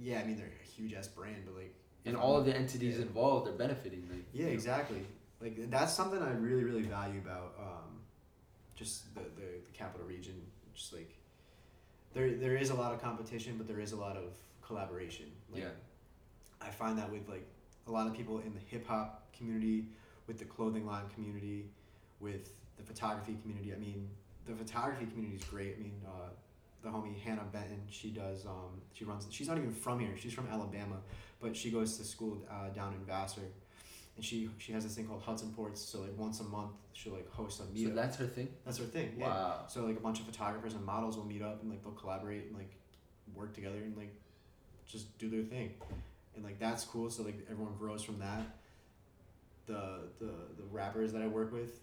yeah, 0.00 0.20
I 0.20 0.24
mean 0.24 0.36
they're 0.36 0.46
a 0.46 0.68
huge 0.76 0.94
ass 0.94 1.08
brand, 1.08 1.42
but 1.44 1.54
like. 1.56 1.74
and 2.06 2.16
all 2.16 2.32
I'm- 2.34 2.40
of 2.40 2.46
the 2.46 2.56
entities 2.56 2.96
yeah. 2.96 3.02
involved 3.02 3.48
are 3.48 3.52
benefiting. 3.52 4.06
Like, 4.10 4.24
Yeah, 4.32 4.40
you 4.42 4.46
know. 4.46 4.52
exactly. 4.52 5.02
Like 5.40 5.70
that's 5.70 5.92
something 5.92 6.20
I 6.20 6.32
really, 6.32 6.64
really 6.64 6.82
value 6.82 7.20
about 7.20 7.54
um, 7.60 8.00
just 8.74 9.14
the, 9.14 9.20
the, 9.20 9.48
the 9.66 9.72
capital 9.72 10.06
region. 10.06 10.34
Just 10.74 10.92
like 10.92 11.12
there, 12.18 12.30
there 12.34 12.56
is 12.56 12.70
a 12.70 12.74
lot 12.74 12.92
of 12.92 13.00
competition, 13.00 13.54
but 13.56 13.68
there 13.68 13.78
is 13.78 13.92
a 13.92 13.96
lot 13.96 14.16
of 14.16 14.24
collaboration. 14.60 15.26
Like, 15.52 15.62
Yeah. 15.62 15.68
I 16.60 16.70
find 16.70 16.98
that 16.98 17.10
with 17.10 17.28
like 17.28 17.46
a 17.86 17.92
lot 17.92 18.08
of 18.08 18.14
people 18.14 18.40
in 18.40 18.52
the 18.52 18.60
hip 18.66 18.86
hop 18.88 19.32
community, 19.32 19.86
with 20.26 20.38
the 20.38 20.44
clothing 20.44 20.84
line 20.84 21.04
community, 21.14 21.70
with 22.18 22.50
the 22.76 22.82
photography 22.82 23.38
community. 23.40 23.72
I 23.72 23.76
mean, 23.76 24.08
the 24.46 24.54
photography 24.54 25.06
community 25.06 25.36
is 25.36 25.44
great. 25.44 25.76
I 25.78 25.82
mean, 25.82 26.00
uh, 26.04 26.30
the 26.82 26.88
homie 26.88 27.16
Hannah 27.20 27.46
Benton, 27.52 27.80
she 27.88 28.10
does. 28.10 28.44
Um, 28.44 28.82
she 28.92 29.04
runs. 29.04 29.28
She's 29.30 29.46
not 29.46 29.56
even 29.56 29.72
from 29.72 30.00
here. 30.00 30.16
She's 30.16 30.32
from 30.32 30.48
Alabama, 30.48 30.96
but 31.40 31.56
she 31.56 31.70
goes 31.70 31.96
to 31.98 32.04
school 32.04 32.44
uh, 32.50 32.70
down 32.70 32.92
in 32.94 33.04
Vassar, 33.04 33.42
and 34.18 34.24
she 34.24 34.50
she 34.58 34.72
has 34.72 34.82
this 34.82 34.96
thing 34.96 35.06
called 35.06 35.22
Hudson 35.22 35.52
Ports. 35.52 35.80
So 35.80 36.00
like 36.00 36.18
once 36.18 36.40
a 36.40 36.44
month, 36.44 36.72
she'll 36.92 37.12
like 37.12 37.30
host 37.30 37.60
a 37.60 37.62
meetup. 37.62 37.90
So 37.90 37.94
that's 37.94 38.16
her 38.16 38.26
thing. 38.26 38.48
That's 38.64 38.78
her 38.78 38.84
thing. 38.84 39.14
Yeah. 39.16 39.28
Wow. 39.28 39.64
So 39.68 39.86
like 39.86 39.96
a 39.96 40.00
bunch 40.00 40.18
of 40.18 40.26
photographers 40.26 40.74
and 40.74 40.84
models 40.84 41.16
will 41.16 41.24
meet 41.24 41.40
up 41.40 41.62
and 41.62 41.70
like 41.70 41.84
they'll 41.84 41.92
collaborate 41.92 42.46
and 42.46 42.56
like 42.56 42.74
work 43.32 43.54
together 43.54 43.76
and 43.76 43.96
like 43.96 44.12
just 44.86 45.16
do 45.18 45.30
their 45.30 45.44
thing, 45.44 45.74
and 46.34 46.44
like 46.44 46.58
that's 46.58 46.84
cool. 46.84 47.10
So 47.10 47.22
like 47.22 47.46
everyone 47.48 47.74
grows 47.78 48.02
from 48.02 48.18
that. 48.18 48.42
The 49.66 50.08
the 50.18 50.32
the 50.56 50.64
rappers 50.68 51.12
that 51.12 51.22
I 51.22 51.28
work 51.28 51.52
with. 51.52 51.78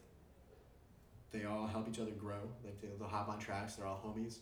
They 1.32 1.45
all 1.45 1.67
help 1.67 1.88
each 1.89 2.00
other 2.00 2.12
grow. 2.12 2.50
Like 2.65 2.82
they, 2.82 2.89
they'll 3.00 3.08
hop 3.08 3.30
on 3.30 3.39
tracks. 3.39 3.76
They're 3.76 3.88
all 3.88 4.02
homies. 4.06 4.39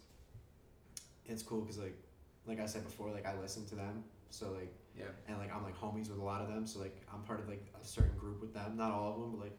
It's 1.26 1.42
cool 1.42 1.62
because 1.62 1.80
like, 1.80 1.98
like 2.46 2.60
I 2.60 2.66
said 2.66 2.84
before, 2.84 3.12
like 3.12 3.26
I 3.26 3.34
listen 3.40 3.66
to 3.68 3.76
them. 3.76 4.04
So 4.30 4.52
like 4.52 4.74
Yeah. 4.98 5.06
and 5.28 5.38
like 5.38 5.54
I'm 5.54 5.64
like 5.64 5.80
homies 5.80 6.10
with 6.10 6.20
a 6.20 6.24
lot 6.24 6.42
of 6.42 6.48
them. 6.48 6.68
So 6.68 6.80
like 6.80 7.02
I'm 7.14 7.22
part 7.24 7.40
of 7.40 7.50
like 7.50 7.66
a 7.82 7.86
certain 7.86 8.18
group 8.18 8.42
with 8.42 8.54
them. 8.54 8.78
Not 8.78 8.92
all 8.92 9.14
of 9.14 9.20
them, 9.20 9.32
but 9.32 9.42
like 9.42 9.58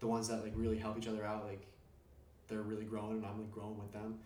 the 0.00 0.06
ones 0.06 0.28
that 0.28 0.42
like 0.42 0.52
really 0.54 0.78
help 0.78 0.96
each 0.98 1.08
other 1.08 1.24
out. 1.24 1.44
Like 1.46 1.66
they're 2.48 2.62
really 2.62 2.84
growing, 2.84 3.18
and 3.18 3.26
I'm 3.26 3.38
like 3.38 3.50
growing 3.50 3.78
with 3.78 3.92
them. 3.92 4.18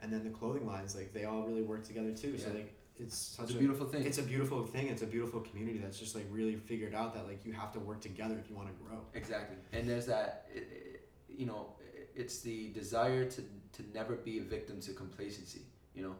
And 0.00 0.12
then 0.12 0.22
the 0.22 0.30
clothing 0.30 0.66
lines, 0.66 0.94
like 0.94 1.12
they 1.12 1.24
all 1.24 1.42
really 1.42 1.62
work 1.62 1.84
together 1.84 2.12
too. 2.12 2.36
So 2.38 2.50
like 2.50 2.74
it's 2.98 3.16
such 3.16 3.46
It's 3.46 3.54
a 3.54 3.58
beautiful 3.58 3.86
thing. 3.86 4.04
It's 4.04 4.18
a 4.18 4.22
beautiful 4.22 4.64
thing. 4.64 4.88
It's 4.88 5.02
a 5.02 5.06
beautiful 5.06 5.40
community 5.40 5.78
that's 5.78 5.98
just 5.98 6.14
like 6.14 6.26
really 6.30 6.56
figured 6.56 6.94
out 6.94 7.14
that 7.14 7.26
like 7.26 7.44
you 7.44 7.52
have 7.52 7.72
to 7.72 7.80
work 7.80 8.00
together 8.00 8.38
if 8.38 8.48
you 8.48 8.56
want 8.56 8.68
to 8.68 8.84
grow. 8.84 9.00
Exactly. 9.14 9.56
And 9.72 9.88
there's 9.88 10.06
that, 10.06 10.46
you 11.28 11.46
know, 11.46 11.74
it's 12.14 12.40
the 12.40 12.68
desire 12.68 13.24
to, 13.24 13.40
to 13.40 13.82
never 13.92 14.14
be 14.14 14.38
a 14.38 14.42
victim 14.42 14.80
to 14.82 14.92
complacency, 14.92 15.62
you 15.94 16.02
know, 16.04 16.14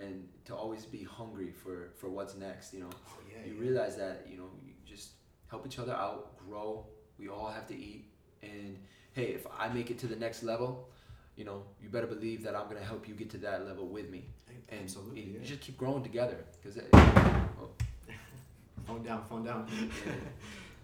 and 0.00 0.28
to 0.44 0.54
always 0.54 0.84
be 0.84 1.02
hungry 1.04 1.50
for, 1.50 1.90
for 1.96 2.08
what's 2.08 2.36
next, 2.36 2.72
you 2.72 2.80
know. 2.80 2.90
Oh 3.08 3.18
yeah. 3.30 3.46
You 3.46 3.54
yeah. 3.54 3.60
realize 3.60 3.96
that, 3.96 4.26
you 4.30 4.36
know, 4.36 4.48
you 4.64 4.72
just 4.86 5.10
help 5.48 5.66
each 5.66 5.78
other 5.78 5.92
out, 5.92 6.36
grow. 6.38 6.86
We 7.18 7.28
all 7.28 7.50
have 7.50 7.66
to 7.68 7.76
eat. 7.76 8.06
And 8.42 8.78
hey, 9.12 9.34
if 9.34 9.46
I 9.58 9.68
make 9.68 9.90
it 9.90 9.98
to 10.00 10.06
the 10.06 10.16
next 10.16 10.42
level, 10.42 10.88
you 11.36 11.44
know, 11.44 11.62
you 11.82 11.88
better 11.88 12.06
believe 12.06 12.42
that 12.44 12.54
I'm 12.54 12.64
going 12.64 12.78
to 12.78 12.84
help 12.84 13.08
you 13.08 13.14
get 13.14 13.30
to 13.30 13.38
that 13.38 13.66
level 13.66 13.86
with 13.86 14.10
me. 14.10 14.24
And 14.68 14.82
Absolutely. 14.82 15.20
you 15.22 15.38
yeah. 15.40 15.46
just 15.46 15.60
keep 15.60 15.76
growing 15.76 16.02
together. 16.02 16.36
Because 16.62 16.82
oh. 16.92 17.68
phone 18.86 19.02
down. 19.02 19.24
Phone 19.28 19.44
down. 19.44 19.68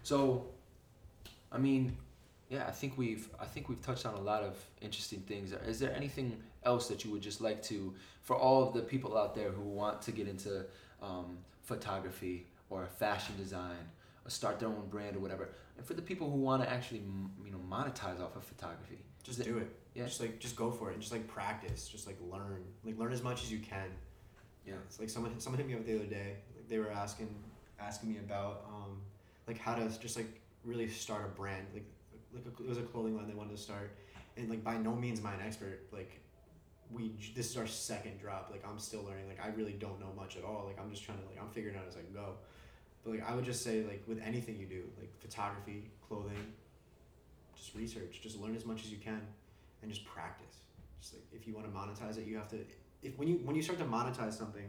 So, 0.03 0.45
I 1.51 1.57
mean, 1.57 1.97
yeah, 2.49 2.65
I 2.67 2.71
think 2.71 2.97
we've 2.97 3.27
I 3.39 3.45
think 3.45 3.69
we've 3.69 3.81
touched 3.81 4.05
on 4.05 4.13
a 4.13 4.21
lot 4.21 4.43
of 4.43 4.57
interesting 4.81 5.21
things. 5.21 5.51
Is 5.51 5.79
there 5.79 5.93
anything 5.95 6.37
else 6.63 6.87
that 6.87 7.03
you 7.03 7.11
would 7.11 7.21
just 7.21 7.41
like 7.41 7.61
to, 7.63 7.93
for 8.21 8.35
all 8.35 8.67
of 8.67 8.73
the 8.73 8.81
people 8.81 9.17
out 9.17 9.35
there 9.35 9.49
who 9.49 9.61
want 9.61 10.01
to 10.03 10.11
get 10.11 10.27
into 10.27 10.65
um, 11.01 11.37
photography 11.63 12.45
or 12.69 12.85
fashion 12.85 13.35
design 13.37 13.89
or 14.25 14.29
start 14.29 14.59
their 14.59 14.69
own 14.69 14.87
brand 14.89 15.15
or 15.15 15.19
whatever, 15.19 15.49
and 15.77 15.85
for 15.85 15.93
the 15.93 16.01
people 16.01 16.29
who 16.29 16.37
want 16.37 16.63
to 16.63 16.69
actually 16.71 17.01
you 17.43 17.51
know 17.51 17.59
monetize 17.69 18.21
off 18.21 18.35
of 18.35 18.43
photography? 18.43 18.99
Just 19.23 19.43
do 19.43 19.57
it. 19.57 19.75
Yeah. 19.95 20.05
Just 20.05 20.21
like 20.21 20.39
just 20.39 20.55
go 20.55 20.69
for 20.69 20.91
it. 20.91 20.93
And 20.93 21.01
just 21.01 21.11
like 21.11 21.27
practice. 21.27 21.87
Just 21.87 22.05
like 22.05 22.17
learn. 22.29 22.63
Like 22.83 22.99
learn 22.99 23.11
as 23.11 23.23
much 23.23 23.43
as 23.43 23.51
you 23.51 23.57
can. 23.59 23.89
Yeah. 24.67 24.75
It's 24.85 24.99
like 24.99 25.09
someone 25.09 25.39
someone 25.39 25.57
hit 25.57 25.67
me 25.67 25.73
up 25.73 25.85
the 25.85 25.95
other 25.95 26.05
day. 26.05 26.35
Like 26.55 26.69
they 26.69 26.77
were 26.77 26.91
asking 26.91 27.33
asking 27.79 28.11
me 28.11 28.19
about 28.19 28.65
um 28.67 29.01
like 29.47 29.57
how 29.57 29.73
to 29.73 29.99
just 29.99 30.15
like 30.15 30.41
really 30.63 30.87
start 30.87 31.25
a 31.25 31.27
brand. 31.29 31.65
Like 31.73 31.85
like 32.35 32.45
a, 32.45 32.63
it 32.63 32.69
was 32.69 32.77
a 32.77 32.83
clothing 32.83 33.15
line 33.15 33.27
they 33.27 33.33
wanted 33.33 33.55
to 33.55 33.61
start, 33.61 33.95
and 34.37 34.49
like 34.49 34.63
by 34.63 34.77
no 34.77 34.95
means 34.95 35.19
am 35.19 35.27
I 35.27 35.33
an 35.33 35.41
expert. 35.45 35.87
Like 35.91 36.19
we 36.91 37.11
this 37.35 37.49
is 37.49 37.57
our 37.57 37.67
second 37.67 38.19
drop. 38.19 38.49
Like 38.51 38.63
I'm 38.67 38.79
still 38.79 39.03
learning. 39.03 39.27
Like 39.27 39.43
I 39.43 39.49
really 39.55 39.73
don't 39.73 39.99
know 39.99 40.11
much 40.15 40.37
at 40.37 40.43
all. 40.43 40.65
Like 40.67 40.79
I'm 40.79 40.89
just 40.89 41.03
trying 41.03 41.19
to 41.19 41.25
like 41.25 41.37
I'm 41.41 41.49
figuring 41.49 41.75
out 41.75 41.83
as 41.87 41.95
I 41.95 42.01
go. 42.13 42.35
But 43.03 43.11
like 43.11 43.29
I 43.29 43.35
would 43.35 43.45
just 43.45 43.63
say 43.63 43.83
like 43.83 44.03
with 44.07 44.21
anything 44.23 44.57
you 44.57 44.65
do, 44.65 44.83
like 44.99 45.11
photography, 45.19 45.91
clothing, 46.07 46.53
just 47.55 47.75
research. 47.75 48.19
Just 48.21 48.39
learn 48.39 48.55
as 48.55 48.65
much 48.65 48.83
as 48.83 48.91
you 48.91 48.97
can, 48.97 49.21
and 49.81 49.91
just 49.91 50.05
practice. 50.05 50.57
Just 51.01 51.13
like 51.13 51.23
if 51.33 51.47
you 51.47 51.53
want 51.53 51.67
to 51.67 51.73
monetize 51.73 52.17
it, 52.17 52.25
you 52.25 52.35
have 52.37 52.49
to. 52.49 52.57
If 53.01 53.17
when 53.17 53.27
you 53.27 53.35
when 53.43 53.55
you 53.55 53.61
start 53.61 53.79
to 53.79 53.85
monetize 53.85 54.33
something, 54.33 54.67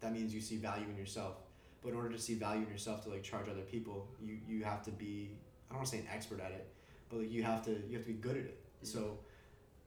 that 0.00 0.12
means 0.12 0.34
you 0.34 0.40
see 0.40 0.56
value 0.56 0.86
in 0.88 0.96
yourself. 0.96 1.36
But 1.82 1.90
in 1.90 1.96
order 1.96 2.10
to 2.10 2.18
see 2.18 2.34
value 2.34 2.62
in 2.62 2.68
yourself 2.68 3.02
to 3.04 3.10
like 3.10 3.22
charge 3.22 3.48
other 3.48 3.62
people, 3.62 4.08
you 4.20 4.38
you 4.46 4.64
have 4.64 4.82
to 4.84 4.90
be 4.90 5.30
don't 5.72 5.80
want 5.80 5.90
to 5.90 5.96
say 5.96 6.02
an 6.02 6.08
expert 6.12 6.40
at 6.40 6.52
it, 6.52 6.66
but 7.08 7.18
like 7.20 7.30
you 7.32 7.42
have 7.42 7.64
to 7.64 7.70
you 7.88 7.96
have 7.96 8.06
to 8.06 8.12
be 8.12 8.18
good 8.18 8.36
at 8.36 8.44
it. 8.44 8.58
So 8.82 9.18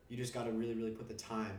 you 0.10 0.18
just 0.18 0.34
got 0.34 0.46
to 0.46 0.52
really 0.52 0.74
really 0.76 0.92
put 0.92 1.08
the 1.08 1.14
time 1.16 1.58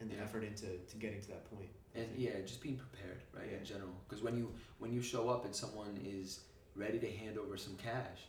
and 0.00 0.10
the 0.10 0.14
Yeah. 0.16 0.22
effort 0.24 0.44
into 0.44 0.66
to 0.66 0.96
getting 0.98 1.20
to 1.22 1.28
that 1.28 1.50
point. 1.54 1.70
And 1.94 2.06
yeah, 2.16 2.32
just 2.44 2.60
being 2.62 2.76
prepared, 2.76 3.22
right? 3.32 3.48
Yeah. 3.50 3.58
In 3.58 3.64
general, 3.64 3.94
because 4.08 4.22
when 4.22 4.36
you 4.36 4.52
when 4.78 4.92
you 4.92 5.00
show 5.02 5.28
up 5.28 5.44
and 5.46 5.54
someone 5.54 5.98
is 6.04 6.40
ready 6.74 6.98
to 6.98 7.10
hand 7.10 7.38
over 7.38 7.56
some 7.56 7.74
cash, 7.76 8.20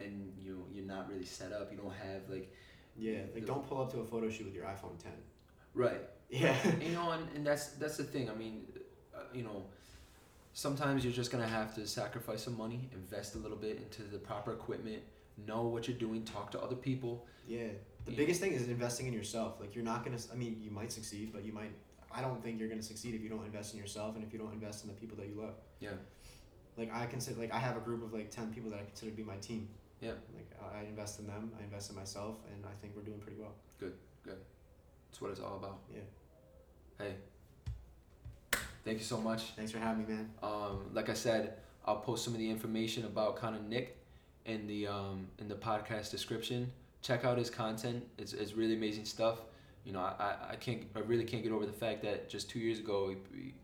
and 0.00 0.32
you 0.38 0.52
know, 0.54 0.64
you're 0.74 0.84
not 0.86 1.08
really 1.08 1.24
set 1.24 1.52
up, 1.52 1.70
you 1.70 1.78
don't 1.78 1.94
have 1.94 2.22
like 2.28 2.52
Yeah, 2.96 3.20
like 3.34 3.34
The- 3.34 3.40
don't 3.52 3.66
pull 3.68 3.80
up 3.82 3.90
to 3.92 4.00
a 4.00 4.04
photo 4.04 4.28
shoot 4.30 4.46
with 4.46 4.54
your 4.54 4.64
iPhone 4.66 4.96
10. 5.02 5.12
right 5.74 6.02
Yeah. 6.30 6.56
you 6.80 6.92
know 6.92 7.10
and, 7.12 7.24
and 7.36 7.46
that's 7.46 7.66
that's 7.80 7.96
the 7.96 8.04
thing 8.04 8.30
i 8.30 8.34
mean 8.34 8.54
uh, 9.14 9.20
you 9.32 9.42
know 9.42 9.64
sometimes 10.54 11.04
you're 11.04 11.12
just 11.12 11.30
gonna 11.30 11.46
have 11.46 11.74
to 11.74 11.86
sacrifice 11.86 12.42
some 12.42 12.56
money 12.56 12.88
invest 12.92 13.34
a 13.34 13.38
little 13.38 13.56
bit 13.56 13.76
into 13.76 14.02
the 14.02 14.18
proper 14.18 14.52
equipment 14.52 15.02
know 15.46 15.64
what 15.64 15.86
you're 15.88 15.96
doing 15.98 16.22
talk 16.24 16.50
to 16.50 16.60
other 16.60 16.76
people 16.76 17.26
Yeah. 17.46 17.68
The 18.06 18.12
Yeah. 18.12 18.16
biggest 18.18 18.40
thing 18.40 18.52
is 18.52 18.68
investing 18.68 19.06
in 19.06 19.12
yourself. 19.14 19.60
Like 19.60 19.74
you're 19.74 19.84
not 19.92 20.04
gonna. 20.04 20.18
I 20.32 20.36
mean, 20.36 20.60
you 20.62 20.70
might 20.70 20.92
succeed, 20.92 21.26
but 21.32 21.42
you 21.44 21.52
might. 21.52 21.72
I 22.10 22.20
don't 22.20 22.42
think 22.42 22.58
you're 22.58 22.68
gonna 22.68 22.82
succeed 22.92 23.14
if 23.14 23.22
you 23.22 23.28
don't 23.30 23.44
invest 23.44 23.74
in 23.74 23.80
yourself 23.80 24.14
and 24.14 24.22
if 24.26 24.30
you 24.32 24.38
don't 24.38 24.52
invest 24.52 24.84
in 24.84 24.88
the 24.92 24.94
people 25.00 25.16
that 25.20 25.26
you 25.30 25.34
love. 25.44 25.54
yeah 25.80 25.96
Like 26.78 26.90
I 26.92 27.06
consider, 27.06 27.40
like 27.40 27.52
I 27.52 27.58
have 27.58 27.76
a 27.78 27.80
group 27.80 28.02
of 28.06 28.12
like 28.18 28.30
ten 28.30 28.46
people 28.54 28.70
that 28.72 28.80
I 28.80 28.84
consider 28.84 29.10
to 29.10 29.16
be 29.16 29.22
my 29.34 29.38
team. 29.48 29.68
Yeah. 30.00 30.16
Like 30.36 30.50
I 30.62 30.80
I 30.80 30.82
invest 30.92 31.18
in 31.20 31.26
them, 31.26 31.44
I 31.58 31.62
invest 31.68 31.90
in 31.90 31.96
myself, 31.96 32.36
and 32.50 32.64
I 32.72 32.74
think 32.80 32.94
we're 32.96 33.08
doing 33.10 33.20
pretty 33.20 33.38
well. 33.44 33.54
Good, 33.82 33.94
good. 34.22 34.40
That's 35.08 35.20
what 35.22 35.30
it's 35.32 35.40
all 35.40 35.56
about 35.62 35.78
Yeah. 35.96 36.06
hey 36.98 37.14
thank 38.84 38.98
you 38.98 39.04
so 39.04 39.18
much 39.18 39.42
Thanks 39.56 39.72
for 39.72 39.78
having 39.78 40.06
me, 40.06 40.14
man. 40.14 40.30
um, 40.42 40.90
like 40.92 41.08
I 41.08 41.14
said, 41.14 41.54
I'll 41.86 41.96
post 41.96 42.24
some 42.24 42.32
of 42.32 42.38
the 42.38 42.50
information 42.50 43.04
about 43.04 43.36
kind 43.36 43.54
of 43.56 43.62
Nick 43.68 43.96
in 44.46 44.66
the 44.66 44.86
um, 44.86 45.28
in 45.38 45.48
the 45.48 45.54
podcast 45.54 46.10
description. 46.10 46.70
Check 47.02 47.24
out 47.24 47.36
his 47.36 47.50
content. 47.50 48.02
It's, 48.18 48.32
it's 48.32 48.54
really 48.54 48.74
amazing 48.74 49.04
stuff. 49.04 49.38
You 49.84 49.92
know, 49.92 50.00
I, 50.00 50.34
I- 50.52 50.56
can't 50.56 50.84
I 50.96 51.00
really 51.00 51.24
can't 51.24 51.42
get 51.42 51.52
over 51.52 51.66
the 51.66 51.72
fact 51.72 52.02
that 52.02 52.28
just 52.30 52.48
two 52.48 52.58
years 52.58 52.78
ago 52.78 53.10
he, 53.10 53.38
he, 53.38 53.54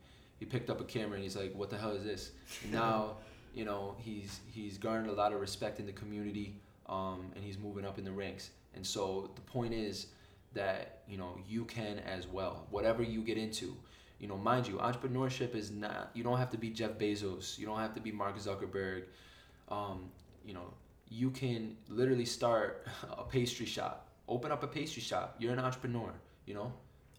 he 0.41 0.45
picked 0.45 0.69
up 0.71 0.81
a 0.81 0.85
camera 0.85 1.15
and 1.15 1.23
he's 1.23 1.37
like, 1.37 1.55
what 1.55 1.71
the 1.71 1.79
hell 1.79 1.93
is 1.93 2.05
this? 2.05 2.33
And 2.65 2.73
now, 2.73 3.17
you 3.55 3.65
know, 3.65 3.97
he's 3.99 4.41
he's 4.53 4.77
garnered 4.79 5.09
a 5.09 5.13
lot 5.15 5.33
of 5.33 5.41
respect 5.41 5.81
in 5.81 5.87
the 5.87 5.93
community, 5.93 6.55
um, 6.89 7.31
and 7.35 7.43
he's 7.45 7.59
moving 7.59 7.85
up 7.87 7.99
in 7.99 8.05
the 8.05 8.13
ranks. 8.13 8.51
And 8.75 8.87
so 8.87 9.31
the 9.35 9.41
point 9.43 9.73
is 9.75 10.07
that 10.53 11.03
you 11.09 11.17
know 11.17 11.39
you 11.49 11.65
can 11.65 11.99
as 12.01 12.27
well. 12.27 12.67
Whatever 12.71 13.03
you 13.03 13.23
get 13.23 13.39
into, 13.39 13.75
you 14.21 14.29
know, 14.29 14.37
mind 14.37 14.69
you, 14.69 14.77
entrepreneurship 14.77 15.55
is 15.55 15.71
not. 15.71 16.11
You 16.15 16.23
don't 16.23 16.39
have 16.39 16.51
to 16.51 16.59
be 16.59 16.71
Jeff 16.71 16.93
Bezos. 16.93 17.59
You 17.59 17.67
don't 17.67 17.79
have 17.79 17.95
to 17.95 18.01
be 18.01 18.13
Mark 18.13 18.37
Zuckerberg. 18.37 19.05
Um, 19.69 20.11
you 20.45 20.53
know, 20.53 20.75
you 21.09 21.31
can 21.31 21.77
literally 21.89 22.27
start 22.27 22.87
a 23.19 23.25
pastry 23.25 23.67
shop. 23.67 24.09
Open 24.29 24.53
up 24.53 24.63
a 24.63 24.67
pastry 24.67 25.03
shop. 25.03 25.37
You're 25.39 25.53
an 25.53 25.59
entrepreneur. 25.59 26.13
You 26.47 26.55
know, 26.55 26.73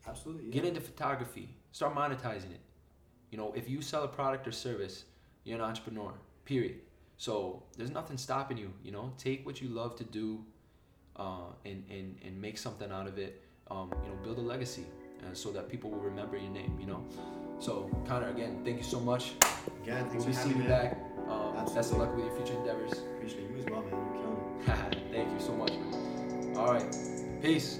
Absolutely. 0.08 0.46
Yeah. 0.46 0.52
get 0.54 0.66
into 0.66 0.82
photography. 0.82 1.50
Start 1.72 1.96
monetizing 1.96 2.52
it. 2.52 2.62
You 3.32 3.38
know, 3.38 3.52
if 3.56 3.70
you 3.70 3.82
sell 3.82 4.04
a 4.04 4.08
product 4.08 4.48
or 4.48 4.52
service, 4.52 5.06
you're 5.44 5.56
an 5.58 5.64
entrepreneur. 5.64 6.14
Period. 6.46 6.82
So 7.18 7.64
there's 7.78 7.92
nothing 7.92 8.18
stopping 8.18 8.58
you. 8.58 8.74
You 8.84 8.92
know, 8.92 9.14
take 9.18 9.46
what 9.46 9.62
you 9.62 9.70
love 9.70 9.96
to 9.98 10.04
do, 10.04 10.44
uh, 11.16 11.54
and 11.66 11.84
and 11.90 12.18
and 12.26 12.42
make 12.42 12.58
something 12.58 12.92
out 12.92 13.08
of 13.08 13.18
it. 13.18 13.42
Um, 13.70 13.92
you 14.04 14.10
know, 14.10 14.16
build 14.24 14.38
a 14.38 14.42
legacy, 14.42 14.86
so 15.34 15.52
that 15.52 15.70
people 15.70 15.90
will 15.90 16.00
remember 16.00 16.38
your 16.38 16.52
name, 16.52 16.78
you 16.80 16.88
know. 16.88 17.04
So, 17.60 17.90
Connor, 18.08 18.30
again, 18.30 18.62
thank 18.64 18.78
you 18.78 18.84
so 18.84 19.00
much. 19.00 19.34
Again, 19.84 20.10
thanks 20.10 20.26
we'll 20.26 20.34
for 20.34 20.40
having 20.40 20.60
me. 20.60 20.68
back. 20.68 20.98
Um, 21.30 21.54
best 21.74 21.92
of 21.92 21.98
luck 22.00 22.16
with 22.16 22.26
your 22.26 22.36
future 22.36 22.54
endeavors. 22.60 22.92
Appreciate 23.16 23.50
you 23.50 23.58
as 23.60 23.66
well, 23.66 23.82
man. 23.84 23.92
You're 23.92 24.22
killing 24.22 24.94
it. 24.94 25.12
thank 25.12 25.32
you 25.32 25.40
so 25.40 25.56
much. 25.56 25.72
Man. 25.72 26.58
All 26.58 26.72
right. 26.74 26.96
Peace. 27.42 27.80